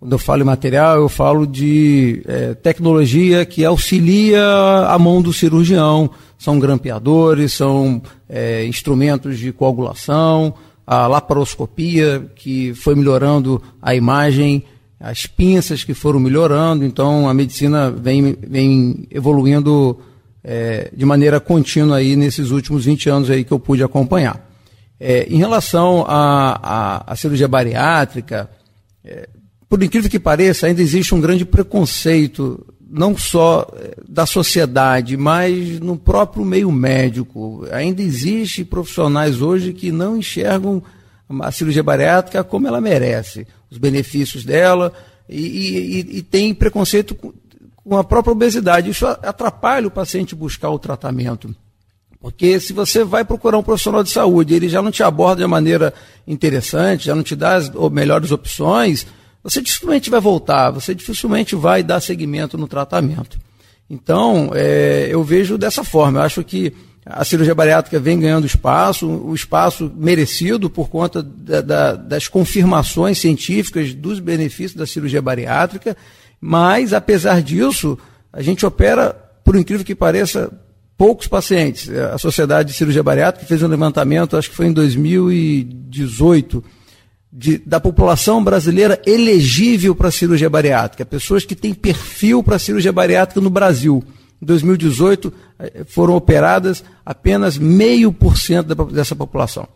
Quando 0.00 0.12
eu 0.12 0.18
falo 0.18 0.42
em 0.42 0.44
material, 0.44 0.98
eu 0.98 1.08
falo 1.08 1.44
de 1.44 2.22
é, 2.24 2.54
tecnologia 2.54 3.44
que 3.44 3.64
auxilia 3.64 4.40
a 4.86 4.96
mão 4.96 5.20
do 5.20 5.32
cirurgião. 5.32 6.08
São 6.38 6.56
grampeadores, 6.56 7.52
são 7.52 8.00
é, 8.28 8.64
instrumentos 8.64 9.40
de 9.40 9.50
coagulação, 9.50 10.54
a 10.86 11.08
laparoscopia, 11.08 12.30
que 12.36 12.72
foi 12.74 12.94
melhorando 12.94 13.60
a 13.82 13.92
imagem, 13.92 14.62
as 15.00 15.26
pinças 15.26 15.82
que 15.82 15.94
foram 15.94 16.20
melhorando. 16.20 16.84
Então, 16.84 17.28
a 17.28 17.34
medicina 17.34 17.90
vem, 17.90 18.36
vem 18.40 19.04
evoluindo 19.10 19.98
é, 20.44 20.92
de 20.96 21.04
maneira 21.04 21.40
contínua 21.40 21.96
aí 21.96 22.14
nesses 22.14 22.52
últimos 22.52 22.84
20 22.84 23.10
anos 23.10 23.30
aí 23.30 23.42
que 23.42 23.52
eu 23.52 23.58
pude 23.58 23.82
acompanhar. 23.82 24.48
É, 25.00 25.26
em 25.28 25.38
relação 25.38 26.04
à 26.06 27.12
cirurgia 27.16 27.48
bariátrica, 27.48 28.48
é, 29.04 29.28
por 29.68 29.82
incrível 29.82 30.10
que 30.10 30.18
pareça, 30.18 30.66
ainda 30.66 30.80
existe 30.80 31.14
um 31.14 31.20
grande 31.20 31.44
preconceito, 31.44 32.66
não 32.90 33.16
só 33.16 33.66
da 34.08 34.24
sociedade, 34.24 35.16
mas 35.16 35.78
no 35.78 35.96
próprio 35.96 36.44
meio 36.44 36.72
médico. 36.72 37.66
Ainda 37.70 38.00
existe 38.00 38.64
profissionais 38.64 39.42
hoje 39.42 39.74
que 39.74 39.92
não 39.92 40.16
enxergam 40.16 40.82
a 41.40 41.52
cirurgia 41.52 41.82
bariátrica 41.82 42.42
como 42.42 42.66
ela 42.66 42.80
merece, 42.80 43.46
os 43.70 43.76
benefícios 43.76 44.44
dela, 44.44 44.92
e, 45.28 45.42
e, 45.42 46.18
e 46.18 46.22
tem 46.22 46.54
preconceito 46.54 47.14
com, 47.14 47.32
com 47.76 47.96
a 47.98 48.04
própria 48.04 48.32
obesidade. 48.32 48.88
Isso 48.88 49.06
atrapalha 49.06 49.86
o 49.86 49.90
paciente 49.90 50.34
buscar 50.34 50.70
o 50.70 50.78
tratamento. 50.78 51.54
Porque 52.20 52.58
se 52.58 52.72
você 52.72 53.04
vai 53.04 53.24
procurar 53.24 53.58
um 53.58 53.62
profissional 53.62 54.02
de 54.02 54.10
saúde, 54.10 54.54
ele 54.54 54.68
já 54.68 54.80
não 54.80 54.90
te 54.90 55.02
aborda 55.02 55.42
de 55.42 55.46
maneira 55.46 55.92
interessante, 56.26 57.06
já 57.06 57.14
não 57.14 57.22
te 57.22 57.36
dá 57.36 57.56
as 57.56 57.70
melhores 57.92 58.32
opções, 58.32 59.06
você 59.42 59.60
dificilmente 59.60 60.10
vai 60.10 60.20
voltar, 60.20 60.70
você 60.70 60.94
dificilmente 60.94 61.54
vai 61.54 61.82
dar 61.82 62.00
seguimento 62.00 62.58
no 62.58 62.68
tratamento. 62.68 63.38
Então, 63.88 64.50
é, 64.54 65.08
eu 65.10 65.22
vejo 65.22 65.56
dessa 65.56 65.82
forma. 65.82 66.20
Eu 66.20 66.24
acho 66.24 66.44
que 66.44 66.74
a 67.06 67.24
cirurgia 67.24 67.54
bariátrica 67.54 67.98
vem 67.98 68.20
ganhando 68.20 68.46
espaço, 68.46 69.08
o 69.08 69.34
espaço 69.34 69.90
merecido 69.96 70.68
por 70.68 70.90
conta 70.90 71.22
da, 71.22 71.60
da, 71.62 71.94
das 71.94 72.28
confirmações 72.28 73.18
científicas 73.18 73.94
dos 73.94 74.20
benefícios 74.20 74.74
da 74.74 74.86
cirurgia 74.86 75.22
bariátrica, 75.22 75.96
mas, 76.38 76.92
apesar 76.92 77.42
disso, 77.42 77.98
a 78.30 78.42
gente 78.42 78.66
opera, 78.66 79.14
por 79.42 79.56
incrível 79.56 79.86
que 79.86 79.94
pareça, 79.94 80.52
poucos 80.98 81.26
pacientes. 81.26 81.88
A 81.88 82.18
Sociedade 82.18 82.70
de 82.70 82.76
Cirurgia 82.76 83.02
Bariátrica 83.02 83.46
fez 83.46 83.62
um 83.62 83.68
levantamento, 83.68 84.36
acho 84.36 84.50
que 84.50 84.56
foi 84.56 84.66
em 84.66 84.72
2018, 84.72 86.62
de, 87.32 87.58
da 87.58 87.78
população 87.78 88.42
brasileira 88.42 89.00
elegível 89.06 89.94
para 89.94 90.10
cirurgia 90.10 90.48
bariátrica, 90.48 91.04
pessoas 91.04 91.44
que 91.44 91.54
têm 91.54 91.74
perfil 91.74 92.42
para 92.42 92.58
cirurgia 92.58 92.92
bariátrica 92.92 93.40
no 93.40 93.50
Brasil. 93.50 94.02
Em 94.40 94.46
2018, 94.46 95.32
eh, 95.58 95.84
foram 95.86 96.14
operadas 96.14 96.82
apenas 97.04 97.58
meio 97.58 98.12
por 98.12 98.38
cento 98.38 98.74
dessa 98.86 99.14
população. 99.14 99.68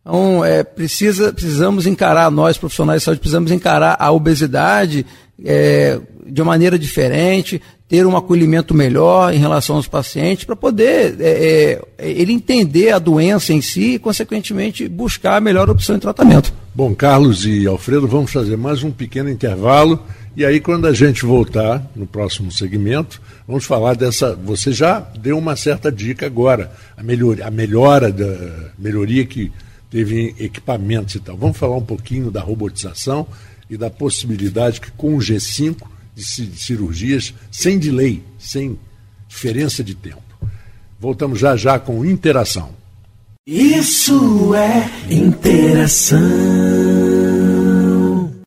Então, 0.00 0.44
é, 0.44 0.62
precisa, 0.62 1.32
precisamos 1.32 1.86
encarar, 1.86 2.30
nós 2.30 2.58
profissionais 2.58 3.00
de 3.00 3.04
saúde, 3.06 3.20
precisamos 3.20 3.50
encarar 3.50 3.96
a 3.98 4.12
obesidade 4.12 5.06
é, 5.42 5.98
de 6.26 6.42
uma 6.42 6.52
maneira 6.52 6.78
diferente, 6.78 7.60
ter 7.88 8.06
um 8.06 8.16
acolhimento 8.16 8.74
melhor 8.74 9.32
em 9.32 9.38
relação 9.38 9.76
aos 9.76 9.86
pacientes, 9.86 10.44
para 10.44 10.56
poder 10.56 11.16
é, 11.20 11.80
é, 11.98 12.10
ele 12.10 12.32
entender 12.32 12.90
a 12.90 12.98
doença 12.98 13.52
em 13.52 13.60
si 13.60 13.94
e, 13.94 13.98
consequentemente, 13.98 14.88
buscar 14.88 15.36
a 15.36 15.40
melhor 15.40 15.68
opção 15.68 15.96
de 15.96 16.00
tratamento. 16.00 16.52
Bom, 16.74 16.94
Carlos 16.94 17.44
e 17.44 17.66
Alfredo, 17.66 18.08
vamos 18.08 18.32
fazer 18.32 18.56
mais 18.56 18.82
um 18.82 18.90
pequeno 18.90 19.28
intervalo. 19.28 20.02
E 20.36 20.44
aí, 20.44 20.58
quando 20.58 20.86
a 20.86 20.92
gente 20.92 21.24
voltar 21.24 21.86
no 21.94 22.06
próximo 22.06 22.50
segmento, 22.50 23.20
vamos 23.46 23.64
falar 23.64 23.94
dessa. 23.94 24.34
Você 24.34 24.72
já 24.72 24.98
deu 24.98 25.38
uma 25.38 25.54
certa 25.54 25.92
dica 25.92 26.26
agora, 26.26 26.72
a, 26.96 27.02
melhor, 27.02 27.40
a 27.42 27.50
melhora 27.50 28.10
da 28.10 28.72
melhoria 28.76 29.24
que 29.24 29.52
teve 29.90 30.20
em 30.20 30.44
equipamentos 30.44 31.14
e 31.14 31.20
tal. 31.20 31.36
Vamos 31.36 31.56
falar 31.56 31.76
um 31.76 31.84
pouquinho 31.84 32.30
da 32.30 32.40
robotização 32.40 33.26
e 33.70 33.76
da 33.76 33.88
possibilidade 33.88 34.80
que 34.80 34.90
com 34.90 35.14
o 35.14 35.18
G5 35.18 35.93
de 36.14 36.24
cirurgias 36.24 37.34
sem 37.50 37.78
delay, 37.78 38.22
sem 38.38 38.78
diferença 39.28 39.82
de 39.82 39.94
tempo. 39.94 40.22
Voltamos 40.98 41.38
já 41.40 41.56
já 41.56 41.78
com 41.78 42.04
interação. 42.04 42.70
Isso 43.46 44.54
é 44.54 44.90
interação. 45.10 47.03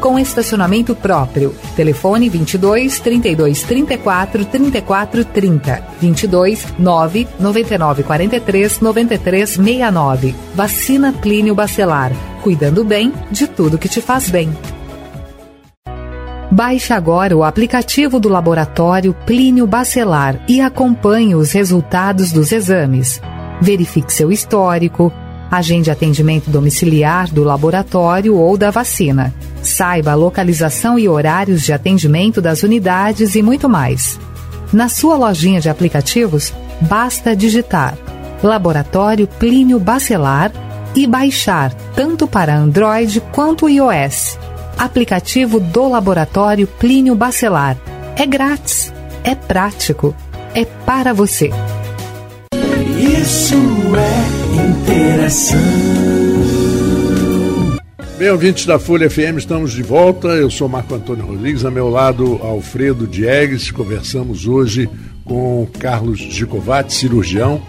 com 0.00 0.18
estacionamento 0.18 0.94
próprio. 0.94 1.54
Telefone 1.74 2.28
22 2.28 3.00
32 3.00 3.62
34 3.62 4.44
34 4.44 5.24
30. 5.24 5.82
22 6.00 6.66
9 6.78 7.28
99 7.38 8.02
43 8.02 8.80
93 8.80 9.50
69. 9.50 10.34
Vacina 10.54 11.12
Plínio 11.12 11.54
Bacelar. 11.54 12.12
Cuidando 12.42 12.84
bem 12.84 13.12
de 13.30 13.46
tudo 13.46 13.78
que 13.78 13.88
te 13.88 14.00
faz 14.00 14.30
bem. 14.30 14.50
Baixe 16.50 16.92
agora 16.92 17.36
o 17.36 17.44
aplicativo 17.44 18.18
do 18.18 18.28
laboratório 18.28 19.14
Plínio 19.24 19.66
Bacelar 19.66 20.44
e 20.48 20.60
acompanhe 20.60 21.34
os 21.34 21.52
resultados 21.52 22.32
dos 22.32 22.50
exames. 22.50 23.20
Verifique 23.60 24.12
seu 24.12 24.32
histórico 24.32 25.12
Agende 25.50 25.90
atendimento 25.90 26.48
domiciliar 26.48 27.28
do 27.28 27.42
laboratório 27.42 28.36
ou 28.36 28.56
da 28.56 28.70
vacina. 28.70 29.34
Saiba 29.62 30.12
a 30.12 30.14
localização 30.14 30.98
e 30.98 31.08
horários 31.08 31.62
de 31.62 31.72
atendimento 31.72 32.40
das 32.40 32.62
unidades 32.62 33.34
e 33.34 33.42
muito 33.42 33.68
mais. 33.68 34.18
Na 34.72 34.88
sua 34.88 35.16
lojinha 35.16 35.60
de 35.60 35.68
aplicativos, 35.68 36.52
basta 36.80 37.34
digitar 37.34 37.96
Laboratório 38.42 39.26
Plínio 39.26 39.78
Bacelar 39.78 40.52
e 40.94 41.06
baixar 41.06 41.72
tanto 41.94 42.26
para 42.26 42.56
Android 42.56 43.20
quanto 43.32 43.68
iOS. 43.68 44.38
Aplicativo 44.78 45.60
do 45.60 45.88
Laboratório 45.88 46.66
Plínio 46.66 47.14
Bacelar. 47.14 47.76
É 48.16 48.24
grátis, 48.24 48.92
é 49.22 49.34
prático, 49.34 50.14
é 50.54 50.64
para 50.64 51.12
você. 51.12 51.50
Isso 52.98 53.56
é. 53.96 54.20
Bem, 58.20 58.28
ouvintes 58.28 58.66
da 58.66 58.78
Folha 58.78 59.08
FM, 59.08 59.38
estamos 59.38 59.72
de 59.72 59.82
volta. 59.82 60.28
Eu 60.28 60.50
sou 60.50 60.68
Marco 60.68 60.94
Antônio 60.94 61.24
Rodrigues, 61.24 61.64
a 61.64 61.70
meu 61.70 61.88
lado 61.88 62.38
Alfredo 62.42 63.06
Diegues. 63.06 63.70
Conversamos 63.70 64.46
hoje 64.46 64.90
com 65.24 65.66
Carlos 65.78 66.18
Gicovati, 66.18 66.92
cirurgião, 66.92 67.66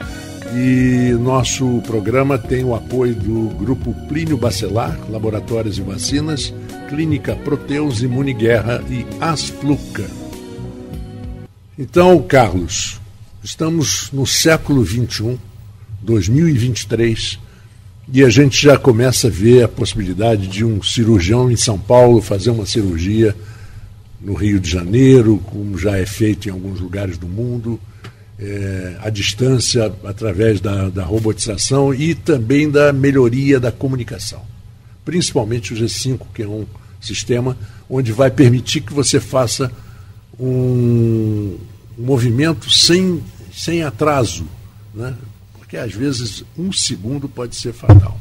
e 0.53 1.13
nosso 1.13 1.81
programa 1.87 2.37
tem 2.37 2.65
o 2.65 2.75
apoio 2.75 3.15
do 3.15 3.55
Grupo 3.55 3.95
Plínio 4.09 4.35
Bacelar, 4.35 4.99
Laboratórios 5.09 5.77
e 5.77 5.81
Vacinas, 5.81 6.53
Clínica 6.89 7.33
Proteus, 7.33 8.01
Imune 8.01 8.33
Guerra 8.33 8.83
e 8.89 9.05
Asfluca. 9.21 10.05
Então, 11.79 12.21
Carlos, 12.21 12.99
Estamos 13.43 14.11
no 14.11 14.27
século 14.27 14.85
XXI, 14.85 15.39
2023, 15.99 17.39
e 18.13 18.23
a 18.25 18.29
gente 18.29 18.61
já 18.61 18.77
começa 18.77 19.27
a 19.27 19.29
ver 19.29 19.63
a 19.63 19.67
possibilidade 19.69 20.45
de 20.47 20.65
um 20.65 20.83
cirurgião 20.83 21.49
em 21.49 21.55
São 21.55 21.79
Paulo 21.79 22.21
fazer 22.21 22.49
uma 22.49 22.65
cirurgia 22.65 23.33
no 24.19 24.33
Rio 24.33 24.59
de 24.59 24.69
Janeiro, 24.69 25.41
como 25.45 25.77
já 25.77 25.97
é 25.97 26.05
feito 26.05 26.49
em 26.49 26.51
alguns 26.51 26.81
lugares 26.81 27.17
do 27.17 27.25
mundo, 27.25 27.79
é, 28.37 28.97
à 28.99 29.09
distância, 29.09 29.93
através 30.03 30.59
da, 30.59 30.89
da 30.89 31.05
robotização 31.05 31.93
e 31.93 32.13
também 32.13 32.69
da 32.69 32.91
melhoria 32.91 33.61
da 33.61 33.71
comunicação. 33.71 34.41
Principalmente 35.05 35.73
o 35.73 35.77
G5, 35.77 36.19
que 36.33 36.43
é 36.43 36.47
um 36.47 36.65
sistema 36.99 37.57
onde 37.89 38.11
vai 38.11 38.29
permitir 38.29 38.81
que 38.81 38.93
você 38.93 39.21
faça 39.21 39.71
um 40.37 41.57
movimento 41.97 42.69
sem, 42.69 43.23
sem 43.53 43.83
atraso, 43.83 44.45
né? 44.93 45.15
Porque 45.71 45.77
às 45.77 45.93
vezes 45.93 46.43
um 46.57 46.69
segundo 46.73 47.29
pode 47.29 47.55
ser 47.55 47.71
fatal. 47.71 48.19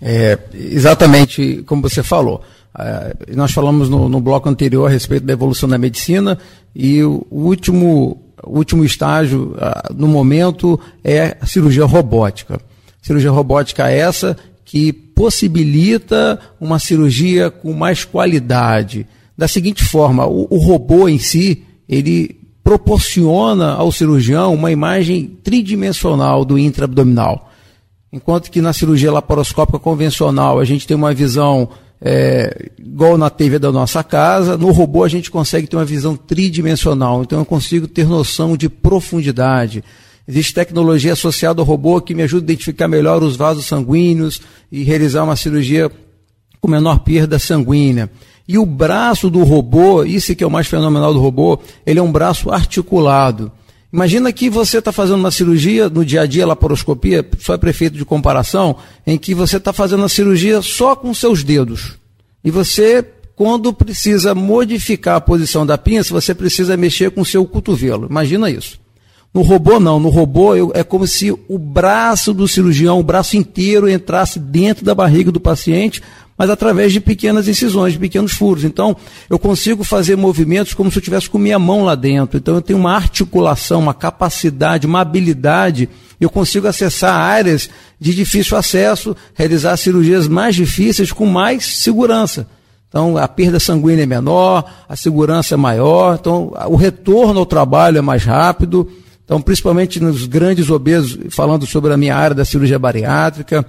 É, 0.00 0.38
exatamente 0.54 1.64
como 1.66 1.82
você 1.82 2.00
falou. 2.00 2.40
É, 2.78 3.34
nós 3.34 3.50
falamos 3.50 3.88
no, 3.88 4.08
no, 4.08 4.20
bloco 4.20 4.48
anterior 4.48 4.86
a 4.86 4.88
respeito 4.88 5.26
da 5.26 5.32
evolução 5.32 5.68
da 5.68 5.76
medicina 5.76 6.38
e 6.72 7.02
o, 7.02 7.26
último, 7.28 8.22
o 8.44 8.56
último 8.56 8.84
estágio, 8.84 9.56
uh, 9.56 9.92
no 9.92 10.06
momento, 10.06 10.78
é 11.02 11.36
a 11.40 11.46
cirurgia 11.46 11.84
robótica. 11.84 12.60
Cirurgia 13.02 13.32
robótica 13.32 13.90
é 13.90 13.98
essa 13.98 14.36
que 14.64 14.92
possibilita 14.92 16.38
uma 16.60 16.78
cirurgia 16.78 17.50
com 17.50 17.72
mais 17.72 18.04
qualidade. 18.04 19.08
Da 19.36 19.48
seguinte 19.48 19.82
forma, 19.82 20.24
o, 20.24 20.46
o 20.48 20.58
robô 20.58 21.08
em 21.08 21.18
si, 21.18 21.64
ele 21.88 22.37
proporciona 22.62 23.72
ao 23.72 23.90
cirurgião 23.90 24.54
uma 24.54 24.70
imagem 24.70 25.26
tridimensional 25.42 26.44
do 26.44 26.58
intraabdominal. 26.58 27.50
Enquanto 28.12 28.50
que 28.50 28.60
na 28.60 28.72
cirurgia 28.72 29.12
laparoscópica 29.12 29.78
convencional 29.78 30.58
a 30.58 30.64
gente 30.64 30.86
tem 30.86 30.96
uma 30.96 31.12
visão 31.12 31.68
é, 32.00 32.70
igual 32.78 33.18
na 33.18 33.28
TV 33.28 33.58
da 33.58 33.72
nossa 33.72 34.02
casa, 34.04 34.56
no 34.56 34.70
robô 34.70 35.04
a 35.04 35.08
gente 35.08 35.30
consegue 35.30 35.66
ter 35.66 35.76
uma 35.76 35.84
visão 35.84 36.16
tridimensional, 36.16 37.22
então 37.22 37.38
eu 37.38 37.44
consigo 37.44 37.86
ter 37.86 38.06
noção 38.06 38.56
de 38.56 38.68
profundidade. 38.68 39.82
Existe 40.26 40.54
tecnologia 40.54 41.14
associada 41.14 41.60
ao 41.60 41.66
robô 41.66 42.00
que 42.00 42.14
me 42.14 42.22
ajuda 42.22 42.42
a 42.42 42.46
identificar 42.52 42.86
melhor 42.86 43.22
os 43.22 43.34
vasos 43.34 43.66
sanguíneos 43.66 44.40
e 44.70 44.82
realizar 44.82 45.24
uma 45.24 45.36
cirurgia 45.36 45.90
com 46.60 46.68
menor 46.68 46.98
perda 47.00 47.38
sanguínea. 47.38 48.10
E 48.48 48.56
o 48.56 48.64
braço 48.64 49.28
do 49.28 49.44
robô, 49.44 50.02
isso 50.02 50.34
que 50.34 50.42
é 50.42 50.46
o 50.46 50.50
mais 50.50 50.66
fenomenal 50.66 51.12
do 51.12 51.20
robô, 51.20 51.60
ele 51.84 51.98
é 51.98 52.02
um 52.02 52.10
braço 52.10 52.50
articulado. 52.50 53.52
Imagina 53.92 54.32
que 54.32 54.48
você 54.48 54.78
está 54.78 54.90
fazendo 54.90 55.18
uma 55.18 55.30
cirurgia 55.30 55.90
no 55.90 56.02
dia 56.02 56.22
a 56.22 56.26
dia, 56.26 56.46
laparoscopia, 56.46 57.26
só 57.38 57.52
é 57.52 57.58
prefeito 57.58 57.98
de 57.98 58.06
comparação, 58.06 58.76
em 59.06 59.18
que 59.18 59.34
você 59.34 59.58
está 59.58 59.70
fazendo 59.70 60.02
a 60.02 60.08
cirurgia 60.08 60.62
só 60.62 60.96
com 60.96 61.12
seus 61.12 61.44
dedos. 61.44 61.98
E 62.42 62.50
você, 62.50 63.04
quando 63.36 63.70
precisa 63.70 64.34
modificar 64.34 65.16
a 65.16 65.20
posição 65.20 65.66
da 65.66 65.76
pinça, 65.76 66.14
você 66.14 66.34
precisa 66.34 66.74
mexer 66.74 67.10
com 67.10 67.24
seu 67.26 67.44
cotovelo. 67.44 68.06
Imagina 68.08 68.50
isso. 68.50 68.80
No 69.32 69.42
robô, 69.42 69.78
não. 69.78 70.00
No 70.00 70.08
robô, 70.08 70.56
eu, 70.56 70.72
é 70.74 70.82
como 70.82 71.06
se 71.06 71.30
o 71.30 71.58
braço 71.58 72.32
do 72.32 72.48
cirurgião, 72.48 72.98
o 72.98 73.02
braço 73.02 73.36
inteiro, 73.36 73.88
entrasse 73.88 74.38
dentro 74.38 74.84
da 74.84 74.94
barriga 74.94 75.30
do 75.30 75.38
paciente 75.38 76.02
mas 76.38 76.48
através 76.48 76.92
de 76.92 77.00
pequenas 77.00 77.48
incisões, 77.48 77.94
de 77.94 77.98
pequenos 77.98 78.30
furos. 78.30 78.62
Então, 78.62 78.96
eu 79.28 79.40
consigo 79.40 79.82
fazer 79.82 80.16
movimentos 80.16 80.72
como 80.72 80.88
se 80.88 80.98
eu 80.98 81.02
tivesse 81.02 81.28
com 81.28 81.36
minha 81.36 81.58
mão 81.58 81.82
lá 81.82 81.96
dentro. 81.96 82.38
Então, 82.38 82.54
eu 82.54 82.62
tenho 82.62 82.78
uma 82.78 82.94
articulação, 82.94 83.80
uma 83.80 83.92
capacidade, 83.92 84.86
uma 84.86 85.00
habilidade. 85.00 85.88
Eu 86.20 86.30
consigo 86.30 86.68
acessar 86.68 87.12
áreas 87.12 87.68
de 87.98 88.14
difícil 88.14 88.56
acesso, 88.56 89.16
realizar 89.34 89.76
cirurgias 89.76 90.28
mais 90.28 90.54
difíceis 90.54 91.10
com 91.10 91.26
mais 91.26 91.66
segurança. 91.66 92.46
Então, 92.88 93.18
a 93.18 93.26
perda 93.26 93.58
sanguínea 93.58 94.04
é 94.04 94.06
menor, 94.06 94.64
a 94.88 94.94
segurança 94.94 95.54
é 95.54 95.58
maior, 95.58 96.16
então, 96.18 96.54
o 96.68 96.76
retorno 96.76 97.40
ao 97.40 97.46
trabalho 97.46 97.98
é 97.98 98.00
mais 98.00 98.24
rápido. 98.24 98.88
Então, 99.24 99.42
principalmente 99.42 100.00
nos 100.00 100.24
grandes 100.24 100.70
obesos, 100.70 101.18
falando 101.34 101.66
sobre 101.66 101.92
a 101.92 101.96
minha 101.98 102.16
área 102.16 102.34
da 102.34 102.46
cirurgia 102.46 102.78
bariátrica, 102.78 103.66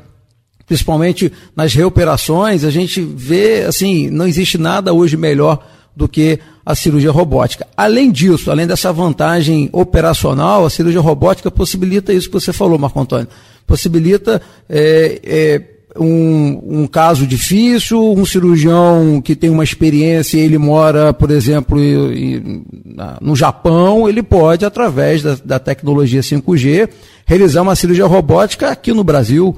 principalmente 0.69 1.33
nas 1.55 1.73
reoperações, 1.73 2.63
a 2.63 2.69
gente 2.69 3.01
vê, 3.01 3.63
assim, 3.63 4.07
não 4.07 4.27
existe 4.27 4.55
nada 4.55 4.93
hoje 4.93 5.17
melhor 5.17 5.65
do 5.95 6.07
que 6.07 6.39
a 6.63 6.75
cirurgia 6.75 7.09
robótica. 7.09 7.65
Além 7.75 8.11
disso, 8.11 8.51
além 8.51 8.67
dessa 8.67 8.93
vantagem 8.93 9.67
operacional, 9.73 10.63
a 10.63 10.69
cirurgia 10.69 11.01
robótica 11.01 11.49
possibilita 11.49 12.13
isso 12.13 12.27
que 12.27 12.39
você 12.39 12.53
falou, 12.53 12.77
Marco 12.77 12.99
Antônio. 12.99 13.27
Possibilita 13.65 14.39
é, 14.69 15.19
é, 15.23 15.61
um, 15.99 16.81
um, 16.81 16.87
caso 16.87 17.25
difícil, 17.25 18.13
um 18.13 18.23
cirurgião 18.27 19.19
que 19.23 19.35
tem 19.35 19.49
uma 19.49 19.63
experiência 19.63 20.37
e 20.37 20.41
ele 20.41 20.59
mora, 20.59 21.11
por 21.11 21.31
exemplo, 21.31 21.79
no 23.19 23.35
Japão, 23.35 24.07
ele 24.07 24.21
pode, 24.21 24.65
através 24.65 25.23
da, 25.23 25.35
da 25.43 25.57
tecnologia 25.57 26.21
5G, 26.21 26.89
realizar 27.25 27.63
uma 27.63 27.75
cirurgia 27.75 28.05
robótica 28.05 28.69
aqui 28.69 28.93
no 28.93 29.03
Brasil, 29.03 29.57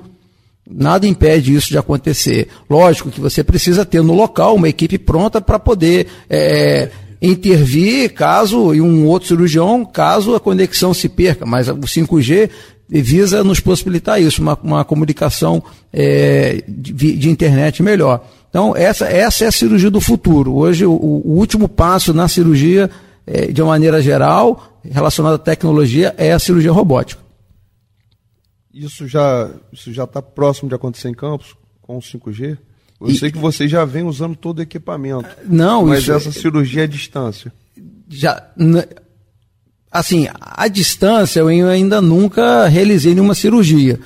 Nada 0.70 1.08
impede 1.08 1.54
isso 1.54 1.70
de 1.70 1.78
acontecer. 1.78 2.48
Lógico 2.70 3.10
que 3.10 3.20
você 3.20 3.44
precisa 3.44 3.86
ter 3.86 4.02
no 4.02 4.14
local 4.14 4.56
uma 4.56 4.70
equipe 4.70 4.98
pronta 4.98 5.42
para 5.42 5.60
poder 5.60 6.08
é, 6.30 6.90
intervir 7.22 8.14
caso, 8.14 8.74
e 8.74 8.82
um 8.82 9.06
outro 9.08 9.28
cirurgião, 9.28 9.84
caso 9.86 10.36
a 10.36 10.40
conexão 10.40 10.94
se 10.94 11.10
perca. 11.10 11.46
Mas 11.46 11.68
o 11.68 11.76
5G 11.76 12.50
visa 12.90 13.44
nos 13.44 13.60
possibilitar 13.60 14.22
isso, 14.22 14.42
uma, 14.42 14.58
uma 14.62 14.86
comunicação 14.86 15.64
é, 15.94 16.64
de, 16.68 17.16
de, 17.16 17.30
internet 17.30 17.82
melhor. 17.82 18.26
Então, 18.50 18.76
essa, 18.76 19.06
essa 19.06 19.46
é 19.46 19.48
a 19.48 19.52
cirurgia 19.52 19.90
do 19.90 20.02
futuro. 20.02 20.56
Hoje, 20.56 20.86
o, 20.86 20.92
o 20.92 21.38
último 21.38 21.70
passo 21.70 22.14
na 22.14 22.28
cirurgia, 22.28 22.90
é, 23.26 23.48
de 23.48 23.62
uma 23.62 23.70
maneira 23.72 24.02
geral, 24.02 24.78
relacionada 24.84 25.36
à 25.36 25.40
tecnologia, 25.40 26.14
é 26.18 26.34
a 26.34 26.40
cirurgia 26.40 26.72
robótica. 26.72 27.21
Isso 28.74 29.08
já 29.08 29.50
isso 29.72 29.92
já 29.92 30.06
está 30.06 30.22
próximo 30.22 30.70
de 30.70 30.76
acontecer 30.76 31.10
em 31.10 31.14
Campos 31.14 31.56
com 31.82 31.98
o 31.98 32.02
5G? 32.02 32.58
Eu 33.00 33.08
e, 33.10 33.18
sei 33.18 33.32
que 33.32 33.38
vocês 33.38 33.70
já 33.70 33.84
vêm 33.84 34.04
usando 34.04 34.36
todo 34.36 34.60
o 34.60 34.62
equipamento. 34.62 35.28
Não, 35.46 35.88
mas 35.88 36.04
isso, 36.04 36.12
essa 36.14 36.30
é- 36.30 36.32
cirurgia 36.32 36.82
é 36.82 36.84
à 36.86 36.88
distância. 36.88 37.52
Já 38.08 38.46
assim, 39.92 40.28
à 40.40 40.68
distância 40.68 41.42
eu 41.42 41.68
ainda 41.68 42.02
nunca 42.02 42.68
realizei 42.68 43.14
nenhuma 43.14 43.36
cirurgia 43.36 44.00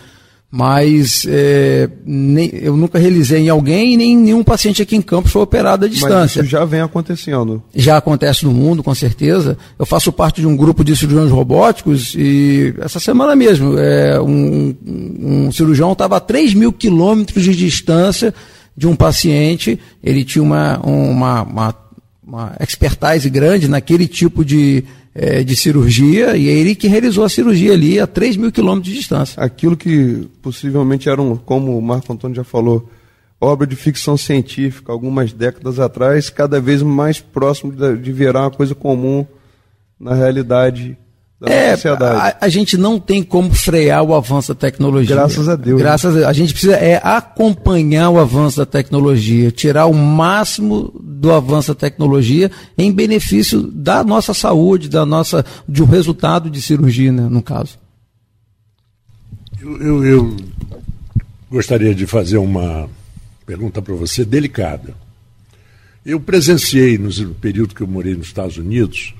mas 0.58 1.26
é, 1.28 1.90
nem, 2.06 2.50
eu 2.54 2.78
nunca 2.78 2.98
realizei 2.98 3.42
em 3.42 3.50
alguém 3.50 3.94
e 3.94 3.98
nem 3.98 4.16
nenhum 4.16 4.42
paciente 4.42 4.82
aqui 4.82 4.96
em 4.96 5.02
Campos 5.02 5.34
foi 5.34 5.42
operado 5.42 5.84
à 5.84 5.90
distância. 5.90 6.16
Mas 6.18 6.32
isso 6.32 6.46
já 6.46 6.64
vem 6.64 6.80
acontecendo. 6.80 7.62
Já 7.76 7.98
acontece 7.98 8.46
no 8.46 8.54
mundo, 8.54 8.82
com 8.82 8.96
certeza. 8.96 9.58
Eu 9.78 9.86
faço 9.86 10.14
parte 10.14 10.40
de 10.40 10.48
um 10.48 10.56
grupo 10.56 10.82
de 10.82 10.96
cirurgiões 10.96 11.30
robóticos 11.30 12.16
e 12.16 12.74
essa 12.80 13.02
semana 13.02 13.36
mesmo, 13.36 13.78
é, 13.78 14.18
um, 14.22 14.74
um 14.88 15.52
cirurgião 15.52 15.92
estava 15.92 16.16
a 16.16 16.22
3 16.22 16.54
mil 16.54 16.72
quilômetros 16.72 17.44
de 17.44 17.54
distância 17.54 18.34
de 18.78 18.88
um 18.88 18.96
paciente, 18.96 19.78
ele 20.02 20.24
tinha 20.24 20.42
uma, 20.42 20.80
uma, 20.80 21.42
uma, 21.44 21.76
uma 22.26 22.56
expertise 22.62 23.30
grande 23.30 23.68
naquele 23.68 24.08
tipo 24.08 24.46
de 24.46 24.86
é, 25.16 25.46
de 25.46 25.56
cirurgia 25.56 26.36
e 26.36 26.50
é 26.50 26.52
ele 26.52 26.76
que 26.76 26.90
realizou 26.90 27.24
a 27.24 27.30
cirurgia 27.30 27.72
ali 27.72 27.98
a 27.98 28.06
3 28.06 28.36
mil 28.36 28.52
quilômetros 28.52 28.94
de 28.94 29.00
distância. 29.00 29.42
Aquilo 29.42 29.78
que 29.78 30.28
possivelmente 30.42 31.08
era, 31.08 31.22
um, 31.22 31.38
como 31.38 31.78
o 31.78 31.82
Marco 31.82 32.12
Antônio 32.12 32.36
já 32.36 32.44
falou, 32.44 32.92
obra 33.40 33.66
de 33.66 33.78
ficção 33.78 34.18
científica 34.18 34.92
algumas 34.92 35.32
décadas 35.32 35.80
atrás, 35.80 36.30
cada 36.30 36.60
vez 36.60 36.82
mais 36.82 37.22
próximo 37.22 37.72
de, 37.72 38.12
virar 38.12 38.42
uma 38.42 38.52
coisa 38.52 38.76
comum 38.76 39.26
na 39.98 40.14
realidade 40.14 40.98
da 41.40 41.52
é, 41.52 41.76
sociedade. 41.76 42.38
A, 42.40 42.46
a, 42.46 42.50
gente 42.50 42.78
não 42.78 43.00
tem 43.00 43.22
como 43.22 43.54
frear 43.54 44.04
o 44.04 44.16
avanço 44.16 44.54
da 44.54 44.60
tecnologia. 44.60 45.16
Graças 45.16 45.50
a 45.50 45.56
Deus. 45.56 45.80
Graças 45.80 46.14
né? 46.14 46.20
a 46.20 46.22
Deus. 46.22 46.30
A 46.30 46.34
gente 46.34 46.54
precisa 46.54 46.76
é 46.76 47.00
acompanhar 47.04 48.10
o 48.10 48.20
avanço 48.20 48.58
da 48.58 48.66
tecnologia, 48.66 49.52
tirar 49.52 49.86
o 49.86 49.94
máximo 49.94 50.94
do 51.04 51.32
avanço 51.32 51.74
da 51.74 51.76
tecnologia 51.76 52.50
em 52.78 52.92
benefício 52.92 53.62
da 53.62 54.04
nossa 54.04 54.34
saúde, 54.34 54.88
da 54.88 55.06
nossa, 55.06 55.46
de 55.68 55.84
um 55.84 55.86
resultado 55.86 56.50
de 56.50 56.62
cirurgia, 56.62 57.12
né, 57.12 57.28
no 57.30 57.42
caso. 57.42 57.78
Eu, 59.60 59.82
eu, 59.82 60.06
eu 60.06 60.38
gostaria 61.52 61.94
de 61.94 62.06
fazer 62.06 62.38
uma 62.38 62.90
pergunta 63.46 63.82
para 63.82 63.94
você 63.94 64.24
delicada. 64.24 64.94
Eu 66.06 66.20
presenciei 66.20 66.98
no 66.98 67.12
período 67.36 67.74
que 67.74 67.82
eu 67.82 67.88
morei 67.88 68.16
nos 68.16 68.28
Estados 68.28 68.58
Unidos 68.58 69.14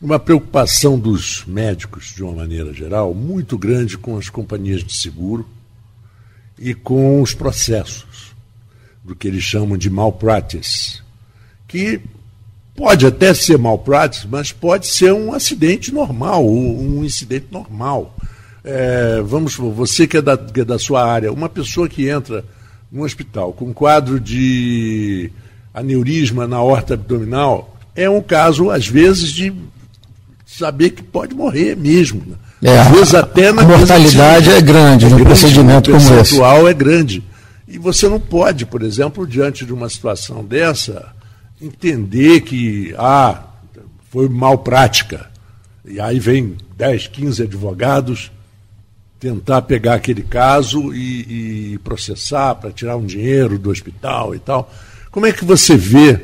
uma 0.00 0.18
preocupação 0.18 0.98
dos 0.98 1.44
médicos, 1.46 2.12
de 2.14 2.22
uma 2.22 2.32
maneira 2.32 2.72
geral, 2.72 3.12
muito 3.12 3.58
grande 3.58 3.98
com 3.98 4.16
as 4.16 4.28
companhias 4.28 4.84
de 4.84 4.92
seguro 4.92 5.48
e 6.58 6.72
com 6.72 7.20
os 7.20 7.34
processos 7.34 8.32
do 9.04 9.14
que 9.16 9.26
eles 9.26 9.42
chamam 9.42 9.76
de 9.76 9.90
malpractice, 9.90 11.00
que 11.66 12.00
pode 12.76 13.06
até 13.06 13.34
ser 13.34 13.58
malpractice, 13.58 14.28
mas 14.28 14.52
pode 14.52 14.86
ser 14.86 15.12
um 15.12 15.32
acidente 15.32 15.92
normal, 15.92 16.48
um 16.48 17.04
incidente 17.04 17.46
normal. 17.50 18.14
É, 18.62 19.20
vamos, 19.22 19.56
você 19.56 20.06
que 20.06 20.18
é, 20.18 20.22
da, 20.22 20.36
que 20.36 20.60
é 20.60 20.64
da 20.64 20.78
sua 20.78 21.04
área, 21.04 21.32
uma 21.32 21.48
pessoa 21.48 21.88
que 21.88 22.08
entra 22.08 22.44
no 22.90 23.02
hospital 23.02 23.52
com 23.52 23.72
quadro 23.72 24.20
de 24.20 25.30
aneurisma 25.74 26.46
na 26.46 26.62
horta 26.62 26.94
abdominal 26.94 27.76
é 27.96 28.08
um 28.08 28.22
caso, 28.22 28.70
às 28.70 28.86
vezes, 28.86 29.32
de 29.32 29.52
saber 30.58 30.90
que 30.90 31.02
pode 31.02 31.34
morrer 31.34 31.76
mesmo. 31.76 32.22
Né? 32.26 32.36
É, 32.70 32.78
Às 32.78 32.88
vezes 32.88 33.14
até 33.14 33.52
na 33.52 33.62
A 33.62 33.64
mortalidade 33.64 34.50
é 34.50 34.60
grande 34.60 35.06
é 35.06 35.24
procedimento 35.24 35.90
como 35.90 36.02
esse. 36.02 36.12
O 36.12 36.16
percentual 36.16 36.68
é 36.68 36.74
grande. 36.74 37.22
E 37.66 37.78
você 37.78 38.08
não 38.08 38.18
pode, 38.18 38.66
por 38.66 38.82
exemplo, 38.82 39.26
diante 39.26 39.64
de 39.64 39.72
uma 39.72 39.88
situação 39.88 40.44
dessa, 40.44 41.06
entender 41.60 42.40
que, 42.40 42.94
ah, 42.96 43.42
foi 44.10 44.28
mal 44.28 44.58
prática. 44.58 45.26
E 45.84 46.00
aí 46.00 46.18
vem 46.18 46.56
10, 46.76 47.08
15 47.08 47.42
advogados 47.42 48.30
tentar 49.18 49.62
pegar 49.62 49.94
aquele 49.94 50.22
caso 50.22 50.94
e, 50.94 51.72
e 51.72 51.78
processar 51.78 52.54
para 52.54 52.70
tirar 52.70 52.96
um 52.96 53.04
dinheiro 53.04 53.58
do 53.58 53.70
hospital 53.70 54.34
e 54.34 54.38
tal. 54.38 54.72
Como 55.10 55.26
é 55.26 55.32
que 55.32 55.44
você 55.44 55.76
vê? 55.76 56.20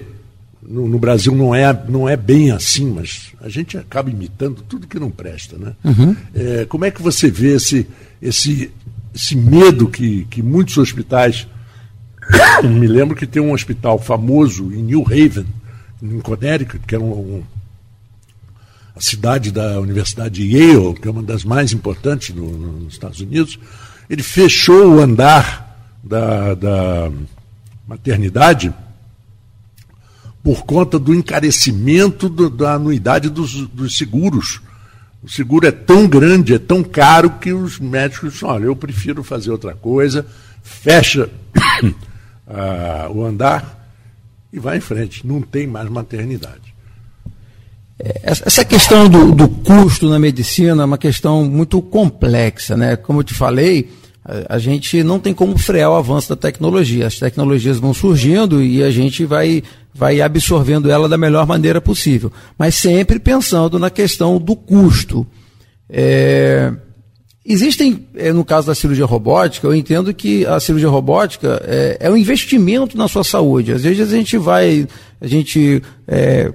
No, 0.67 0.89
no, 0.89 0.99
Brasil 0.99 1.35
não 1.35 1.55
é, 1.55 1.73
não 1.89 2.09
é 2.09 2.17
bem 2.17 2.51
assim, 2.51 2.91
mas 2.91 3.33
a 3.41 3.49
gente 3.49 3.77
acaba 3.77 4.11
imitando 4.11 4.63
tudo 4.67 4.87
que 4.87 4.99
não 4.99 5.11
presta, 5.11 5.59
né? 5.59 5.75
Uhum. 5.85 6.17
É, 6.35 6.65
como 6.65 6.87
é 6.87 6.91
que 6.91 7.03
você 7.03 7.31
vê 7.31 7.55
esse, 7.55 7.87
esse, 8.21 8.71
esse 9.15 9.37
medo 9.37 9.89
que, 9.89 10.25
que 10.31 10.43
muitos 10.43 10.79
hospitais. 10.79 11.47
Me 12.65 12.87
lembro 12.87 13.15
que 13.15 13.27
tem 13.27 13.43
um 13.43 13.53
hospital 13.53 13.99
famoso 13.99 14.73
em 14.73 14.83
New 14.83 15.03
Haven, 15.03 15.47
em 16.03 16.21
Connecticut, 16.21 16.87
que 16.87 16.95
é 16.95 16.99
um, 16.99 17.13
um 17.13 17.43
a 18.97 19.01
cidade 19.01 19.51
da 19.51 19.81
Universidade 19.81 20.35
de 20.35 20.57
Yale, 20.57 20.95
que 20.95 21.09
é 21.09 21.11
uma 21.11 21.23
das 21.23 21.45
mais 21.45 21.73
importantes 21.73 22.35
no, 22.35 22.47
no, 22.47 22.73
nos 22.81 22.93
Estados 22.93 23.21
Unidos, 23.21 23.59
ele 24.09 24.23
fechou 24.23 24.95
o 24.95 25.01
andar 25.01 25.65
da, 26.03 26.55
da 26.55 27.11
maternidade 27.89 28.73
por 30.45 30.65
conta 30.67 30.99
do 30.99 31.15
encarecimento 31.15 32.29
do, 32.29 32.51
da 32.51 32.75
anuidade 32.75 33.31
dos, 33.31 33.67
dos, 33.69 33.97
seguros. 33.97 34.61
O 35.23 35.29
seguro 35.29 35.67
é 35.67 35.73
tão 35.73 36.07
grande, 36.07 36.53
é 36.53 36.59
tão 36.59 36.85
caro, 36.85 37.31
que 37.41 37.51
os 37.51 37.81
médicos 37.81 38.35
dizem, 38.35 38.49
olha, 38.49 38.65
eu 38.65 38.77
prefiro 38.77 39.25
fazer 39.25 39.51
outra 39.51 39.75
coisa, 39.75 40.27
fecha 40.63 41.31
uh, 42.47 43.11
o 43.11 43.25
andar 43.25 43.91
e 44.53 44.59
vai 44.59 44.77
em 44.77 44.83
frente. 44.83 45.27
Não 45.27 45.41
tem 45.41 45.67
mais 45.67 45.89
maternidade. 45.89 46.75
Essa 48.23 48.65
questão 48.65 49.09
do, 49.09 49.33
do, 49.33 49.49
custo 49.49 50.11
na 50.11 50.19
medicina 50.19 50.83
é 50.83 50.85
uma 50.85 50.99
questão 50.99 51.45
muito 51.45 51.81
complexa, 51.81 52.77
né? 52.77 52.97
Como 52.97 53.21
eu 53.21 53.25
te 53.25 53.33
falei, 53.33 53.89
a, 54.23 54.57
a, 54.57 54.59
gente 54.59 55.03
não 55.03 55.19
tem 55.21 55.33
como 55.33 55.57
frear 55.57 55.91
o 55.91 55.95
avanço 55.95 56.29
da 56.29 56.37
tecnologia. 56.37 57.07
As 57.07 57.19
tecnologias 57.19 57.79
vão 57.79 57.95
surgindo 57.95 58.63
e 58.63 58.83
a 58.83 58.91
gente 58.91 59.25
vai, 59.25 59.63
vai 59.95 60.21
absorvendo 60.21 60.91
ela 60.91 61.09
da 61.09 61.17
melhor 61.17 61.47
maneira 61.47 61.81
possível. 61.81 62.33
Mas 62.59 62.75
sempre 62.75 63.19
pensando 63.19 63.79
na 63.79 63.91
questão 63.91 64.39
do 64.39 64.57
custo. 64.57 65.27
É, 65.89 66.73
Existem, 67.47 68.07
eh, 68.15 68.33
no 68.33 68.43
caso 68.43 68.69
da 68.69 68.75
cirurgia 68.75 69.05
robótica, 69.05 69.67
eu 69.67 69.75
entendo 69.75 70.15
que 70.15 70.47
a 70.47 70.59
cirurgia 70.59 70.89
robótica 70.89 71.63
é, 71.67 71.99
é 72.01 72.11
um 72.11 72.17
investimento 72.17 72.97
na 72.97 73.07
sua 73.07 73.23
saúde. 73.23 73.71
Às 73.71 73.83
vezes 73.83 74.11
a 74.11 74.17
gente 74.17 74.39
vai, 74.39 74.89
a 75.21 75.27
gente 75.27 75.83
é, 76.09 76.51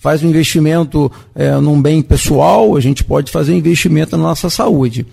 faz 0.00 0.22
um 0.22 0.28
investimento 0.28 1.10
é, 1.34 1.52
num 1.56 1.80
bem 1.80 2.02
pessoal, 2.02 2.76
a 2.76 2.80
gente 2.80 3.02
pode 3.02 3.32
fazer 3.32 3.52
um 3.52 3.56
investimento 3.56 4.18
na 4.18 4.22
nossa 4.22 4.50
saúde. 4.50 5.06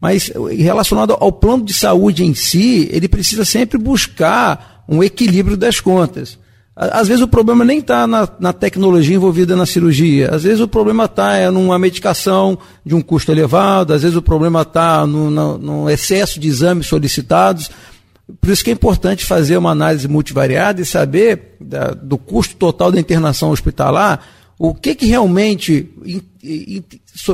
Mas 0.00 0.32
relacionado 0.58 1.14
ao 1.20 1.30
plano 1.30 1.66
de 1.66 1.74
saúde 1.74 2.24
em 2.24 2.32
si, 2.32 2.88
ele 2.90 3.08
precisa 3.08 3.44
sempre 3.44 3.76
buscar 3.76 4.84
um 4.88 5.02
equilíbrio 5.02 5.56
das 5.56 5.80
contas. 5.80 6.38
Às 6.74 7.06
vezes 7.06 7.22
o 7.22 7.28
problema 7.28 7.66
nem 7.66 7.80
está 7.80 8.06
na, 8.06 8.26
na, 8.40 8.52
tecnologia 8.52 9.14
envolvida 9.14 9.54
na 9.54 9.66
cirurgia. 9.66 10.30
Às 10.34 10.44
vezes 10.44 10.60
o 10.60 10.66
problema 10.66 11.04
está 11.04 11.36
é, 11.36 11.50
numa 11.50 11.78
medicação 11.78 12.58
de 12.84 12.94
um 12.94 13.02
custo 13.02 13.30
elevado, 13.30 13.92
às 13.92 14.02
vezes 14.02 14.16
o 14.16 14.22
problema 14.22 14.62
está 14.62 15.06
no, 15.06 15.30
no, 15.30 15.58
no, 15.58 15.90
excesso 15.90 16.40
de 16.40 16.48
exames 16.48 16.86
solicitados. 16.86 17.70
Por 18.40 18.50
isso 18.50 18.64
que 18.64 18.70
é 18.70 18.72
importante 18.72 19.26
fazer 19.26 19.58
uma 19.58 19.70
análise 19.70 20.08
multivariada 20.08 20.80
e 20.80 20.86
saber 20.86 21.56
da, 21.60 21.90
do 21.90 22.16
custo 22.16 22.56
total 22.56 22.90
da 22.90 22.98
internação 22.98 23.50
hospitalar, 23.50 24.24
o 24.58 24.72
que, 24.72 24.94
que 24.94 25.06
realmente 25.06 25.90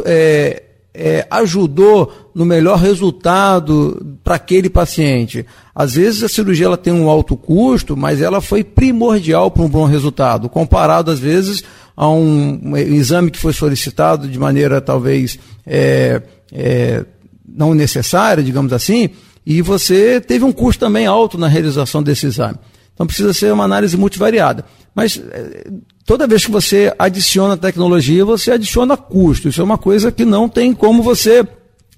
é, 0.05 0.63
é, 0.99 1.25
ajudou 1.31 2.31
no 2.35 2.45
melhor 2.45 2.77
resultado 2.77 4.19
para 4.25 4.35
aquele 4.35 4.69
paciente. 4.69 5.47
Às 5.73 5.95
vezes 5.95 6.25
a 6.25 6.29
cirurgia 6.29 6.67
ela 6.67 6.77
tem 6.77 6.93
um 6.93 7.09
alto 7.09 7.37
custo, 7.37 7.97
mas 7.97 8.21
ela 8.21 8.41
foi 8.41 8.65
primordial 8.65 9.49
para 9.49 9.63
um 9.63 9.69
bom 9.69 9.85
resultado, 9.85 10.49
comparado 10.49 11.13
às 11.13 11.21
vezes 11.21 11.63
a 11.97 12.09
um, 12.09 12.77
exame 12.77 13.31
que 13.31 13.39
foi 13.39 13.53
solicitado 13.53 14.27
de 14.27 14.39
maneira 14.39 14.81
talvez 14.81 15.39
é, 15.65 16.21
é, 16.53 17.05
não 17.49 17.75
necessária, 17.75 18.43
digamos 18.43 18.73
assim, 18.73 19.11
e 19.47 19.63
você 19.63 20.21
teve 20.21 20.45
um 20.45 20.53
custo 20.53 20.81
também 20.85 21.07
alto 21.07 21.39
na 21.39 21.47
realização 21.47 22.03
desse 22.03 22.27
exame. 22.27 22.59
Então 22.93 23.07
precisa 23.07 23.33
ser 23.33 23.53
uma 23.53 23.65
análise 23.65 23.97
multivariada. 23.97 24.65
Mas 24.95 25.21
é, 25.31 25.65
toda 26.09 26.27
vez 26.27 26.47
que 26.47 26.51
você 26.51 26.91
adiciona 26.99 27.55
tecnologia, 27.55 28.25
você 28.25 28.53
adiciona 28.53 28.97
custo. 28.97 29.47
Isso 29.47 29.61
é 29.61 29.65
uma 29.65 29.77
coisa 29.77 30.11
que 30.11 30.25
não 30.25 30.49
tem 30.49 30.73
como 30.73 31.03
você 31.03 31.47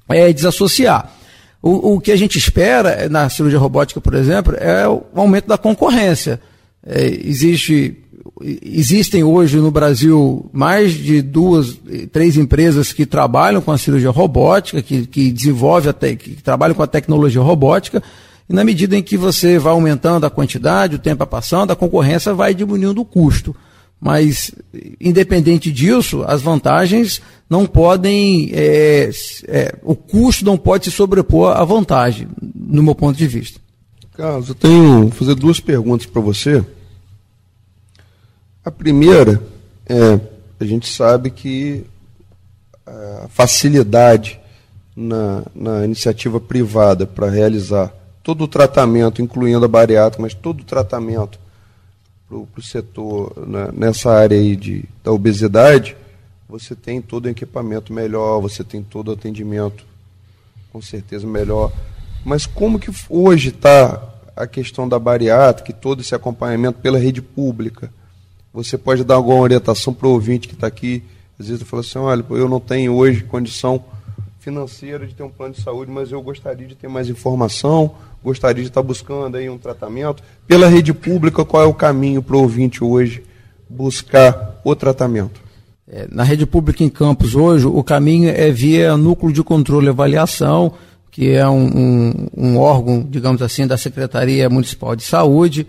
é, 0.09 0.33
desassociar. 0.33 1.13
O, 1.63 1.95
o, 1.95 2.01
que 2.01 2.11
a 2.11 2.17
gente 2.17 2.37
espera 2.37 3.09
na 3.09 3.29
cirurgia 3.29 3.61
robótica, 3.61 4.01
por 4.01 4.15
exemplo, 4.15 4.57
é 4.59 4.89
o 4.89 5.05
aumento 5.15 5.47
da 5.47 5.57
concorrência. 5.57 6.41
É, 6.85 7.07
existe, 7.07 7.99
existem 8.65 9.23
hoje 9.23 9.59
no 9.59 9.71
Brasil 9.71 10.51
mais 10.53 10.93
de 10.93 11.23
duas, 11.23 11.79
três 12.11 12.37
empresas 12.37 12.93
que 12.93 13.07
trabalham 13.07 13.61
com 13.61 13.71
a 13.71 13.79
cirurgia 13.79 14.11
robótica, 14.11 14.83
que, 14.83 15.07
que 15.07 15.31
desenvolvem, 15.31 16.17
que 16.17 16.43
trabalham 16.43 16.75
com 16.75 16.83
a 16.83 16.89
tecnologia 16.89 17.43
robótica, 17.43 18.03
e 18.49 18.53
na 18.53 18.65
medida 18.65 18.97
em 18.97 19.05
que 19.05 19.17
você 19.17 19.57
vai 19.57 19.73
aumentando 19.73 20.27
a 20.27 20.31
quantidade, 20.31 20.97
o 20.97 20.99
tempo 20.99 21.19
vai 21.19 21.29
passando, 21.29 21.71
a 21.71 21.77
concorrência 21.77 22.35
vai 22.35 22.53
diminuindo 22.53 23.01
o 23.01 23.05
custo. 23.05 23.55
Mas, 24.01 24.53
independente 24.99 25.71
disso, 25.71 26.25
as 26.27 26.41
vantagens 26.41 27.21
não 27.49 27.67
podem. 27.67 28.51
É, 28.55 29.11
é, 29.47 29.75
o 29.83 29.95
custo 29.95 30.45
não 30.45 30.57
pode 30.57 30.87
se 30.87 30.91
sobrepor 30.91 31.55
à 31.55 31.63
vantagem, 31.65 32.27
no 32.55 32.83
meu 32.83 32.95
ponto 32.95 33.19
de 33.19 33.27
vista. 33.27 33.61
Carlos, 34.15 34.49
eu 34.49 34.55
tenho 34.55 35.11
fazer 35.11 35.35
duas 35.35 35.61
perguntas 35.61 36.07
para 36.07 36.23
você. 36.23 36.65
A 38.65 38.71
primeira 38.71 39.43
é: 39.87 40.19
a 40.59 40.65
gente 40.65 40.89
sabe 40.89 41.31
que 41.31 41.85
a 42.87 43.29
facilidade 43.29 44.41
na, 44.97 45.45
na 45.55 45.85
iniciativa 45.85 46.41
privada 46.41 47.07
para 47.07 47.29
realizar 47.29 47.93
todo 48.23 48.45
o 48.45 48.49
tratamento, 48.49 49.23
incluindo 49.23 49.65
a 49.65 49.69
bariátrica, 49.69 50.23
mas 50.23 50.35
todo 50.35 50.61
o 50.61 50.65
tratamento 50.65 51.39
para 52.31 52.61
o 52.61 52.63
setor 52.63 53.33
né, 53.49 53.71
nessa 53.73 54.13
área 54.13 54.39
aí 54.39 54.55
de, 54.55 54.85
da 55.03 55.11
obesidade, 55.11 55.97
você 56.49 56.77
tem 56.77 57.03
todo 57.03 57.27
o 57.27 57.29
equipamento 57.29 57.93
melhor, 57.93 58.41
você 58.41 58.63
tem 58.63 58.83
todo 58.83 59.09
o 59.09 59.13
atendimento 59.13 59.85
com 60.73 60.81
certeza 60.81 61.27
melhor. 61.27 61.73
Mas 62.25 62.47
como 62.47 62.79
que 62.79 62.91
hoje 63.09 63.49
está 63.49 64.01
a 64.37 64.47
questão 64.47 64.89
da 64.89 64.99
bariátrica 64.99 65.73
e 65.73 65.75
todo 65.75 66.01
esse 66.01 66.15
acompanhamento 66.15 66.79
pela 66.79 66.99
rede 66.99 67.21
pública? 67.21 67.93
Você 68.53 68.79
pode 68.79 69.03
dar 69.03 69.17
alguma 69.17 69.41
orientação 69.41 69.93
para 69.93 70.07
o 70.07 70.13
ouvinte 70.13 70.47
que 70.47 70.55
está 70.55 70.69
aqui? 70.69 71.03
Às 71.39 71.49
vezes 71.49 71.63
fala 71.65 71.81
assim, 71.81 71.99
olha, 71.99 72.25
eu 72.31 72.49
não 72.49 72.61
tenho 72.61 72.95
hoje 72.95 73.25
condição 73.25 73.83
financeira 74.41 75.07
de 75.07 75.15
ter 75.15 75.23
um 75.23 75.29
plano 75.29 75.55
de 75.55 75.61
saúde, 75.61 75.91
mas 75.91 76.11
eu 76.11 76.21
gostaria 76.23 76.67
de 76.67 76.75
ter 76.75 76.89
mais 76.89 77.09
informação, 77.09 77.95
gostaria 78.25 78.63
de 78.63 78.71
estar 78.71 78.83
buscando 78.83 79.37
aí 79.37 79.49
um 79.49 79.59
tratamento. 79.59 80.23
Pela 80.47 80.67
rede 80.67 80.93
pública, 80.95 81.45
qual 81.45 81.63
é 81.63 81.67
o 81.67 81.75
caminho 81.75 82.23
para 82.23 82.37
o 82.37 82.41
ouvinte 82.41 82.83
hoje 82.83 83.23
buscar 83.69 84.61
o 84.65 84.75
tratamento? 84.75 85.41
É, 85.87 86.09
na 86.11 86.23
rede 86.23 86.47
pública 86.47 86.83
em 86.83 86.89
Campos 86.89 87.35
hoje, 87.35 87.67
o 87.67 87.83
caminho 87.85 88.31
é 88.31 88.51
via 88.51 88.97
núcleo 88.97 89.33
de 89.33 89.43
controle 89.43 89.87
e 89.87 89.91
avaliação, 89.91 90.73
que 91.11 91.33
é 91.33 91.47
um, 91.47 91.67
um, 91.67 92.29
um 92.37 92.59
órgão, 92.59 93.07
digamos 93.09 93.43
assim, 93.43 93.67
da 93.67 93.77
Secretaria 93.77 94.49
Municipal 94.49 94.97
de 94.97 95.03
Saúde. 95.03 95.67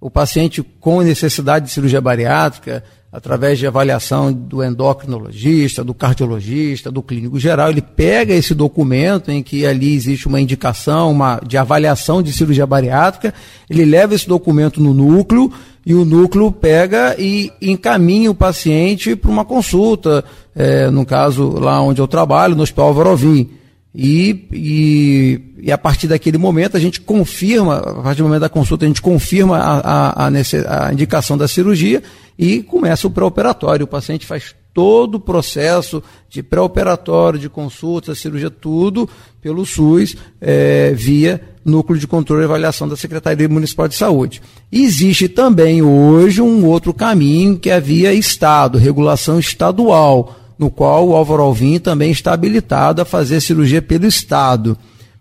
O 0.00 0.10
paciente 0.10 0.62
com 0.80 1.02
necessidade 1.02 1.66
de 1.66 1.72
cirurgia 1.72 2.00
bariátrica, 2.00 2.84
através 3.14 3.60
de 3.60 3.66
avaliação 3.66 4.32
do 4.32 4.60
endocrinologista, 4.60 5.84
do 5.84 5.94
cardiologista, 5.94 6.90
do 6.90 7.00
clínico 7.00 7.38
geral, 7.38 7.70
ele 7.70 7.80
pega 7.80 8.34
esse 8.34 8.52
documento 8.56 9.30
em 9.30 9.40
que 9.40 9.64
ali 9.64 9.94
existe 9.94 10.26
uma 10.26 10.40
indicação 10.40 11.12
uma, 11.12 11.40
de 11.46 11.56
avaliação 11.56 12.20
de 12.20 12.32
cirurgia 12.32 12.66
bariátrica, 12.66 13.32
ele 13.70 13.84
leva 13.84 14.16
esse 14.16 14.26
documento 14.26 14.82
no 14.82 14.92
núcleo 14.92 15.52
e 15.86 15.94
o 15.94 16.04
núcleo 16.04 16.50
pega 16.50 17.14
e 17.16 17.52
encaminha 17.62 18.32
o 18.32 18.34
paciente 18.34 19.14
para 19.14 19.30
uma 19.30 19.44
consulta, 19.44 20.24
é, 20.52 20.90
no 20.90 21.06
caso 21.06 21.50
lá 21.50 21.80
onde 21.80 22.00
eu 22.00 22.08
trabalho, 22.08 22.56
no 22.56 22.64
Hospital 22.64 22.92
Varovim. 22.94 23.48
E, 23.94 24.48
e, 24.52 25.40
e, 25.62 25.72
a 25.72 25.78
partir 25.78 26.08
daquele 26.08 26.36
momento 26.36 26.76
a 26.76 26.80
gente 26.80 27.00
confirma, 27.00 27.76
a 27.76 28.02
partir 28.02 28.18
do 28.18 28.24
momento 28.24 28.40
da 28.40 28.48
consulta, 28.48 28.84
a 28.84 28.88
gente 28.88 29.00
confirma 29.00 29.58
a, 29.58 30.26
a, 30.26 30.26
a, 30.26 30.88
a 30.88 30.92
indicação 30.92 31.38
da 31.38 31.46
cirurgia 31.46 32.02
e 32.36 32.60
começa 32.62 33.06
o 33.06 33.10
pré-operatório. 33.10 33.84
O 33.84 33.88
paciente 33.88 34.26
faz 34.26 34.52
todo 34.74 35.14
o 35.14 35.20
processo 35.20 36.02
de 36.28 36.42
pré-operatório, 36.42 37.38
de 37.38 37.48
consulta, 37.48 38.16
cirurgia, 38.16 38.50
tudo 38.50 39.08
pelo 39.40 39.64
SUS, 39.64 40.16
é, 40.40 40.92
via 40.92 41.40
Núcleo 41.64 41.96
de 41.96 42.08
Controle 42.08 42.42
e 42.42 42.44
Avaliação 42.46 42.88
da 42.88 42.96
Secretaria 42.96 43.48
Municipal 43.48 43.86
de 43.86 43.94
Saúde. 43.94 44.42
Existe 44.72 45.28
também 45.28 45.82
hoje 45.82 46.42
um 46.42 46.66
outro 46.66 46.92
caminho 46.92 47.56
que 47.56 47.70
é 47.70 47.80
via 47.80 48.12
Estado, 48.12 48.76
regulação 48.76 49.38
estadual, 49.38 50.34
no 50.58 50.70
qual 50.70 51.08
o 51.08 51.14
Álvaro 51.14 51.42
Alvim 51.42 51.78
também 51.78 52.10
está 52.10 52.32
habilitado 52.32 53.02
a 53.02 53.04
fazer 53.04 53.40
cirurgia 53.40 53.82
pelo 53.82 54.06
Estado. 54.06 54.76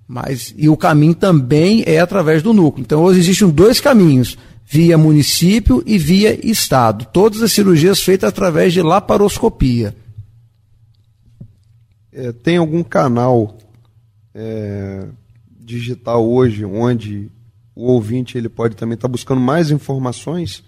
Mas, 0.07 0.53
e 0.57 0.69
o 0.69 0.77
caminho 0.77 1.15
também 1.15 1.83
é 1.85 1.99
através 1.99 2.43
do 2.43 2.53
núcleo. 2.53 2.83
Então, 2.83 3.01
hoje 3.03 3.19
existem 3.19 3.49
dois 3.49 3.79
caminhos 3.79 4.37
via 4.65 4.97
município 4.97 5.83
e 5.85 5.97
via 5.97 6.45
estado. 6.45 7.05
Todas 7.11 7.41
as 7.41 7.51
cirurgias 7.51 8.01
feitas 8.01 8.29
através 8.29 8.73
de 8.73 8.81
laparoscopia. 8.81 9.95
É, 12.11 12.31
tem 12.31 12.57
algum 12.57 12.83
canal 12.83 13.57
é, 14.33 15.07
digital 15.47 16.27
hoje 16.27 16.63
onde 16.63 17.31
o 17.75 17.91
ouvinte 17.91 18.37
ele 18.37 18.49
pode 18.49 18.75
também 18.75 18.95
estar 18.95 19.07
tá 19.07 19.11
buscando 19.11 19.41
mais 19.41 19.71
informações? 19.71 20.63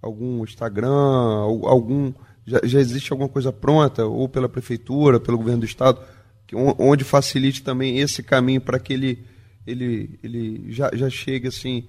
Algum 0.00 0.42
Instagram, 0.44 0.90
algum 0.90 2.12
já, 2.46 2.60
já, 2.64 2.80
existe 2.80 3.12
alguma 3.12 3.28
coisa 3.28 3.52
pronta 3.52 4.04
ou 4.04 4.28
pela 4.28 4.48
prefeitura, 4.48 5.20
pelo 5.20 5.38
governo 5.38 5.60
do 5.60 5.66
estado, 5.66 6.00
que, 6.46 6.56
onde 6.56 7.04
facilite 7.04 7.62
também 7.62 7.98
esse 7.98 8.22
caminho 8.22 8.60
para 8.60 8.78
que 8.78 8.92
ele 8.92 9.24
ele, 9.66 10.18
ele 10.22 10.72
já, 10.72 10.90
já 10.92 11.08
chegue 11.08 11.48
assim 11.48 11.84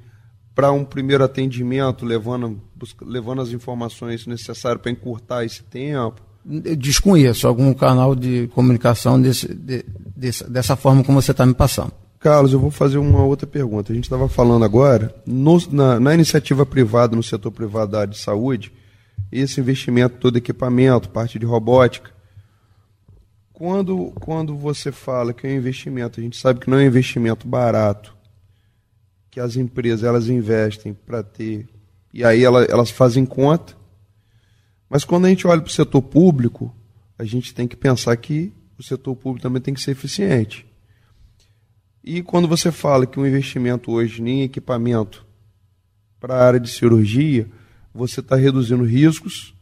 para 0.54 0.72
um 0.72 0.86
primeiro 0.86 1.24
atendimento, 1.24 2.06
levando, 2.06 2.62
busca, 2.76 3.04
levando 3.08 3.42
as 3.42 3.50
informações 3.50 4.28
necessárias 4.28 4.82
para 4.82 4.92
encurtar 4.92 5.44
esse 5.44 5.64
tempo? 5.64 6.22
Eu 6.46 6.76
desconheço 6.76 7.48
algum 7.48 7.74
canal 7.74 8.14
de 8.14 8.48
comunicação 8.54 9.20
desse, 9.20 9.52
de, 9.54 9.84
dessa, 10.16 10.48
dessa 10.48 10.76
forma 10.76 11.04
como 11.04 11.20
você 11.22 11.32
está 11.32 11.46
me 11.46 11.56
passando. 11.56 11.92
Carlos, 12.20 12.54
eu 12.54 12.60
vou 12.60 12.70
fazer 12.70 12.98
uma 12.98 13.24
outra 13.24 13.48
pergunta. 13.48 13.92
A 13.92 13.96
gente 13.96 14.06
estava 14.06 14.30
falando 14.30 14.64
agora, 14.64 15.14
no, 15.26 15.58
na, 15.72 16.00
na, 16.00 16.14
iniciativa 16.14 16.66
privada, 16.66 17.16
no 17.16 17.24
setor 17.24 17.52
privado 17.52 17.94
da 17.94 18.02
área 18.02 18.14
de 18.14 18.20
saúde, 18.20 18.72
esse 19.40 19.60
investimento 19.60 20.18
todo 20.18 20.38
equipamento, 20.38 21.10
parte 21.10 21.40
de 21.40 21.46
robótica. 21.46 22.12
Quando, 23.52 24.12
quando 24.20 24.56
você 24.58 24.92
fala 24.92 25.34
que 25.34 25.48
é 25.48 25.50
um 25.52 25.58
investimento, 25.58 26.20
a 26.20 26.24
gente 26.24 26.38
sabe 26.38 26.60
que 26.60 26.70
não 26.70 26.78
é 26.78 26.84
um 26.84 26.88
investimento 26.88 27.48
barato, 27.48 28.16
que 29.32 29.40
as 29.40 29.56
empresas 29.56 30.04
elas 30.04 30.28
investem 30.28 30.94
para 30.94 31.24
ter 31.24 31.68
e 32.14 32.24
aí 32.24 32.44
elas, 32.44 32.70
elas 32.70 32.92
fazem 32.92 33.26
conta. 33.26 33.76
Mas 34.88 35.04
quando 35.04 35.26
a 35.26 35.30
gente 35.30 35.48
olha 35.48 35.62
para 35.62 35.70
o 35.70 35.74
setor 35.74 36.02
público, 36.04 36.74
a 37.18 37.24
gente 37.24 37.56
tem 37.56 37.68
que 37.68 37.76
pensar 37.76 38.16
que 38.18 38.54
o 38.78 38.84
setor 38.84 39.16
público 39.16 39.42
também 39.42 39.62
tem 39.62 39.74
que 39.74 39.82
ser 39.82 39.92
eficiente. 39.92 40.66
E 42.04 42.22
quando 42.22 42.48
você 42.48 42.72
fala 42.72 43.08
que 43.08 43.20
um 43.20 43.26
investimento 43.26 43.92
hoje 43.92 44.22
em 44.22 44.44
equipamento 44.44 45.26
para 46.20 46.36
a 46.36 46.46
área 46.46 46.60
de 46.60 46.70
cirurgia, 46.70 47.50
você 47.94 48.20
está 48.20 48.36
reduzindo 48.36 48.84
riscos 48.84 49.54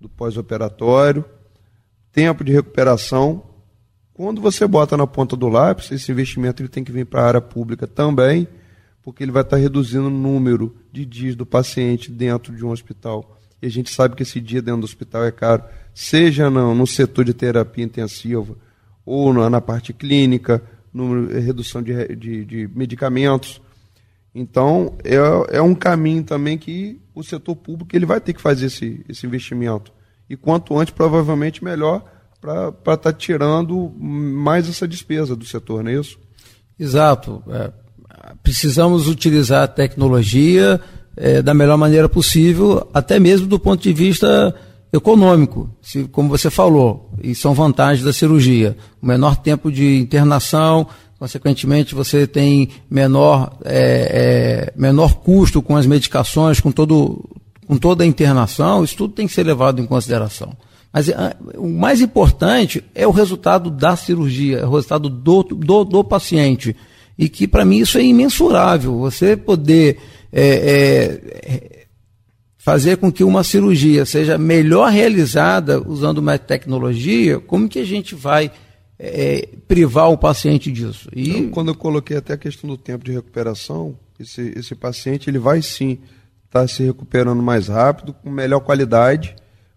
do 0.00 0.08
pós-operatório, 0.08 1.24
tempo 2.12 2.42
de 2.44 2.52
recuperação 2.52 3.54
quando 4.14 4.40
você 4.40 4.64
bota 4.64 4.96
na 4.96 5.08
ponta 5.08 5.36
do 5.36 5.48
lápis, 5.48 5.90
esse 5.90 6.12
investimento 6.12 6.62
ele 6.62 6.68
tem 6.68 6.84
que 6.84 6.92
vir 6.92 7.04
para 7.04 7.22
a 7.22 7.26
área 7.26 7.40
pública 7.40 7.84
também, 7.84 8.46
porque 9.02 9.24
ele 9.24 9.32
vai 9.32 9.42
estar 9.42 9.56
reduzindo 9.56 10.06
o 10.06 10.10
número 10.10 10.72
de 10.92 11.04
dias 11.04 11.34
do 11.34 11.44
paciente 11.44 12.12
dentro 12.12 12.54
de 12.54 12.64
um 12.64 12.70
hospital. 12.70 13.36
E 13.60 13.66
a 13.66 13.68
gente 13.68 13.90
sabe 13.90 14.14
que 14.14 14.22
esse 14.22 14.40
dia 14.40 14.62
dentro 14.62 14.82
do 14.82 14.84
hospital 14.84 15.24
é 15.24 15.32
caro, 15.32 15.64
seja 15.92 16.48
no, 16.48 16.76
no 16.76 16.86
setor 16.86 17.24
de 17.24 17.34
terapia 17.34 17.84
intensiva 17.84 18.54
ou 19.04 19.34
na, 19.34 19.50
na 19.50 19.60
parte 19.60 19.92
clínica, 19.92 20.62
redução 21.44 21.82
de, 21.82 22.14
de, 22.14 22.44
de 22.44 22.70
medicamentos. 22.72 23.60
Então, 24.34 24.94
é, 25.04 25.58
é 25.58 25.62
um 25.62 25.74
caminho 25.74 26.24
também 26.24 26.58
que 26.58 27.00
o 27.14 27.22
setor 27.22 27.54
público 27.54 27.94
ele 27.94 28.04
vai 28.04 28.20
ter 28.20 28.32
que 28.32 28.40
fazer 28.40 28.66
esse, 28.66 29.04
esse 29.08 29.26
investimento. 29.26 29.92
E 30.28 30.36
quanto 30.36 30.76
antes, 30.76 30.92
provavelmente, 30.92 31.62
melhor 31.62 32.04
para 32.40 32.68
estar 32.68 32.96
tá 32.96 33.12
tirando 33.12 33.92
mais 33.98 34.68
essa 34.68 34.88
despesa 34.88 35.36
do 35.36 35.44
setor, 35.44 35.84
não 35.84 35.90
é 35.90 35.94
isso? 35.94 36.18
Exato. 36.78 37.42
É, 37.48 37.72
precisamos 38.42 39.08
utilizar 39.08 39.62
a 39.62 39.68
tecnologia 39.68 40.80
é, 41.16 41.40
da 41.40 41.54
melhor 41.54 41.76
maneira 41.76 42.08
possível, 42.08 42.88
até 42.92 43.20
mesmo 43.20 43.46
do 43.46 43.58
ponto 43.58 43.82
de 43.82 43.92
vista 43.92 44.54
econômico, 44.92 45.70
se, 45.82 46.04
como 46.04 46.28
você 46.28 46.50
falou, 46.50 47.10
e 47.22 47.34
são 47.34 47.54
vantagens 47.54 48.04
da 48.04 48.12
cirurgia. 48.12 48.76
O 49.02 49.06
menor 49.06 49.36
tempo 49.36 49.70
de 49.70 49.96
internação, 49.96 50.86
consequentemente 51.18 51.94
você 51.94 52.26
tem 52.26 52.68
menor, 52.90 53.56
é, 53.64 54.70
é, 54.70 54.72
menor 54.76 55.16
custo 55.16 55.62
com 55.62 55.76
as 55.76 55.86
medicações, 55.86 56.60
com, 56.60 56.70
todo, 56.70 57.24
com 57.66 57.76
toda 57.76 58.04
a 58.04 58.06
internação, 58.06 58.84
isso 58.84 58.96
tudo 58.96 59.14
tem 59.14 59.26
que 59.26 59.32
ser 59.32 59.44
levado 59.44 59.80
em 59.80 59.86
consideração. 59.86 60.56
Mas 60.92 61.10
ah, 61.10 61.34
o 61.56 61.68
mais 61.68 62.00
importante 62.00 62.84
é 62.94 63.04
o 63.06 63.10
resultado 63.10 63.68
da 63.68 63.96
cirurgia, 63.96 64.58
é 64.58 64.66
o 64.66 64.70
resultado 64.70 65.08
do, 65.08 65.42
do, 65.42 65.84
do 65.84 66.04
paciente. 66.04 66.76
E 67.18 67.28
que, 67.28 67.48
para 67.48 67.64
mim, 67.64 67.78
isso 67.78 67.98
é 67.98 68.02
imensurável. 68.02 68.98
Você 68.98 69.36
poder 69.36 69.98
é, 70.32 71.20
é, 71.42 71.86
fazer 72.56 72.96
com 72.96 73.10
que 73.10 73.24
uma 73.24 73.42
cirurgia 73.42 74.06
seja 74.06 74.38
melhor 74.38 74.90
realizada 74.90 75.82
usando 75.86 76.18
uma 76.18 76.38
tecnologia, 76.38 77.40
como 77.40 77.68
que 77.68 77.80
a 77.80 77.84
gente 77.84 78.14
vai 78.14 78.50
é, 78.98 79.48
privar 79.66 80.10
o 80.10 80.18
paciente 80.18 80.70
disso? 80.70 81.08
E... 81.14 81.30
Então, 81.30 81.50
quando 81.50 81.68
eu 81.68 81.74
coloquei 81.74 82.16
até 82.16 82.34
a 82.34 82.38
questão 82.38 82.68
do 82.68 82.76
tempo 82.76 83.04
de 83.04 83.12
recuperação, 83.12 83.96
esse, 84.18 84.52
esse 84.56 84.74
paciente 84.74 85.28
ele 85.28 85.38
vai 85.38 85.62
sim 85.62 85.98
estar 86.46 86.60
tá 86.60 86.68
se 86.68 86.82
recuperando 86.82 87.42
mais 87.42 87.68
rápido, 87.68 88.12
com 88.12 88.30
melhor 88.30 88.60
qualidade 88.60 89.34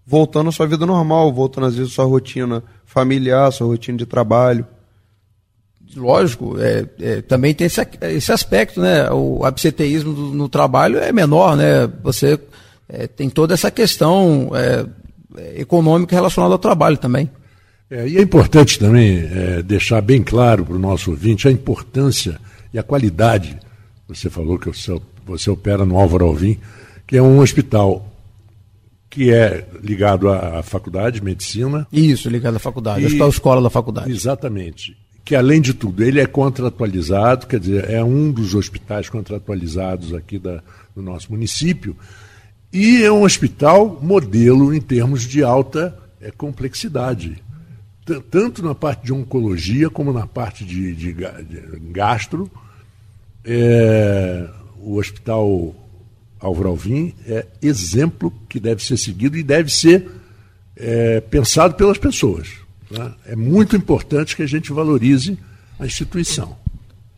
voltando 0.07 0.47
à 0.47 0.51
sua 0.53 0.65
vida 0.65 0.86
normal, 0.86 1.34
voltando 1.34 1.68
às 1.68 1.76
vezes 1.76 1.91
à 1.91 1.95
sua 1.95 2.05
rotina 2.05 2.63
familiar, 2.86 3.49
à 3.49 3.51
sua 3.51 3.68
rotina 3.68 3.97
de 3.97 4.05
trabalho. 4.05 4.65
Lógico, 5.93 6.55
é, 6.57 6.86
é, 6.99 7.22
também 7.22 7.53
tem 7.53 7.68
esse, 7.68 7.86
esse 8.01 8.32
aspecto, 8.32 8.80
né? 8.80 9.11
O 9.11 9.43
absenteísmo 9.43 10.13
do, 10.13 10.22
no 10.34 10.47
trabalho 10.47 10.97
é 10.97 11.11
menor, 11.11 11.57
né? 11.57 11.88
Você 12.03 12.39
é, 12.88 13.05
tem 13.05 13.30
toda 13.30 13.53
essa 13.53 13.70
questão 13.70 14.51
é, 14.53 14.86
econômica 15.59 16.15
relacionada 16.15 16.53
ao 16.53 16.59
trabalho 16.59 16.97
também. 16.97 17.30
É, 17.90 18.08
e 18.08 18.18
é 18.18 18.22
importante 18.22 18.78
também 18.78 19.18
é, 19.18 19.62
deixar 19.64 20.02
bem 20.02 20.22
claro 20.22 20.66
para 20.66 20.76
o 20.76 20.80
nosso 20.80 21.12
ouvinte 21.12 21.48
a 21.48 21.52
importância 21.52 22.40
e 22.74 22.78
a 22.78 22.84
qualidade. 22.84 23.58
Você 24.08 24.30
falou 24.30 24.60
que 24.60 24.70
você, 25.26 25.50
opera 25.50 25.86
no 25.86 25.98
Álvaro 25.98 26.26
Alvim, 26.26 26.58
que 27.06 27.16
é 27.16 27.22
um 27.22 27.40
hospital 27.40 28.06
que 29.10 29.32
é 29.32 29.66
ligado 29.82 30.30
à, 30.30 30.62
faculdade 30.62 31.20
de 31.20 31.26
medicina. 31.26 31.88
Isso, 31.92 32.30
ligado 32.30 32.58
à 32.58 32.60
faculdade, 32.60 33.02
e, 33.02 33.22
à 33.22 33.28
escola 33.28 33.62
da 33.62 33.70
faculdade. 33.70 34.12
Exatamente. 34.12 34.96
Que 35.24 35.36
além 35.36 35.62
de 35.62 35.74
tudo, 35.74 36.04
ele 36.04 36.20
é 36.20 36.26
contratualizado, 36.26 37.48
quer 37.48 37.60
dizer, 37.60 37.90
é 37.90 38.04
um 38.04 38.32
dos 38.32 38.54
hospitais 38.54 39.10
contratualizados 39.10 40.14
aqui 40.14 40.38
da, 40.38 40.62
do 40.94 41.02
nosso 41.02 41.32
município, 41.32 41.96
e 42.72 43.02
é 43.02 43.12
um 43.12 43.24
hospital 43.24 43.98
modelo 44.02 44.74
em 44.74 44.82
termos 44.82 45.24
de 45.24 45.42
alta 45.42 45.98
é, 46.22 46.32
complexidade. 46.32 47.42
Tanto 48.30 48.64
na 48.64 48.74
parte 48.74 49.05
de 49.05 49.14
oncologia 49.14 49.89
como 49.89 50.14
na 50.14 50.26
parte 50.26 50.64
de, 50.64 50.93
de, 50.95 51.14
de 51.14 51.80
gastro. 51.91 52.49
É, 53.43 54.47
o 54.82 54.97
hospital 54.97 55.76
Álvaro 56.39 56.70
Alvim 56.70 57.14
é 57.26 57.45
exemplo 57.62 58.32
que 58.47 58.60
deve 58.60 58.84
ser 58.84 58.97
seguido 58.97 59.38
e 59.38 59.43
deve 59.43 59.72
ser 59.72 60.10
é, 60.76 61.20
pensado 61.22 61.74
pelas 61.76 61.97
pessoas. 61.97 62.49
Né? 62.89 63.12
É 63.26 63.36
muito 63.36 63.76
importante 63.76 64.36
que 64.36 64.43
a 64.43 64.47
gente 64.47 64.72
valorize 64.72 65.38
a 65.80 65.86
instituição. 65.86 66.55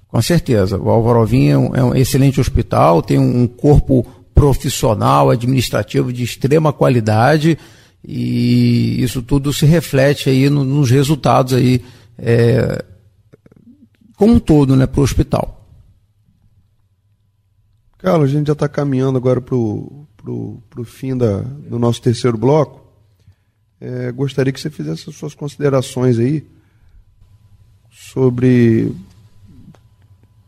Com 0.07 0.21
certeza. 0.21 0.77
O 0.77 0.89
Álvaro 0.89 1.19
Alvim 1.19 1.47
é 1.49 1.57
um, 1.57 1.75
é 1.75 1.83
um 1.83 1.95
excelente 1.95 2.41
hospital, 2.41 3.01
tem 3.01 3.19
um 3.19 3.45
corpo 3.45 4.05
profissional, 4.33 5.29
administrativo 5.29 6.11
de 6.11 6.23
extrema 6.23 6.73
qualidade 6.73 7.57
e 8.03 9.01
isso 9.03 9.21
tudo 9.21 9.51
se 9.51 9.65
reflete 9.65 10.29
aí 10.29 10.49
no, 10.49 10.63
nos 10.63 10.89
resultados 10.89 11.53
aí 11.53 11.83
é, 12.17 12.83
como 14.15 14.33
um 14.33 14.39
todo 14.39 14.75
né, 14.75 14.85
para 14.85 15.01
o 15.01 15.03
hospital. 15.03 15.55
Carlos, 17.97 18.29
a 18.29 18.33
gente 18.33 18.47
já 18.47 18.53
está 18.53 18.67
caminhando 18.69 19.17
agora 19.17 19.41
para 19.41 19.55
o 19.55 20.07
pro, 20.21 20.61
pro 20.69 20.83
fim 20.83 21.17
da, 21.17 21.41
do 21.41 21.79
nosso 21.79 22.01
terceiro 22.01 22.37
bloco. 22.37 22.85
É, 23.79 24.11
gostaria 24.11 24.51
que 24.51 24.59
você 24.59 24.69
fizesse 24.69 25.09
as 25.09 25.15
suas 25.15 25.33
considerações 25.33 26.19
aí 26.19 26.45
sobre 27.89 28.93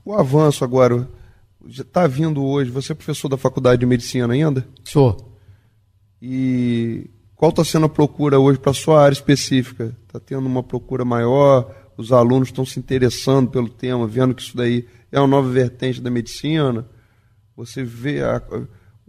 o 0.04 0.14
avanço 0.14 0.64
agora. 0.64 1.08
Já 1.68 1.84
está 1.84 2.08
vindo 2.08 2.44
hoje, 2.44 2.72
você 2.72 2.92
é 2.92 2.96
professor 2.96 3.30
da 3.30 3.38
Faculdade 3.38 3.80
de 3.80 3.86
Medicina 3.86 4.34
ainda? 4.34 4.68
Sou. 4.84 5.38
E 6.22 7.10
qual 7.42 7.50
está 7.50 7.66
sendo 7.66 7.88
a 7.88 7.90
procura 7.90 8.40
hoje 8.40 8.60
para 8.60 8.70
a 8.70 8.76
sua 8.76 9.02
área 9.02 9.16
específica? 9.16 9.96
Está 10.06 10.20
tendo 10.20 10.46
uma 10.46 10.62
procura 10.62 11.04
maior? 11.04 11.74
Os 11.98 12.12
alunos 12.12 12.50
estão 12.50 12.64
se 12.64 12.78
interessando 12.78 13.50
pelo 13.50 13.68
tema, 13.68 14.06
vendo 14.06 14.36
que 14.36 14.44
isso 14.44 14.56
daí 14.56 14.86
é 15.12 15.20
uma 15.20 15.26
nova 15.26 15.50
vertente 15.50 16.00
da 16.00 16.12
medicina? 16.12 16.86
Você 17.58 17.84
vê. 17.84 18.22
A, 18.22 18.40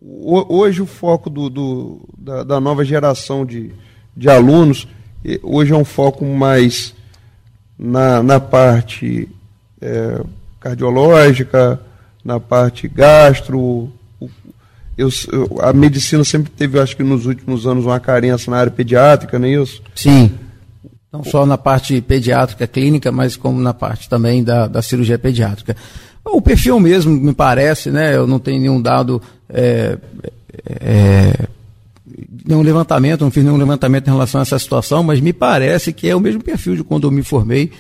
hoje 0.01 0.81
o 0.81 0.87
foco 0.87 1.29
do, 1.29 1.51
do 1.51 2.09
da, 2.17 2.43
da, 2.43 2.59
nova 2.59 2.83
geração 2.87 3.45
de, 3.45 3.71
de 4.17 4.31
alunos, 4.31 4.89
hoje 5.43 5.75
é 5.75 5.77
um 5.77 5.85
foco 5.85 6.25
mais 6.25 6.95
na, 7.79 8.23
na 8.23 8.41
parte 8.41 9.29
é, 9.79 10.25
cardiológica, 10.59 11.79
na 12.25 12.41
parte 12.41 12.89
gastro. 12.89 13.93
Eu, 14.97 15.09
eu, 15.33 15.59
a 15.61 15.73
medicina 15.73 16.23
sempre 16.23 16.51
teve, 16.51 16.79
acho 16.79 16.97
que 16.97 17.03
nos 17.03 17.27
últimos 17.27 17.67
anos, 17.67 17.85
uma 17.85 17.99
carência 17.99 18.51
na 18.51 18.59
área 18.59 18.73
pediátrica, 18.73 19.39
não 19.39 19.47
é 19.47 19.53
isso? 19.53 19.83
Sim. 19.95 20.33
Não 21.13 21.25
só 21.25 21.45
na 21.45 21.59
parte 21.59 22.01
pediátrica 22.01 22.67
clínica, 22.67 23.13
mas 23.13 23.37
como 23.37 23.61
na 23.61 23.75
parte 23.75 24.09
também 24.09 24.43
da, 24.43 24.67
da 24.67 24.83
cirurgia 24.83 25.19
pediátrica. 25.19 25.77
O 26.25 26.41
perfil 26.41 26.79
mesmo, 26.79 27.13
me 27.13 27.35
parece, 27.35 27.91
né? 27.91 28.15
Eu 28.15 28.27
não 28.27 28.39
tenho 28.39 28.61
nenhum 28.61 28.81
dado, 28.81 29.21
é, 29.49 29.99
é, 30.67 31.49
nenhum 32.47 32.63
levantamento, 32.63 33.23
não 33.23 33.31
fiz 33.31 33.45
nenhum 33.45 33.57
levantamento 33.57 34.09
em 34.09 34.13
relação 34.13 34.41
a 34.41 34.43
essa 34.43 34.59
situação, 34.59 35.03
mas 35.03 35.21
me 35.21 35.33
parece 35.33 35.93
que 35.93 36.09
é 36.09 36.15
o 36.15 36.21
mesmo 36.21 36.43
perfil 36.43 36.77
de 36.77 36.85
quando 36.85 37.07
eu 37.07 37.11
me 37.11 37.23
formei 37.23 37.73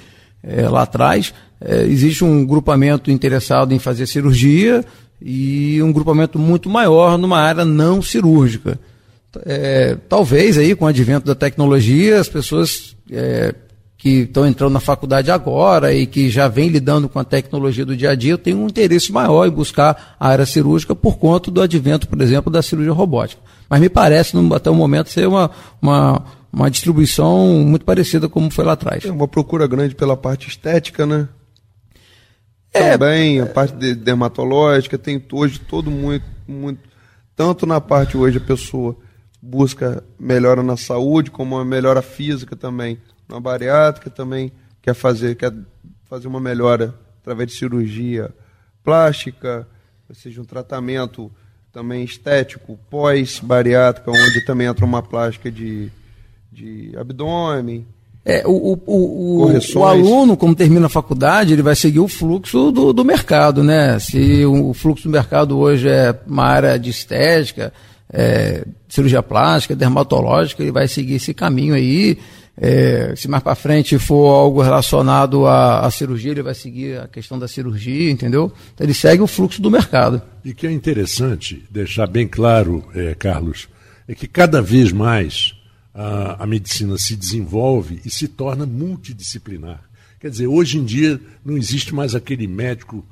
é, 0.42 0.68
lá 0.68 0.82
atrás. 0.82 1.32
É, 1.60 1.84
existe 1.84 2.24
um 2.24 2.44
grupamento 2.44 3.10
interessado 3.10 3.72
em 3.72 3.78
fazer 3.78 4.06
cirurgia 4.06 4.84
e 5.24 5.82
um 5.82 5.92
grupamento 5.92 6.38
muito 6.38 6.68
maior 6.68 7.16
numa 7.16 7.38
área 7.38 7.64
não 7.64 8.02
cirúrgica. 8.02 8.78
É, 9.46 9.96
talvez 10.08 10.58
aí 10.58 10.74
com 10.74 10.84
o 10.84 10.88
advento 10.88 11.24
da 11.26 11.34
tecnologia 11.34 12.20
as 12.20 12.28
pessoas 12.28 12.94
é, 13.10 13.54
que 13.96 14.22
estão 14.24 14.46
entrando 14.46 14.74
na 14.74 14.80
faculdade 14.80 15.30
agora 15.30 15.94
e 15.94 16.06
que 16.06 16.28
já 16.28 16.48
vêm 16.48 16.68
lidando 16.68 17.08
com 17.08 17.18
a 17.18 17.24
tecnologia 17.24 17.86
do 17.86 17.96
dia 17.96 18.10
a 18.10 18.14
dia 18.14 18.36
tenham 18.36 18.62
um 18.62 18.66
interesse 18.66 19.10
maior 19.10 19.46
em 19.46 19.50
buscar 19.50 20.16
a 20.20 20.28
área 20.28 20.44
cirúrgica 20.44 20.94
por 20.94 21.16
conta 21.16 21.50
do 21.50 21.62
advento, 21.62 22.06
por 22.06 22.20
exemplo, 22.20 22.52
da 22.52 22.60
cirurgia 22.60 22.92
robótica. 22.92 23.40
Mas 23.70 23.80
me 23.80 23.88
parece, 23.88 24.36
até 24.54 24.68
o 24.68 24.74
momento, 24.74 25.08
ser 25.08 25.26
uma, 25.26 25.50
uma 25.80 26.22
uma 26.52 26.70
distribuição 26.70 27.64
muito 27.64 27.84
parecida 27.84 28.28
como 28.28 28.50
foi 28.50 28.64
lá 28.64 28.72
atrás. 28.72 29.02
Tem 29.02 29.10
uma 29.10 29.26
procura 29.26 29.66
grande 29.66 29.94
pela 29.94 30.16
parte 30.16 30.48
estética, 30.48 31.06
né? 31.06 31.26
É, 32.72 32.96
Também 32.96 33.40
a 33.40 33.46
parte 33.46 33.76
de 33.76 33.94
dermatológica, 33.94 34.96
tem 34.96 35.22
hoje 35.32 35.58
todo 35.58 35.90
muito, 35.90 36.24
muito. 36.46 36.80
Tanto 37.36 37.66
na 37.66 37.80
parte 37.80 38.16
hoje 38.16 38.38
a 38.38 38.40
pessoa 38.40 38.96
busca 39.40 40.02
melhora 40.18 40.62
na 40.62 40.76
saúde, 40.76 41.30
como 41.30 41.56
uma 41.56 41.64
melhora 41.64 42.00
física 42.00 42.56
também. 42.56 42.98
Na 43.28 43.38
bariátrica 43.40 44.08
também 44.08 44.52
quer 44.80 44.94
fazer, 44.94 45.34
quer 45.36 45.52
fazer 46.04 46.28
uma 46.28 46.40
melhora 46.40 46.94
através 47.20 47.50
de 47.50 47.56
cirurgia 47.56 48.30
plástica, 48.82 49.66
ou 50.08 50.14
seja, 50.14 50.40
um 50.40 50.44
tratamento 50.44 51.30
também 51.72 52.04
estético 52.04 52.78
pós-bariátrica, 52.90 54.10
onde 54.10 54.44
também 54.44 54.66
entra 54.66 54.84
uma 54.84 55.02
plástica 55.02 55.50
de 55.50 55.90
de 56.52 56.92
abdômen. 56.96 57.86
É, 58.24 58.46
o, 58.46 58.50
o, 58.50 58.78
o, 58.86 59.52
o, 59.74 59.84
aluno, 59.84 60.36
como 60.36 60.54
termina 60.54 60.86
a 60.86 60.88
faculdade, 60.88 61.52
ele 61.52 61.62
vai 61.62 61.74
seguir 61.74 61.98
o 61.98 62.06
fluxo 62.06 62.70
do, 62.70 62.92
do 62.92 63.04
mercado, 63.04 63.64
né? 63.64 63.98
Se 63.98 64.44
o 64.44 64.72
fluxo 64.72 65.08
do 65.08 65.10
mercado 65.10 65.58
hoje 65.58 65.88
é 65.88 66.14
uma 66.24 66.44
área 66.44 66.78
de 66.78 66.88
estética, 66.88 67.72
é, 68.12 68.64
cirurgia 68.88 69.24
plástica, 69.24 69.74
dermatológica, 69.74 70.62
ele 70.62 70.70
vai 70.70 70.86
seguir 70.86 71.14
esse 71.14 71.34
caminho 71.34 71.74
aí. 71.74 72.16
É, 72.56 73.14
se 73.16 73.28
mais 73.28 73.42
para 73.42 73.54
frente 73.54 73.98
for 73.98 74.28
algo 74.28 74.60
relacionado 74.62 75.46
à, 75.46 75.80
à, 75.80 75.90
cirurgia, 75.90 76.30
ele 76.30 76.42
vai 76.42 76.54
seguir 76.54 77.00
a 77.00 77.08
questão 77.08 77.38
da 77.38 77.48
cirurgia, 77.48 78.10
entendeu? 78.10 78.52
Então 78.74 78.86
ele 78.86 78.94
segue 78.94 79.22
o 79.22 79.26
fluxo 79.26 79.60
do 79.60 79.70
mercado. 79.70 80.22
E 80.44 80.52
que 80.52 80.66
é 80.66 80.70
interessante 80.70 81.64
deixar 81.70 82.06
bem 82.06 82.28
claro, 82.28 82.84
é, 82.94 83.14
Carlos, 83.14 83.68
é 84.06 84.14
que 84.14 84.28
cada 84.28 84.60
vez 84.60 84.92
mais 84.92 85.54
a, 85.94 86.42
a 86.42 86.46
medicina 86.46 86.96
se 86.96 87.16
desenvolve 87.16 88.00
e 88.04 88.10
se 88.10 88.28
torna 88.28 88.66
multidisciplinar. 88.66 89.82
Quer 90.20 90.30
dizer, 90.30 90.46
hoje 90.46 90.78
em 90.78 90.84
dia 90.84 91.20
não 91.44 91.56
existe 91.56 91.94
mais 91.94 92.14
aquele 92.14 92.46
médico 92.46 93.04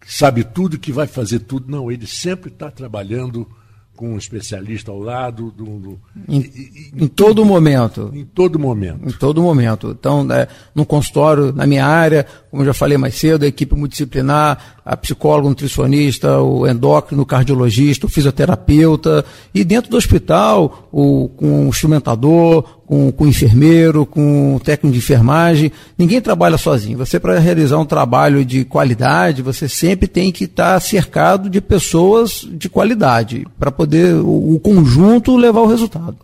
que 0.00 0.12
sabe 0.12 0.44
tudo, 0.44 0.78
que 0.78 0.92
vai 0.92 1.06
fazer 1.06 1.40
tudo. 1.40 1.70
Não, 1.70 1.90
ele 1.90 2.06
sempre 2.06 2.50
está 2.50 2.70
trabalhando 2.70 3.48
com 3.96 4.12
um 4.12 4.18
especialista 4.18 4.90
ao 4.90 5.00
lado. 5.00 5.50
Do, 5.50 5.64
do 5.64 6.00
em, 6.28 6.40
em, 6.40 7.04
em, 7.04 7.08
todo 7.08 7.44
momento. 7.44 8.10
Em 8.14 8.24
todo 8.24 8.58
momento. 8.58 9.08
Em 9.08 9.12
todo 9.12 9.42
momento. 9.42 9.96
Então, 9.98 10.22
né, 10.22 10.46
no 10.74 10.84
consultório, 10.84 11.52
na 11.52 11.66
minha 11.66 11.84
área, 11.84 12.26
como 12.50 12.62
eu 12.62 12.66
já 12.66 12.74
falei 12.74 12.98
mais 12.98 13.14
cedo, 13.14 13.44
a 13.44 13.48
equipe 13.48 13.74
multidisciplinar, 13.74 14.76
a 14.84 14.96
psicóloga, 14.96 15.46
o 15.46 15.50
nutricionista, 15.50 16.40
o 16.40 16.66
endócrino, 16.66 17.22
o 17.22 17.26
cardiologista, 17.26 18.06
o 18.06 18.08
fisioterapeuta, 18.08 19.24
e 19.54 19.64
dentro 19.64 19.90
do 19.90 19.96
hospital, 19.96 20.88
o, 20.92 21.28
com 21.30 21.66
o 21.66 21.68
instrumentador, 21.68 22.75
com, 22.86 23.10
com 23.12 23.24
o 23.24 23.28
enfermeiro, 23.28 24.06
com 24.06 24.56
o 24.56 24.60
técnico 24.60 24.92
de 24.92 24.98
enfermagem. 24.98 25.72
Ninguém 25.98 26.20
trabalha 26.20 26.56
sozinho. 26.56 26.96
Você, 26.98 27.20
para 27.20 27.38
realizar 27.38 27.78
um 27.78 27.84
trabalho 27.84 28.44
de 28.44 28.64
qualidade, 28.64 29.42
você 29.42 29.68
sempre 29.68 30.06
tem 30.06 30.30
que 30.32 30.44
estar 30.44 30.80
cercado 30.80 31.50
de 31.50 31.60
pessoas 31.60 32.46
de 32.48 32.68
qualidade, 32.68 33.46
para 33.58 33.70
poder 33.70 34.14
o, 34.14 34.54
o, 34.54 34.60
conjunto 34.60 35.36
levar 35.36 35.60
o 35.60 35.66
resultado. 35.66 36.16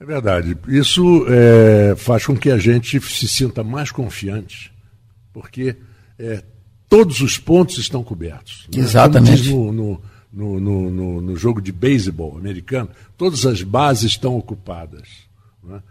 É 0.00 0.04
verdade. 0.04 0.56
Isso 0.66 1.26
é, 1.28 1.94
faz 1.96 2.26
com 2.26 2.36
que 2.36 2.50
a 2.50 2.58
gente 2.58 2.98
se 3.00 3.28
sinta 3.28 3.62
mais 3.62 3.90
confiante 3.90 4.74
porque 5.36 5.76
é, 6.18 6.42
todos 6.88 7.20
os 7.20 7.36
pontos 7.36 7.76
estão 7.76 8.02
cobertos. 8.02 8.66
Né? 8.74 8.80
Exatamente. 8.80 9.50
no, 9.50 9.70
no, 9.70 10.00
no, 10.32 10.90
no, 10.90 11.20
no 11.20 11.36
jogo 11.36 11.60
de 11.60 11.70
beisebol 11.70 12.38
americano, 12.38 12.88
todas 13.18 13.44
as 13.44 13.60
bases 13.62 14.12
estão 14.12 14.34
ocupadas. 14.34 15.25
Né? 15.66 15.82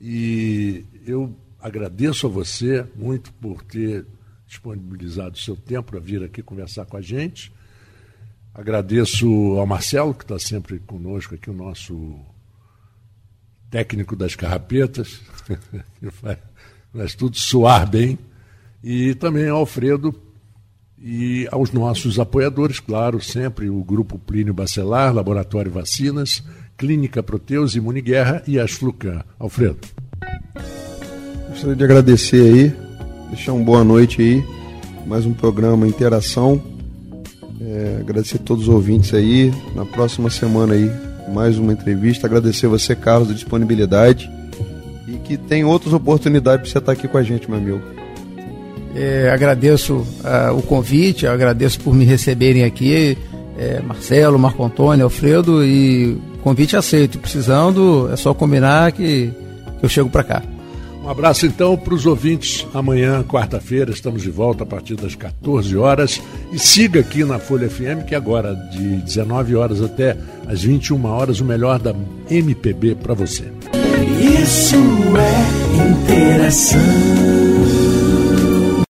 E 0.00 0.84
eu 1.06 1.34
agradeço 1.60 2.26
a 2.26 2.30
você 2.30 2.86
muito 2.94 3.32
por 3.34 3.62
ter 3.62 4.06
disponibilizado 4.46 5.34
o 5.34 5.40
seu 5.40 5.56
tempo 5.56 5.92
para 5.92 6.00
vir 6.00 6.22
aqui 6.22 6.42
conversar 6.42 6.84
com 6.86 6.96
a 6.96 7.00
gente. 7.00 7.52
Agradeço 8.54 9.26
ao 9.58 9.66
Marcelo, 9.66 10.14
que 10.14 10.24
está 10.24 10.38
sempre 10.38 10.78
conosco 10.78 11.34
aqui, 11.34 11.50
o 11.50 11.54
nosso 11.54 12.16
técnico 13.70 14.14
das 14.14 14.36
carrapetas, 14.36 15.20
que 15.98 16.10
faz, 16.10 16.38
faz 16.92 17.14
tudo 17.14 17.36
soar 17.36 17.90
bem 17.90 18.18
e 18.82 19.14
também 19.14 19.48
ao 19.48 19.58
Alfredo 19.58 20.14
e 20.98 21.48
aos 21.50 21.72
nossos 21.72 22.20
apoiadores, 22.20 22.78
claro, 22.78 23.20
sempre 23.20 23.68
o 23.68 23.82
Grupo 23.82 24.18
Plínio 24.18 24.54
Bacelar, 24.54 25.12
Laboratório 25.12 25.72
Vacinas, 25.72 26.42
Clínica 26.76 27.22
Proteus, 27.22 27.74
Imune 27.74 28.00
Guerra 28.00 28.42
e 28.46 28.58
Asflucan. 28.58 29.22
Alfredo. 29.38 29.78
Gostaria 31.50 31.76
de 31.76 31.84
agradecer 31.84 32.40
aí, 32.40 32.72
deixar 33.30 33.52
uma 33.52 33.64
boa 33.64 33.84
noite 33.84 34.20
aí, 34.20 34.44
mais 35.06 35.24
um 35.24 35.32
programa 35.32 35.86
Interação. 35.86 36.60
É, 37.60 37.98
agradecer 38.00 38.36
a 38.36 38.40
todos 38.40 38.64
os 38.64 38.68
ouvintes 38.68 39.14
aí. 39.14 39.52
Na 39.74 39.84
próxima 39.84 40.28
semana 40.28 40.74
aí, 40.74 40.90
mais 41.32 41.58
uma 41.58 41.72
entrevista. 41.72 42.26
Agradecer 42.26 42.66
você, 42.66 42.94
Carlos, 42.94 43.28
da 43.28 43.34
disponibilidade. 43.34 44.30
E 45.06 45.12
que 45.18 45.36
tem 45.36 45.64
outras 45.64 45.92
oportunidades 45.92 46.62
para 46.62 46.70
você 46.72 46.78
estar 46.78 46.92
aqui 46.92 47.06
com 47.06 47.18
a 47.18 47.22
gente, 47.22 47.48
meu 47.48 47.58
amigo. 47.58 47.80
É, 48.94 49.30
agradeço 49.30 49.94
uh, 49.96 50.56
o 50.56 50.62
convite, 50.62 51.26
agradeço 51.26 51.80
por 51.80 51.94
me 51.94 52.04
receberem 52.04 52.62
aqui, 52.62 53.18
é, 53.58 53.80
Marcelo, 53.80 54.38
Marco 54.38 54.64
Antônio, 54.64 55.04
Alfredo, 55.04 55.64
e 55.64 56.16
convite 56.44 56.76
aceito. 56.76 57.18
Precisando, 57.18 58.10
é 58.12 58.16
só 58.16 58.34
combinar 58.34 58.92
que, 58.92 59.32
que 59.80 59.84
eu 59.84 59.88
chego 59.88 60.10
para 60.10 60.22
cá. 60.22 60.42
Um 61.02 61.10
abraço 61.10 61.44
então 61.44 61.76
para 61.76 61.92
os 61.92 62.06
ouvintes. 62.06 62.66
Amanhã, 62.72 63.22
quarta-feira, 63.22 63.90
estamos 63.90 64.22
de 64.22 64.30
volta 64.30 64.62
a 64.62 64.66
partir 64.66 64.94
das 64.94 65.14
14 65.14 65.76
horas. 65.76 66.20
E 66.52 66.58
siga 66.58 67.00
aqui 67.00 67.24
na 67.24 67.38
Folha 67.38 67.68
FM, 67.68 68.06
que 68.06 68.14
agora, 68.14 68.54
de 68.54 68.96
19 69.02 69.56
horas 69.56 69.82
até 69.82 70.16
as 70.46 70.62
21 70.62 71.04
horas, 71.04 71.40
o 71.40 71.44
melhor 71.44 71.78
da 71.78 71.94
MPB 72.30 72.94
para 72.94 73.12
você. 73.12 73.44
Isso 74.42 74.76
é 75.18 75.74
interação. 75.90 77.43